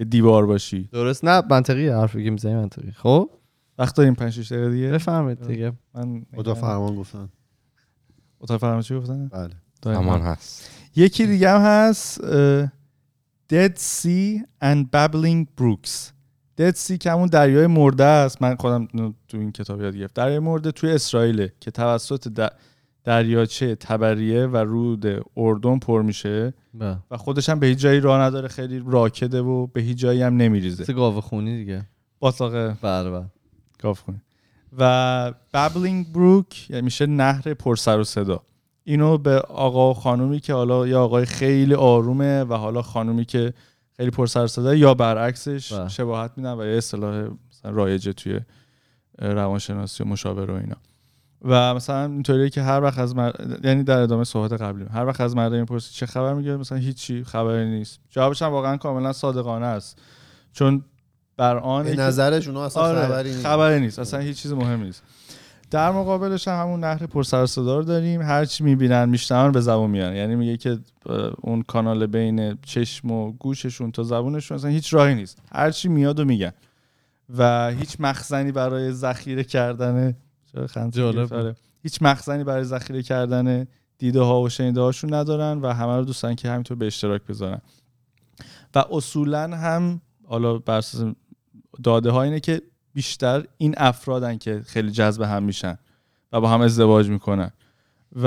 یه 0.00 0.06
دیوار 0.06 0.46
باشی. 0.46 0.88
درست. 0.92 1.24
نه 1.24 1.42
منطقی 1.50 1.88
حرفی 1.88 2.24
که 2.24 2.30
می‌زنی 2.30 2.54
منطقی. 2.54 2.90
خب؟ 2.90 3.30
وقت 3.78 3.96
داریم 3.96 4.14
5 4.14 4.32
6 4.32 4.52
دقیقه 4.52 4.70
دیگه؟ 4.70 4.90
بفهمید 4.90 5.46
دیگه. 5.46 5.72
من 5.94 6.22
خدا 6.36 6.54
فرمان 6.54 6.96
گفتن. 6.96 7.28
اتاق 8.40 8.60
فرمان 8.60 8.82
چی 8.82 8.96
گفتن؟ 8.96 9.28
بله. 9.28 9.94
همان 9.94 10.20
هست. 10.20 10.70
یکی 10.96 11.26
دیگه 11.26 11.50
هم 11.50 11.60
هست 11.60 12.20
Dead 13.52 13.76
Sea 13.76 14.40
and 14.64 14.84
Babbling 14.94 15.46
Brooks. 15.60 16.12
Dead 16.60 16.74
Sea 16.74 16.98
که 16.98 17.10
همون 17.10 17.26
دریای 17.26 17.66
مرده 17.66 18.04
است. 18.04 18.42
من 18.42 18.56
خودم 18.56 18.86
تو 19.28 19.36
این 19.36 19.52
کتاب 19.52 19.82
یاد 19.82 19.96
گرفت 19.96 20.14
دریای 20.14 20.38
مرده 20.38 20.72
توی 20.72 20.92
اسرائیله 20.92 21.52
که 21.60 21.70
توسط 21.70 22.28
دریاچه 23.10 23.74
تبریه 23.74 24.46
و 24.46 24.56
رود 24.56 25.24
اردن 25.36 25.78
پر 25.78 26.02
میشه 26.02 26.54
بله. 26.74 26.98
و 27.10 27.16
خودش 27.16 27.48
هم 27.48 27.60
به 27.60 27.66
هیچ 27.66 27.78
جایی 27.78 28.00
راه 28.00 28.20
نداره 28.20 28.48
خیلی 28.48 28.82
راکده 28.86 29.40
و 29.40 29.66
به 29.66 29.80
هیچ 29.80 29.98
جایی 29.98 30.22
هم 30.22 30.36
نمیریزه. 30.36 30.82
مثل 30.82 30.92
گاوه 30.92 31.20
خونی 31.20 31.56
دیگه. 31.56 31.86
باطلاق 32.18 32.52
بله 32.82 33.10
بله. 33.10 33.24
گاف 33.82 34.02
کنیم 34.02 34.22
و 34.78 35.32
بابلینگ 35.54 36.12
بروک 36.12 36.70
یعنی 36.70 36.82
میشه 36.82 37.06
نهر 37.06 37.54
پر 37.54 37.76
سر 37.76 37.98
و 37.98 38.04
صدا. 38.04 38.42
اینو 38.84 39.18
به 39.18 39.38
آقا 39.40 39.90
و 39.90 39.94
خانومی 39.94 40.40
که 40.40 40.54
حالا 40.54 40.86
یا 40.86 41.04
آقای 41.04 41.26
خیلی 41.26 41.74
آرومه 41.74 42.44
و 42.44 42.54
حالا 42.54 42.82
خانومی 42.82 43.24
که 43.24 43.52
خیلی 43.96 44.10
پر 44.10 44.26
سر 44.26 44.44
و 44.44 44.46
صدا 44.46 44.74
یا 44.74 44.94
برعکسش 44.94 45.72
بله. 45.72 45.88
شباهت 45.88 46.32
میدن 46.36 46.52
و 46.52 46.66
یه 46.66 46.76
اصطلاح 46.76 47.28
رایجه 47.64 48.12
توی 48.12 48.40
روانشناسی 49.18 50.02
و 50.02 50.06
مشاور 50.06 50.50
و 50.50 50.54
اینا. 50.54 50.76
و 51.44 51.74
مثلا 51.74 52.04
اینطوریه 52.04 52.50
که 52.50 52.62
هر 52.62 52.82
وقت 52.82 52.98
از 52.98 53.16
مرد... 53.16 53.60
یعنی 53.64 53.82
در 53.82 53.98
ادامه 53.98 54.24
صحبت 54.24 54.52
قبلی 54.52 54.84
هر 54.84 55.06
وقت 55.06 55.20
از 55.20 55.36
مرد 55.36 55.54
می‌پرسی 55.54 55.94
چه 55.94 56.06
خبر 56.06 56.34
میگه 56.34 56.56
مثلا 56.56 56.78
هیچی 56.78 57.24
خبری 57.24 57.70
نیست. 57.70 58.00
جوابش 58.10 58.42
هم 58.42 58.48
واقعا 58.48 58.76
کاملا 58.76 59.12
صادقانه 59.12 59.66
است. 59.66 59.98
چون 60.52 60.84
بر 61.36 61.56
آن 61.56 61.84
به 61.84 61.96
نظرش 61.96 62.48
اونا 62.48 62.64
اصلا 62.64 62.82
آره 62.82 63.06
خبری 63.06 63.30
نیست. 63.30 63.46
خبری 63.46 63.80
نیست. 63.80 63.98
اصلا 63.98 64.20
هیچ 64.20 64.42
چیز 64.42 64.52
مهم 64.52 64.82
نیست. 64.82 65.02
در 65.70 65.90
مقابلش 65.90 66.48
هم 66.48 66.60
همون 66.60 66.80
نهر 66.80 67.06
پرسر 67.06 67.42
و 67.42 67.46
صدا 67.46 67.78
رو 67.78 67.84
داریم. 67.84 68.22
هر 68.22 68.44
چی 68.44 68.64
می‌بینن 68.64 69.08
میشنون 69.08 69.52
به 69.52 69.60
زبون 69.60 69.90
میان. 69.90 70.16
یعنی 70.16 70.36
میگه 70.36 70.56
که 70.56 70.78
اون 71.40 71.62
کانال 71.62 72.06
بین 72.06 72.58
چشم 72.62 73.10
و 73.10 73.32
گوششون 73.32 73.90
تا 73.92 74.02
زبونشون 74.02 74.54
اصلا 74.58 74.70
هیچ 74.70 74.94
راهی 74.94 75.14
نیست. 75.14 75.38
هر 75.52 75.70
چی 75.70 75.88
میاد 75.88 76.20
و 76.20 76.24
میگن. 76.24 76.52
و 77.38 77.70
هیچ 77.70 77.96
مخزنی 78.00 78.52
برای 78.52 78.92
ذخیره 78.92 79.44
کردن 79.44 80.16
جالب؟ 80.90 81.34
آره. 81.34 81.56
هیچ 81.82 81.98
مخزنی 82.02 82.44
برای 82.44 82.64
ذخیره 82.64 83.02
کردن 83.02 83.66
دیده 83.98 84.20
ها 84.20 84.42
و 84.42 84.48
شنیده 84.48 84.80
هاشون 84.80 85.14
ندارن 85.14 85.60
و 85.60 85.72
همه 85.72 85.96
رو 85.96 86.04
دوستن 86.04 86.34
که 86.34 86.50
همینطور 86.50 86.76
به 86.76 86.86
اشتراک 86.86 87.22
بذارن 87.22 87.60
و 88.74 88.84
اصولا 88.90 89.56
هم 89.56 90.00
حالا 90.26 90.58
بر 90.58 90.78
اساس 90.78 91.14
داده 91.82 92.10
ها 92.10 92.22
اینه 92.22 92.40
که 92.40 92.62
بیشتر 92.94 93.44
این 93.56 93.74
افرادن 93.76 94.38
که 94.38 94.62
خیلی 94.66 94.90
جذب 94.90 95.22
هم 95.22 95.42
میشن 95.42 95.78
و 96.32 96.40
با 96.40 96.48
هم 96.48 96.60
ازدواج 96.60 97.08
می‌کنن 97.08 97.52
و 98.16 98.26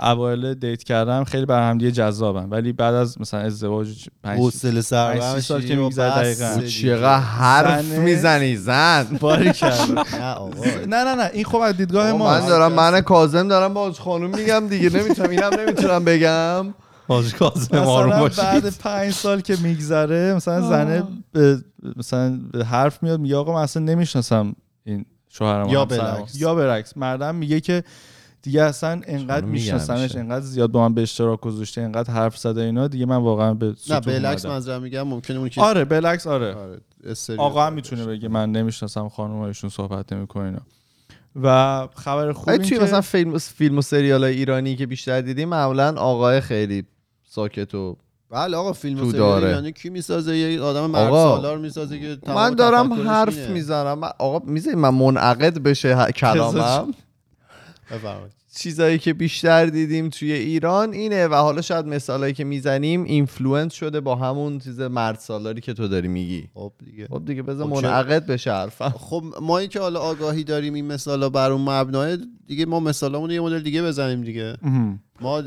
اوایل 0.00 0.54
دیت 0.54 0.82
کردن 0.84 1.24
خیلی 1.24 1.46
بر 1.46 1.70
هم 1.70 1.78
دیگه 1.78 1.90
جذابن. 1.90 2.48
ولی 2.50 2.72
بعد 2.72 2.94
از 2.94 3.20
مثلا 3.20 3.40
ازدواج 3.40 4.06
پنج 4.22 4.38
حوصله 4.38 4.80
سر 4.80 5.40
سال 5.40 5.62
که 5.62 5.76
میگذره 5.76 6.10
دقیقاً. 6.34 6.66
چقدر 6.66 7.18
حرف 7.18 7.82
زنه- 7.84 7.98
می‌زنی 7.98 8.56
زن. 8.56 9.06
باری 9.20 9.52
کرد. 9.52 9.90
نه 10.20 10.32
آقا. 10.32 10.64
نه 10.88 11.04
نه 11.04 11.14
نه. 11.14 11.30
این 11.32 11.44
خب 11.44 11.56
از 11.56 11.76
دیدگاه 11.76 12.12
ما. 12.12 12.30
من 12.40 12.46
دارم 12.46 12.72
من 12.72 13.00
کاظم 13.00 13.48
دارم 13.48 13.74
با 13.74 13.92
خانوم 13.92 14.30
میگم 14.36 14.68
دیگه. 14.68 14.90
نمی‌تونم 14.90 15.30
اینم 15.30 15.50
نمی‌تونم 15.60 16.04
بگم. 16.04 16.74
حاج 17.08 17.34
کاظم 17.34 17.76
آروم 17.78 18.28
بعد 18.38 18.78
پنج 18.78 19.12
سال 19.12 19.40
که 19.40 19.56
میگذره 19.62 20.34
مثلا 20.34 20.60
زنه 20.68 21.02
مثلا 21.96 22.40
به 22.52 22.64
حرف 22.64 23.02
میاد 23.02 23.20
میگه 23.20 23.36
آقا 23.36 23.54
من 23.54 23.62
اصلا 23.62 23.82
نمی‌شناسم 23.82 24.54
این 24.84 25.04
شوهرم 25.28 25.68
یا. 25.68 25.84
برعکس. 25.84 26.40
یا 26.40 26.54
برعکس. 26.54 26.96
مردم 26.96 27.34
میگه 27.34 27.60
که 27.60 27.84
دیگه 28.42 28.62
اصلا 28.62 29.00
انقدر 29.06 29.46
میشناسمش. 29.46 30.16
انقدر 30.16 30.44
زیاد 30.44 30.70
با 30.70 30.88
من 30.88 30.94
به 30.94 31.02
اشتراک 31.02 31.40
گذاشته 31.40 31.80
انقدر 31.80 32.12
حرف 32.12 32.38
زده 32.38 32.60
اینا 32.60 32.88
دیگه 32.88 33.06
من 33.06 33.16
واقعا 33.16 33.54
به 33.54 33.74
نه 33.90 34.00
بالعکس 34.00 34.44
اومدم. 34.44 34.54
منظورم 34.56 34.82
میگم 34.82 35.02
ممکنه 35.02 35.38
اون 35.38 35.48
که 35.48 35.60
آره 35.60 35.84
بالعکس 35.84 36.26
آره 36.26 36.54
آره، 36.54 36.80
آقا 37.38 37.66
هم 37.66 37.72
می‌تونه 37.72 38.04
بگه 38.06 38.28
من 38.28 38.52
نمی‌شناسم 38.52 39.08
خانم 39.08 39.40
ایشون 39.40 39.70
صحبت 39.70 40.12
نمی‌کنه 40.12 40.44
اینا 40.44 40.58
و 41.42 41.88
خبر 41.94 42.32
خوب 42.32 42.56
توی 42.56 42.66
که 42.70 42.78
مثلا 42.78 43.00
فیلم 43.00 43.38
فیلم 43.38 43.78
و 43.78 43.82
سریال 43.82 44.24
ایرانی 44.24 44.76
که 44.76 44.86
بیشتر 44.86 45.20
دیدیم 45.20 45.48
معمولا 45.48 45.94
آقای 45.96 46.40
خیلی 46.40 46.84
ساکت 47.28 47.74
و 47.74 47.96
بله 48.30 48.56
آقا 48.56 48.72
فیلم 48.72 49.06
و 49.08 49.12
داره. 49.12 49.12
سریال 49.40 49.44
ایرانی 49.44 49.72
کی 49.72 49.90
می‌سازه 49.90 50.36
یه 50.36 50.60
آدم 50.60 50.86
مرد 50.86 51.02
آقا، 51.12 51.36
سالار 51.36 51.58
می‌سازه 51.58 51.98
که 52.00 52.18
من 52.26 52.54
دارم 52.54 52.92
حرف. 52.92 53.48
می‌زنم 53.48 53.98
من- 53.98 54.10
آقا 54.18 54.38
می‌زنی 54.52 54.74
من 54.74 54.94
منعقد 54.94 55.58
بشه 55.58 55.96
ه- 56.06 56.10
کلامم. 56.22 56.94
چیزایی 58.56 58.98
که 58.98 59.12
بیشتر 59.12 59.66
دیدیم 59.66 60.08
توی 60.08 60.32
ایران 60.32 60.92
اینه 60.92 61.26
و 61.26 61.34
حالا 61.34 61.60
شاید 61.60 61.86
مثالایی 61.86 62.34
که 62.34 62.44
می‌زنیم 62.44 63.04
influence 63.04 63.72
شده 63.72 64.00
با 64.00 64.16
همون 64.16 64.58
چیز 64.58 64.80
مرد 64.80 65.18
سالاری 65.18 65.60
که 65.60 65.72
تو 65.72 65.88
داری 65.88 66.08
میگی. 66.08 66.48
خب 66.54 66.72
دیگه. 66.84 67.06
خب 67.06 67.22
دیگه 67.24 67.42
بذار 67.42 67.66
خب 67.66 67.72
منعقد 67.72 68.26
بشه 68.26 68.52
حرفم. 68.52 68.94
خب 68.96 69.24
ما 69.42 69.64
که 69.64 69.80
حالا 69.80 70.00
آگاهی 70.00 70.44
داریم 70.44 70.74
این 70.74 70.86
مثالا 70.86 71.28
بر 71.28 71.52
اون 71.52 71.60
مبنای 71.68 72.18
دیگه 72.46 72.66
ما 72.66 72.80
مثالامون 72.80 73.30
یه 73.30 73.40
مدل 73.40 73.60
دیگه 73.60 73.82
بزنیم 73.82 74.22
دیگه. 74.22 74.56
ما 75.20 75.42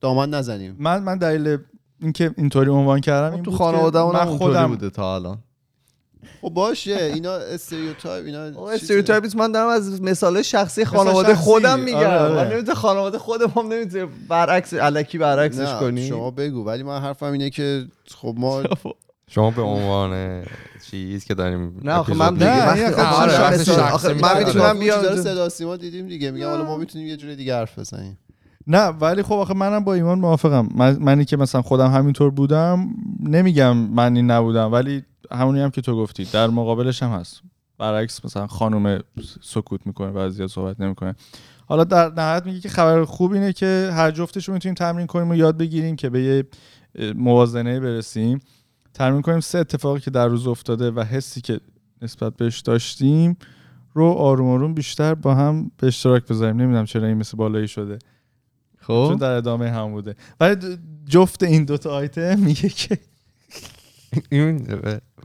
دامن 0.00 0.30
نزنیم. 0.30 0.76
من 0.78 1.02
من 1.02 1.18
دلیل 1.18 1.58
اینکه 2.02 2.34
اینطوری 2.36 2.70
عنوان 2.70 3.00
کردم 3.00 3.34
این 3.34 3.42
تو 3.42 3.50
خانواده‌مون 3.50 4.14
من 4.14 4.24
خودم 4.24 4.66
بوده 4.66 4.90
تا 4.90 5.14
الان. 5.14 5.38
خب 6.42 6.48
باشه 6.48 6.96
اینا 6.96 7.32
stereotype 7.34 8.26
اینا. 8.26 8.68
stereotype 8.68 9.36
من 9.36 9.52
دارم 9.52 9.68
از 9.68 10.02
مثال 10.02 10.42
شخصی 10.42 10.84
خانواده 10.84 11.28
شخصی. 11.28 11.44
خودم 11.44 11.80
میگم 11.80 11.96
آره، 11.98 12.18
آره. 12.18 12.34
من 12.34 12.52
نمی‌تونم 12.52 12.74
خانواده 12.74 13.18
خودم 13.18 13.52
هم 13.56 13.72
نمی‌تونم 13.72 14.08
برعکس 14.28 14.74
الکی 14.74 15.18
برعکسش 15.18 15.72
کنی 15.80 16.08
شما 16.08 16.30
بگو 16.30 16.64
ولی 16.64 16.82
من 16.82 17.00
حرفم 17.00 17.32
اینه 17.32 17.50
که 17.50 17.84
خب 18.14 18.34
ما 18.38 18.62
شما 19.30 19.50
به 19.50 19.62
عنوان 19.62 20.42
چیز 20.90 21.24
که 21.24 21.34
داریم 21.34 21.80
نه 21.84 21.92
آخه 21.92 22.14
من 22.14 22.34
دیگه 22.34 22.46
نه، 22.46 22.66
وقتی 22.66 22.86
خب 22.86 23.00
من 23.00 23.06
آره، 23.06 24.14
من. 24.14 24.44
می‌تونم 24.44 24.78
بیام 24.78 25.00
بیام 25.02 25.16
صدا 25.16 25.48
سیما 25.48 25.76
دیدیم 25.76 26.08
دیگه 26.08 26.30
میگم 26.30 26.48
حالا 26.48 26.64
ما 26.64 26.76
می‌تونیم 26.76 27.06
یه 27.06 27.16
جوری 27.16 27.36
دیگه 27.36 27.54
حرف 27.54 27.78
بزنیم 27.78 28.18
نه 28.66 28.86
ولی 28.86 29.22
خب 29.22 29.32
آخه 29.32 29.54
منم 29.54 29.84
با 29.84 29.94
ایمان 29.94 30.18
موافقم 30.18 30.68
من 30.74 30.96
منی 31.00 31.24
که 31.24 31.36
مثلا 31.36 31.62
خودم 31.62 31.90
همینطور 31.90 32.30
بودم 32.30 32.88
نمیگم 33.22 33.76
من 33.76 34.16
این 34.16 34.30
نبودم 34.30 34.72
ولی 34.72 35.04
همونی 35.32 35.60
هم 35.60 35.70
که 35.70 35.80
تو 35.80 35.96
گفتی 35.96 36.24
در 36.24 36.46
مقابلش 36.46 37.02
هم 37.02 37.10
هست. 37.10 37.42
برعکس 37.78 38.24
مثلا 38.24 38.46
خانم 38.46 39.02
سکوت 39.42 39.86
می‌کنه 39.86 40.10
و 40.10 40.30
زیاد 40.30 40.48
صحبت 40.48 40.80
نمی‌کنه. 40.80 41.14
حالا 41.66 41.84
در 41.84 42.12
نهایت 42.16 42.46
میگه 42.46 42.60
که 42.60 42.68
خبر 42.68 43.04
خوب 43.04 43.32
اینه 43.32 43.52
که 43.52 43.90
هر 43.92 44.10
جفتش 44.10 44.48
رو 44.48 44.54
می‌تونیم 44.54 44.74
تمرین 44.74 45.06
کنیم 45.06 45.30
و 45.30 45.34
یاد 45.34 45.56
بگیریم 45.56 45.96
که 45.96 46.10
به 46.10 46.22
یه 46.22 46.44
موازنه 47.14 47.80
برسیم. 47.80 48.40
تمرین 48.94 49.22
کنیم 49.22 49.40
سه 49.40 49.58
اتفاقی 49.58 50.00
که 50.00 50.10
در 50.10 50.28
روز 50.28 50.46
افتاده 50.46 50.90
و 50.90 51.00
حسی 51.00 51.40
که 51.40 51.60
نسبت 52.02 52.36
بهش 52.36 52.60
داشتیم 52.60 53.36
رو 53.94 54.06
آروم 54.06 54.48
آروم 54.48 54.74
بیشتر 54.74 55.14
با 55.14 55.34
هم 55.34 55.70
به 55.76 55.86
اشتراک 55.86 56.26
بذاریم. 56.26 56.56
نمی‌دونم 56.56 56.84
چرا 56.84 57.06
این 57.06 57.16
مثل 57.16 57.36
بالایی 57.36 57.68
شده. 57.68 57.98
چون 58.86 59.14
خب 59.14 59.20
در 59.20 59.30
ادامه 59.30 59.70
هم 59.70 59.90
بوده. 59.92 60.16
ولی 60.40 60.78
جفت 61.06 61.42
این 61.42 61.64
دوتا 61.64 61.90
آیتم 61.90 62.38
میگه 62.38 62.68
که 62.68 62.98
این 64.30 64.80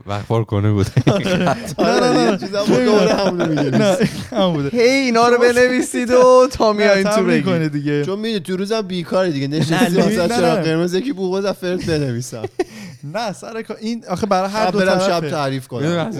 وقفار 0.06 0.44
کنه 0.44 0.72
بود. 0.72 0.86
نه 1.06 2.00
نه 2.00 2.30
نه. 2.30 2.38
چیزا 2.42 2.66
ما 2.66 2.78
دوباره 2.78 3.14
همونو 3.14 3.46
میگیم 3.46 3.74
نه 3.74 3.96
هم 4.30 4.52
بوده 4.52 4.68
هی 4.68 4.88
اینا 4.88 5.28
رو 5.28 5.38
بنویسید 5.38 6.10
و 6.10 6.48
تا 6.52 6.72
میایین 6.72 7.08
تو 7.08 7.24
بگید 7.24 7.72
دیگه. 7.72 8.04
چون 8.04 8.18
می‌دونی 8.18 8.40
تو 8.40 8.56
روزم 8.56 8.80
بیکاری 8.82 9.32
دیگه. 9.32 9.48
نشستی 9.48 9.96
نه، 9.96 10.04
واسه 10.04 10.22
نه، 10.22 10.28
چرا؟ 10.28 10.54
نه. 10.54 10.62
قرمز 10.62 10.94
یکی 10.94 11.12
بوق 11.12 11.38
بزن 11.38 11.52
فرد 11.52 11.86
بنویسم. 11.86 12.44
نه 13.14 13.32
سر 13.32 13.62
کار. 13.62 13.76
این 13.80 14.04
آخه 14.08 14.26
برای 14.26 14.50
هر 14.50 14.70
دو 14.70 14.78
برم 14.78 14.98
شب 14.98 15.30
تعریف 15.30 15.68
کنم. 15.68 16.10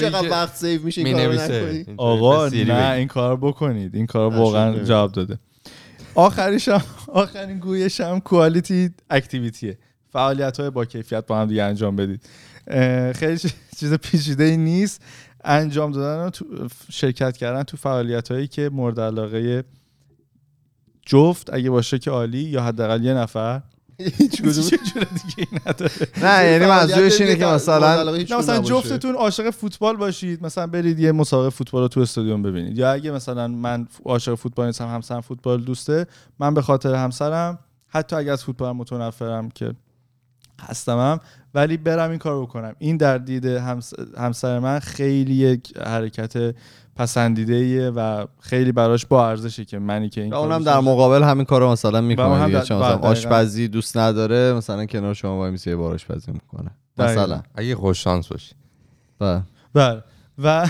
چقدر 0.00 0.30
وقت 0.30 0.56
save 0.56 0.82
میشه 0.82 1.02
می 1.02 1.08
این 1.08 1.18
کارو 1.18 1.62
نکنی. 1.62 1.94
آقا 1.96 2.48
نه 2.48 2.92
این 2.96 3.08
کار 3.08 3.36
بکنید. 3.36 3.94
این 3.94 4.06
کار 4.06 4.32
نه، 4.32 4.38
واقعا 4.38 4.78
جواب 4.78 5.12
داده. 5.12 5.38
آخریش 6.14 6.68
هم 6.68 6.82
آخرین 7.12 7.58
گویش 7.58 8.00
هم 8.00 8.20
quality 8.20 8.90
activity 9.10 9.70
ه 9.70 9.78
فعالیت 10.12 10.60
های 10.60 10.70
با 10.70 10.84
کیفیت 10.84 11.26
با 11.26 11.38
هم 11.38 11.48
دیگه 11.48 11.62
انجام 11.62 11.96
بدید. 11.96 12.20
خیلی 13.12 13.38
چیز- 13.76 13.94
پیچیده 13.94 14.44
ای 14.44 14.56
نیست. 14.56 15.02
انجام 15.44 15.92
دادن 15.92 16.26
و 16.26 16.30
تو 16.30 16.44
شرکت 16.90 17.36
کردن 17.36 17.62
تو 17.62 17.76
فعالیت 17.76 18.30
هایی 18.32 18.46
که 18.46 18.70
مورد 18.72 19.00
علاقه 19.00 19.64
جفت 21.06 21.54
اگه 21.54 21.70
باشه 21.70 21.98
که 21.98 22.10
عالی 22.10 22.38
یا 22.38 22.62
حداقل 22.62 23.04
یه 23.04 23.14
نفر. 23.14 23.62
هیچ 23.98 24.42
کدوم. 24.42 24.52
دیگه 25.36 25.48
نداره. 25.66 25.90
نه 26.22 26.44
یعنی 26.52 26.66
منظورش 26.66 27.20
اینه 27.20 27.36
که 27.36 27.46
مثلا 27.46 28.12
مثلا. 28.38 28.60
جفتتون 28.60 29.14
عاشق 29.14 29.50
فوتبال 29.50 29.96
باشید 29.96 30.42
مثلا 30.44 30.66
برید 30.66 30.98
یه 30.98 31.12
مسابقه 31.12 31.50
فوتبال 31.50 31.82
رو 31.82 31.88
تو 31.88 32.00
استادیوم 32.00 32.42
ببینید. 32.42 32.78
یا 32.78 32.92
اگه 32.92 33.10
مثلا 33.10 33.48
من 33.48 33.88
عاشق 34.04 34.34
فوتبال 34.34 34.66
نیستم 34.66 34.88
همسرم 34.88 35.20
فوتبال 35.20 35.60
دوسته 35.60 36.06
من 36.38 36.54
به 36.54 36.62
خاطر 36.62 36.94
همسرم 36.94 37.58
حتی 37.88 38.16
اگه 38.16 38.32
از 38.32 38.44
فوتبال 38.44 38.72
متنفرم 38.72 39.50
که 39.50 39.72
هستمم 40.60 41.20
ولی 41.54 41.76
برم 41.76 42.10
این 42.10 42.18
کار 42.18 42.42
بکنم 42.42 42.74
این 42.78 42.96
در 42.96 43.18
دید 43.18 43.44
همس- 43.46 43.92
همسر 44.18 44.58
من 44.58 44.78
خیلی 44.78 45.34
یک 45.34 45.78
حرکت 45.78 46.54
پسندیده 46.96 47.54
ایه 47.54 47.90
و 47.90 48.26
خیلی 48.40 48.72
براش 48.72 49.06
با 49.06 49.28
ارزشه 49.28 49.64
که 49.64 49.78
منی 49.78 50.08
که 50.08 50.22
این 50.22 50.34
اونم 50.34 50.62
در. 50.64 50.80
مقابل 50.80 51.22
همین 51.22 51.44
کارو 51.44 51.70
مثلا 51.70 52.00
می‌کنه 52.00 52.36
هم 52.36 52.46
دیگه 52.46 52.62
چون 52.62 52.80
بله، 52.80 52.94
مثلا. 52.96 53.08
آشپزی 53.08 53.68
دوست 53.68 53.96
نداره 53.96 54.52
مثلا 54.52 54.86
کنار 54.86 55.14
شما 55.14 55.36
وای 55.38 55.50
میسه 55.50 55.70
یه 55.70 55.76
بار 55.76 55.94
آشپزی 55.94 56.32
می‌کنه. 56.32 56.70
مثلا 56.98 57.42
اگه 57.54 57.74
خوش 57.76 58.04
شانس 58.04 58.28
باشی 58.28 58.54
بله. 59.18 59.42
بله 59.74 60.02
و 60.38 60.68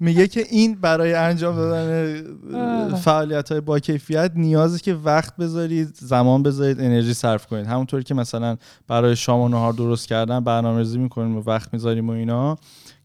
میگه 0.00 0.28
که 0.28 0.44
این 0.50 0.74
برای 0.74 1.14
انجام 1.14 1.56
دادن 1.56 2.94
فعالیت 2.94 3.52
های 3.52 3.60
با 3.60 3.78
کیفیت 3.78 4.32
نیازی 4.34 4.80
که 4.80 4.94
وقت 4.94 5.36
بذارید 5.36 5.94
زمان 5.94 6.42
بذارید 6.42 6.80
انرژی 6.80 7.14
صرف 7.14 7.46
کنید. 7.46 7.66
همونطوری 7.66 8.02
که 8.02 8.14
مثلا 8.14 8.56
برای 8.88 9.16
شام 9.16 9.40
و 9.40 9.48
نهار 9.48 9.72
درست 9.72 10.08
کردن 10.08 10.40
برنامه‌ریزی 10.40 10.98
می‌کنیم 10.98 11.36
و 11.36 11.42
وقت 11.46 11.72
می‌ذاریم 11.72 12.10
و 12.10 12.12
اینا 12.12 12.58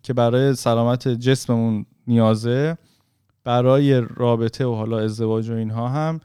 که 0.03 0.13
برای 0.13 0.55
سلامت 0.55 1.07
جسممون 1.07 1.85
نیازه. 2.07 2.77
برای 3.43 4.01
رابطه 4.15 4.65
و 4.65 4.75
حالا 4.75 4.99
ازدواج 4.99 5.49
و 5.49 5.53
اینها 5.53 5.89
هم 5.89 6.19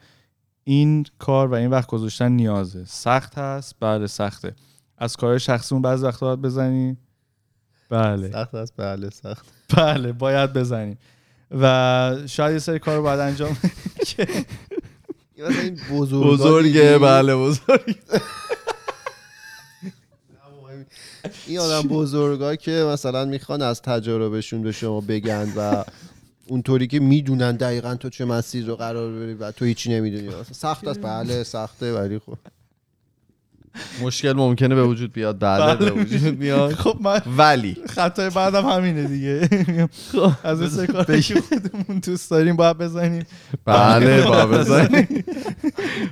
این 0.65 1.07
کار 1.19 1.49
و 1.49 1.55
این 1.55 1.71
وقت 1.71 1.89
گذاشتن 1.89 2.33
نیازه. 2.33 2.85
سخت 2.85 3.39
هست؟ 3.39 3.75
بله 3.81 4.07
سخته. 4.07 4.55
از 4.99 5.17
کار 5.17 5.39
شخصیمون 5.39 5.83
بعضی 5.83 6.07
وقتا 6.07 6.27
باید 6.27 6.43
بزنی؟ 6.43 6.97
بله. 7.91 8.31
سخت 8.31 8.55
است 8.55 8.75
بله 8.77 9.11
سخت. 9.11 9.47
بله 9.77 10.12
باید 10.12 10.53
بزنیم. 10.53 10.99
و 11.51 12.16
شاید 12.27 12.53
یه 12.53 12.59
سری 12.59 12.79
کار 12.79 12.97
رو 12.97 13.03
باید 13.03 13.21
انجام 13.21 13.57
که 14.07 14.27
مثلا 15.39 15.61
این 15.61 15.81
بزرگا 15.93 16.31
بزرگه؟ 16.31 16.99
بله 16.99 17.37
بزرگ 17.37 17.97
این 21.47 21.59
آدم 21.59 21.89
بزرگا 21.89 22.57
که 22.57 22.71
مثلا 22.71 23.25
می‌خوان 23.25 23.62
از 23.62 23.83
تجاربشون 23.83 24.62
به 24.62 24.73
شما 24.73 25.01
بگن 25.01 25.53
و 25.57 25.85
اونطوری 26.47 26.87
که 26.87 27.01
می‌دونن 27.01 27.57
دقیقا 27.57 27.95
تو 27.95 28.09
چه 28.11 28.25
مسیر 28.25 28.66
رو 28.66 28.77
قرار 28.77 29.12
بری 29.12 29.35
و 29.35 29.51
تو 29.51 29.64
هیچی 29.64 29.91
نمی‌دونی. 29.91 30.31
سخت 30.53 30.89
است. 30.89 31.01
بله 31.01 31.43
سخته 31.43 31.93
ولی 31.93 32.18
خب. 32.18 32.39
مشکل 34.03 34.33
ممکنه 34.33 34.75
به 34.75 34.85
وجود 34.85 35.12
بیاد. 35.12 35.39
بله 35.39 35.75
به 35.75 35.91
وجود 35.91 36.39
بیاد. 36.39 36.73
خب 36.73 36.97
من 37.01 37.21
ولی. 37.37 37.77
خطای 37.87 38.31
بعدم 38.31 38.68
همینه 38.68 39.05
دیگه. 39.05 39.49
از 40.45 40.79
این 40.79 40.87
کاری 40.87 41.23
که 41.23 41.41
خودمون 41.41 41.99
دوست 41.99 42.31
داریم 42.31 42.57
باید 42.57 42.79
بزنیم. 42.79 43.25
بله 43.64 44.23
با 44.23 44.47
بزنی 44.47 45.07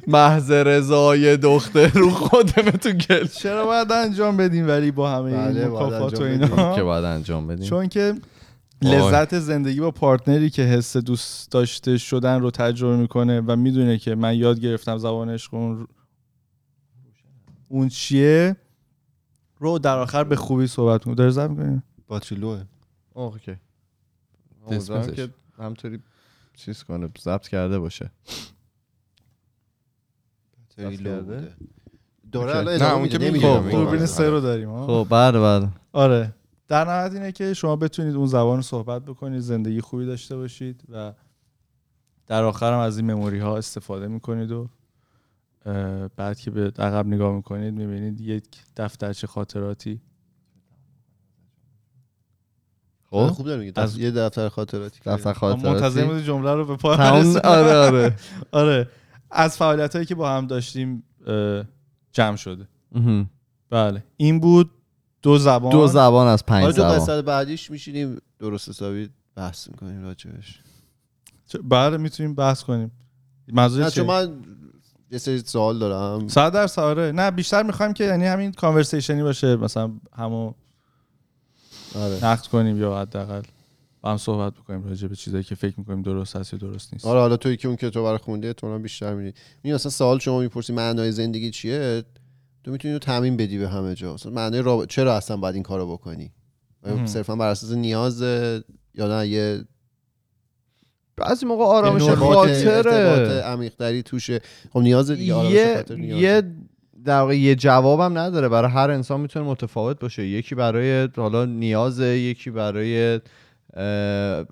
محض 0.07 0.51
رضای 0.51 1.37
دختر 1.37 1.89
رو 1.89 2.11
خودمه 2.11 2.71
تو 2.71 2.91
گل. 2.91 3.27
چرا 3.27 3.67
باید 3.67 3.93
انجام 3.93 4.37
بدیم 4.37 4.69
ولی 4.69 4.91
با 4.91 5.11
همه 5.11 5.31
بله، 5.31 5.61
این 5.61 5.71
باید 5.71 5.93
مکافات 5.93 6.21
و 6.21 6.25
اینا؟ 6.25 6.77
که 6.77 6.83
باید 6.83 7.05
انجام 7.05 7.47
بدیم. 7.47 7.69
چون 7.69 7.89
که. 7.89 8.15
لذت 8.83 9.39
زندگی 9.39 9.81
با 9.81 9.91
پارتنری 9.91 10.51
که 10.51 10.63
حس 10.63 10.97
دوست 10.97 11.51
داشته 11.51 11.99
شدن 11.99 12.41
رو 12.41 12.51
تجربه 12.51 12.97
می‌کنه 12.97 13.41
و 13.41 13.57
می‌دونه 13.57 13.99
که 13.99 14.15
من 14.15 14.35
یاد 14.35 14.61
گرفتم 14.61 14.99
زبان 14.99 15.31
عشق 15.31 15.55
اون 17.69 17.89
چیه؟ 17.89 18.57
رو 19.59 19.79
در 19.79 19.99
آخر 19.99 20.25
به 20.25 20.37
خوبی 20.37 20.67
صحبت 20.67 21.05
کنه 21.05 21.15
داره 21.15 21.31
زب 21.31 21.51
می‌کنیم 21.51 21.83
باتری 22.07 22.39
لوه 22.39 22.65
اوکی. 23.13 23.57
که 25.15 25.29
همطوری 25.59 26.03
چیز 26.55 26.83
کنه 26.83 27.11
ضبط 27.21 27.49
کرده 27.49 27.79
باشه. 27.79 28.11
باتری 30.59 30.97
لو؟ 30.97 31.23
بوده. 31.23 31.55
داره. 32.33 32.57
الان 32.57 32.83
نه، 32.83 32.93
اون 32.93 33.09
که. 33.09 33.19
میگم. 33.19 33.71
دوربین 33.71 34.07
سه 34.07 34.31
رو 34.31 34.41
داریم 34.41 34.69
ها 34.69 34.87
خب 34.87 35.07
بله 35.11 35.41
بله. 35.41 35.69
آره. 35.93 36.35
در 36.69 36.85
نهایت 36.85 37.13
اینه 37.13 37.33
که 37.33 37.55
شما 37.55 37.77
بتونید 37.77 38.15
اون 38.15 38.27
زبان 38.27 38.57
رو 38.57 38.63
صحبت 38.63 39.05
بکنید 39.05 39.41
زندگی 39.41 39.81
خوبی 39.81 40.07
داشته 40.07 40.37
باشید 40.37 40.83
و 40.89 41.13
در 42.27 42.45
آخر 42.45 42.73
هم 42.73 42.79
از 42.79 42.99
این 42.99 43.13
مموری 43.13 43.39
ها 43.39 43.57
استفاده 43.57 44.09
می‌کنید 44.09 44.53
و 44.53 44.69
بعد 46.17 46.39
که 46.41 46.51
به 46.51 46.73
عقب 46.79 47.07
نگاه 47.07 47.35
می‌کنید 47.37 47.75
می‌بینید 47.75 48.21
یک 48.21 48.45
دفترچه 48.77 49.27
خاطراتی. 49.27 50.01
آره، 53.11 53.29
خب 53.29 53.35
خوب 53.35 53.47
داره 53.47 53.61
میگه 53.61 53.73
از- 53.77 53.99
یه 53.99 54.11
دفتر 54.11 54.49
خاطراتی 54.49 54.99
دفتر 54.99 55.11
منتظر 55.11 55.33
خاطراتی. 55.33 56.03
بودی 56.03 56.25
جمله 56.25 56.55
رو 56.55 56.65
به 56.65 56.77
برسونم. 56.77 57.41
آره 57.45 57.77
آره. 57.77 58.17
آره. 58.53 58.89
از 59.31 59.57
فعالیت 59.57 59.95
هایی 59.95 60.07
که 60.07 60.15
با 60.15 60.31
هم 60.31 60.47
داشتیم 60.47 61.03
جمع 62.13 62.37
شده. 62.37 62.69
بله. 63.71 64.05
این 64.17 64.41
بود 64.41 64.71
دو 65.23 65.39
زبان. 65.39 65.73
دو 65.73 65.87
زبان 65.87 66.27
از 66.27 66.47
پنج 66.47 66.75
زبان. 66.75 66.97
قسمت 66.99 67.25
بعدیش 67.25 67.71
میشینیم 67.71 68.19
درست 68.39 68.69
حسابی 68.69 69.11
بحث 69.35 69.69
می‌کنیم 69.69 70.03
راجبش. 70.03 70.63
بله 71.65 71.97
می‌تونیم 71.97 72.35
بحث 72.35 72.63
کنیم. 72.63 72.91
منظور 73.53 73.85
نه 73.85 73.91
چیه؟ 73.91 74.05
چون 74.05 74.15
من 74.15 74.45
یه 75.11 75.19
سری 75.19 75.39
سوال 75.39 75.79
دارم. 75.79 76.29
صد 76.29 76.53
درصد 76.53 76.83
آره. 76.83 77.13
نه 77.13 77.31
بیشتر 77.31 77.63
می‌خوایم 77.63 77.93
که 77.93 78.05
یعنی 78.05 78.25
همین 78.25 78.53
کانورسیشنی 78.53 79.23
باشه 79.23 79.57
مثلا 79.57 79.93
همو 80.17 80.53
آره. 81.95 82.25
نقد 82.25 82.47
کنیم 82.47 82.81
یا 82.81 82.99
حداقل 82.99 83.43
با 84.01 84.11
هم 84.11 84.17
صحبت 84.17 84.55
بکنیم 84.55 84.89
راجع 84.89 85.09
به 85.09 85.17
چیزایی 85.17 85.45
که 85.45 85.55
فکر 85.55 85.75
می‌کنیم 85.79 86.03
درست 86.03 86.37
هست 86.37 86.53
یا 86.53 86.59
درست 86.59 86.93
نیست. 86.93 87.07
آره 87.07 87.21
حالا 87.21 87.37
توی 87.37 87.57
که 87.57 87.69
اون 87.69 87.77
که 87.77 87.91
تو 87.91 88.03
برای 88.03 88.19
خونده 88.19 88.53
تو 88.53 88.79
بیشتر 88.79 89.15
میدی 89.15 89.39
می 89.63 89.73
مثلا 89.73 89.91
سوال 89.91 90.19
شما 90.19 90.41
می‌پرسی 90.41 90.73
معنای 90.73 91.13
زندگی 91.13 91.51
چیه؟ 91.51 92.05
تو 92.65 92.71
می‌تونی 92.71 92.95
رو 92.95 92.99
تعمین 92.99 93.37
بدی 93.37 93.59
به 93.59 93.69
همه 93.69 93.95
جا. 93.95 94.15
مثلا 94.15 94.33
معنای 94.33 94.63
راب... 94.63 94.87
چرا 94.87 95.17
اصلا 95.17 95.37
باید 95.37 95.55
این 95.55 95.65
کارو 95.65 95.93
بکنی. 95.93 96.33
صرفا 97.05 97.37
بر 97.37 97.49
اساس 97.49 97.73
نیاز 97.73 98.23
یا 98.95 99.09
نه؟ 99.09 99.29
یه 99.29 99.65
بعضی 101.19 101.47
موقع 101.47 101.65
آرامش 101.65 102.03
خاطره. 102.03 103.43
عمیق‌تری 103.43 104.03
توشه. 104.03 104.41
خب 104.73 104.79
نیاز 104.79 105.11
دیگه 105.11 105.35
آرامش 105.35 105.53
یه 105.53 105.77
خاطر 105.77 105.95
نیازه. 105.95 106.23
یه 106.23 106.43
در 107.05 107.21
واقع 107.21 107.39
یه 107.39 107.55
جوابم 107.55 108.19
نداره. 108.19 108.49
برای 108.49 108.71
هر 108.71 108.91
انسان 108.91 109.21
می‌تونه 109.21 109.47
متفاوت 109.47 110.01
باشه. 110.01 110.27
یکی 110.27 110.55
برای 110.55 111.09
حالا 111.17 111.45
نیازه 111.45 112.07
یکی 112.07 112.51
برای 112.51 113.21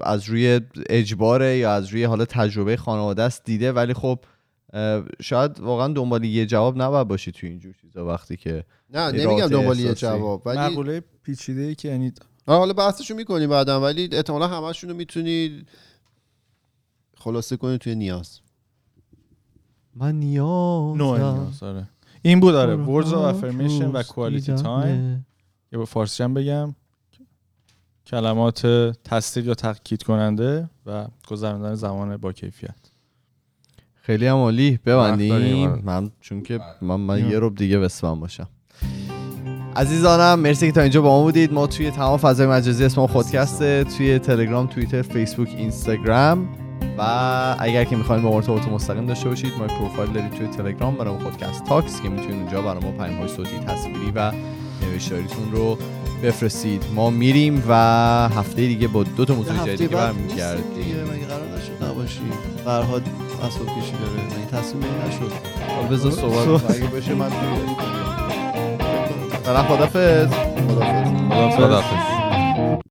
از 0.00 0.24
روی 0.24 0.60
اجباره 0.88 1.56
یا 1.56 1.72
از 1.72 1.88
روی 1.88 2.04
حالا 2.04 2.24
تجربه 2.24 2.76
خانواده 2.76 3.22
است 3.22 3.44
دیده. 3.44 3.72
ولی 3.72 3.94
خب 3.94 4.18
شاید 5.22 5.60
واقعا 5.60 5.88
دنبال 5.88 6.24
یه 6.24 6.46
جواب 6.46 6.82
نباید 6.82 7.08
باشی 7.08 7.32
تو 7.32 7.46
اینجور 7.46 7.74
چیزا 7.82 8.06
وقتی 8.06 8.36
که 8.36 8.64
نه 8.90 9.12
نمیگم 9.12 9.46
دنبال 9.46 9.78
یه. 9.78 9.94
جواب 9.94 10.42
ولی 10.46 10.58
مقوله 10.58 11.02
پیچیده 11.22 11.62
ای 11.62 11.74
که 11.74 11.88
یعنی 11.88 12.12
آره، 12.46 12.58
حالا 12.58 12.72
بحثشو 12.72 13.14
می‌کنیم 13.14 13.50
بعدا 13.50 13.80
ولی 13.80 14.08
احتمالا 14.12 14.46
همشون 14.46 14.90
رو 14.90 14.96
می‌تونی 14.96 15.64
خلاصه 17.26 17.56
کنی 17.56 17.78
توی 17.78 17.94
نیاز. 17.94 18.40
من 19.94 20.14
نیاز 20.14 20.96
نوع 20.96 21.18
نیاز 21.18 21.62
آره. 21.62 21.88
این 22.22 22.40
بود 22.40 22.54
آره. 22.54 22.86
words 22.86 23.06
of 23.06 23.12
affirmation 23.12 23.94
و 23.94 24.02
quality 24.02 24.62
time. 24.62 25.22
یه 25.72 25.78
با 25.78 25.84
فارسی 25.84 26.22
هم 26.22 26.34
بگم. 26.34 26.74
کلمات 28.06 28.66
تصدیق 29.04 29.46
یا 29.46 29.54
تاکید 29.54 30.02
کننده 30.02 30.70
و 30.86 31.06
گذراندن 31.28 31.74
زمان 31.74 32.16
با 32.16 32.32
کیفیت. 32.32 32.76
خیلی 33.94 34.26
هم 34.26 34.36
عالی. 34.36 34.78
ببندیم. 34.86 35.32
آره. 35.32 35.82
من 35.84 36.10
چون 36.20 36.42
که 36.42 36.60
من, 36.82 36.96
من 36.96 37.30
یه 37.30 37.38
روب 37.38 37.54
دیگه 37.54 37.78
وسفم 37.78 38.20
باشم. 38.20 38.48
عزیزانم 39.76 40.40
مرسی 40.40 40.66
که 40.66 40.72
تا 40.72 40.80
اینجا 40.80 41.02
با 41.02 41.08
ما 41.08 41.22
بودید. 41.22 41.52
ما 41.52 41.66
توی 41.66 41.90
تمام 41.90 42.16
فضای 42.16 42.46
مجازی 42.46 42.84
اسم 42.84 43.00
ما 43.00 43.06
خودکسته 43.06 43.84
توی 43.84 44.18
تلگرام 44.18 44.66
توییتر 44.66 45.02
فیسبوک 45.02 45.48
اینستاگرام. 45.48 46.65
و 46.98 47.02
اگر 47.58 47.84
که 47.84 47.96
می‌خواین 47.96 48.22
با 48.22 48.30
ما 48.30 48.36
ارتباط 48.36 48.68
مستقیم 48.68 49.06
داشته 49.06 49.28
باشید 49.28 49.52
ما 49.58 49.66
پروفایل 49.66 50.10
دارید 50.10 50.30
توی 50.30 50.46
تلگرام 50.46 50.94
برای 50.94 51.18
خودکست 51.18 51.64
تاکس 51.64 52.02
که 52.02 52.08
می‌تونید 52.08 52.34
اونجا 52.34 52.62
برای 52.62 52.84
ما 52.84 52.90
پیام 52.90 53.18
های 53.18 53.28
صوتی 53.28 53.58
تصویری 53.58 54.12
و 54.14 54.32
نوشتاریتون 54.82 55.52
رو 55.52 55.78
بفرستید. 56.22 56.84
ما 56.94 57.10
میریم 57.10 57.64
و 57.68 57.74
هفته 58.28 58.66
دیگه 58.66 58.88
با 58.88 59.02
دو 59.02 59.24
تا 59.24 59.34
موضوع 59.34 59.56
جدید 59.66 59.90
برمیگردیم. 59.90 60.64
مگه 61.12 61.26
قرار 61.26 61.48
داشت 61.48 61.70
نباشی. 61.82 62.20
فرهاد 62.64 63.02
اسباب 63.42 63.66
کشی 63.66 63.92
داره. 63.92 64.12
مگه 64.26 64.60
تصمیم 64.60 64.84
نشد؟ 65.08 65.32
حالا 65.76 65.88
بذار 65.88 66.12
صحبت 66.12 66.70
اگه 66.70 66.86
بشه 66.86 67.14
من 67.14 67.30
خدافظ 69.62 70.28
خدافظ 70.68 71.56
خداحافظ. 71.56 72.82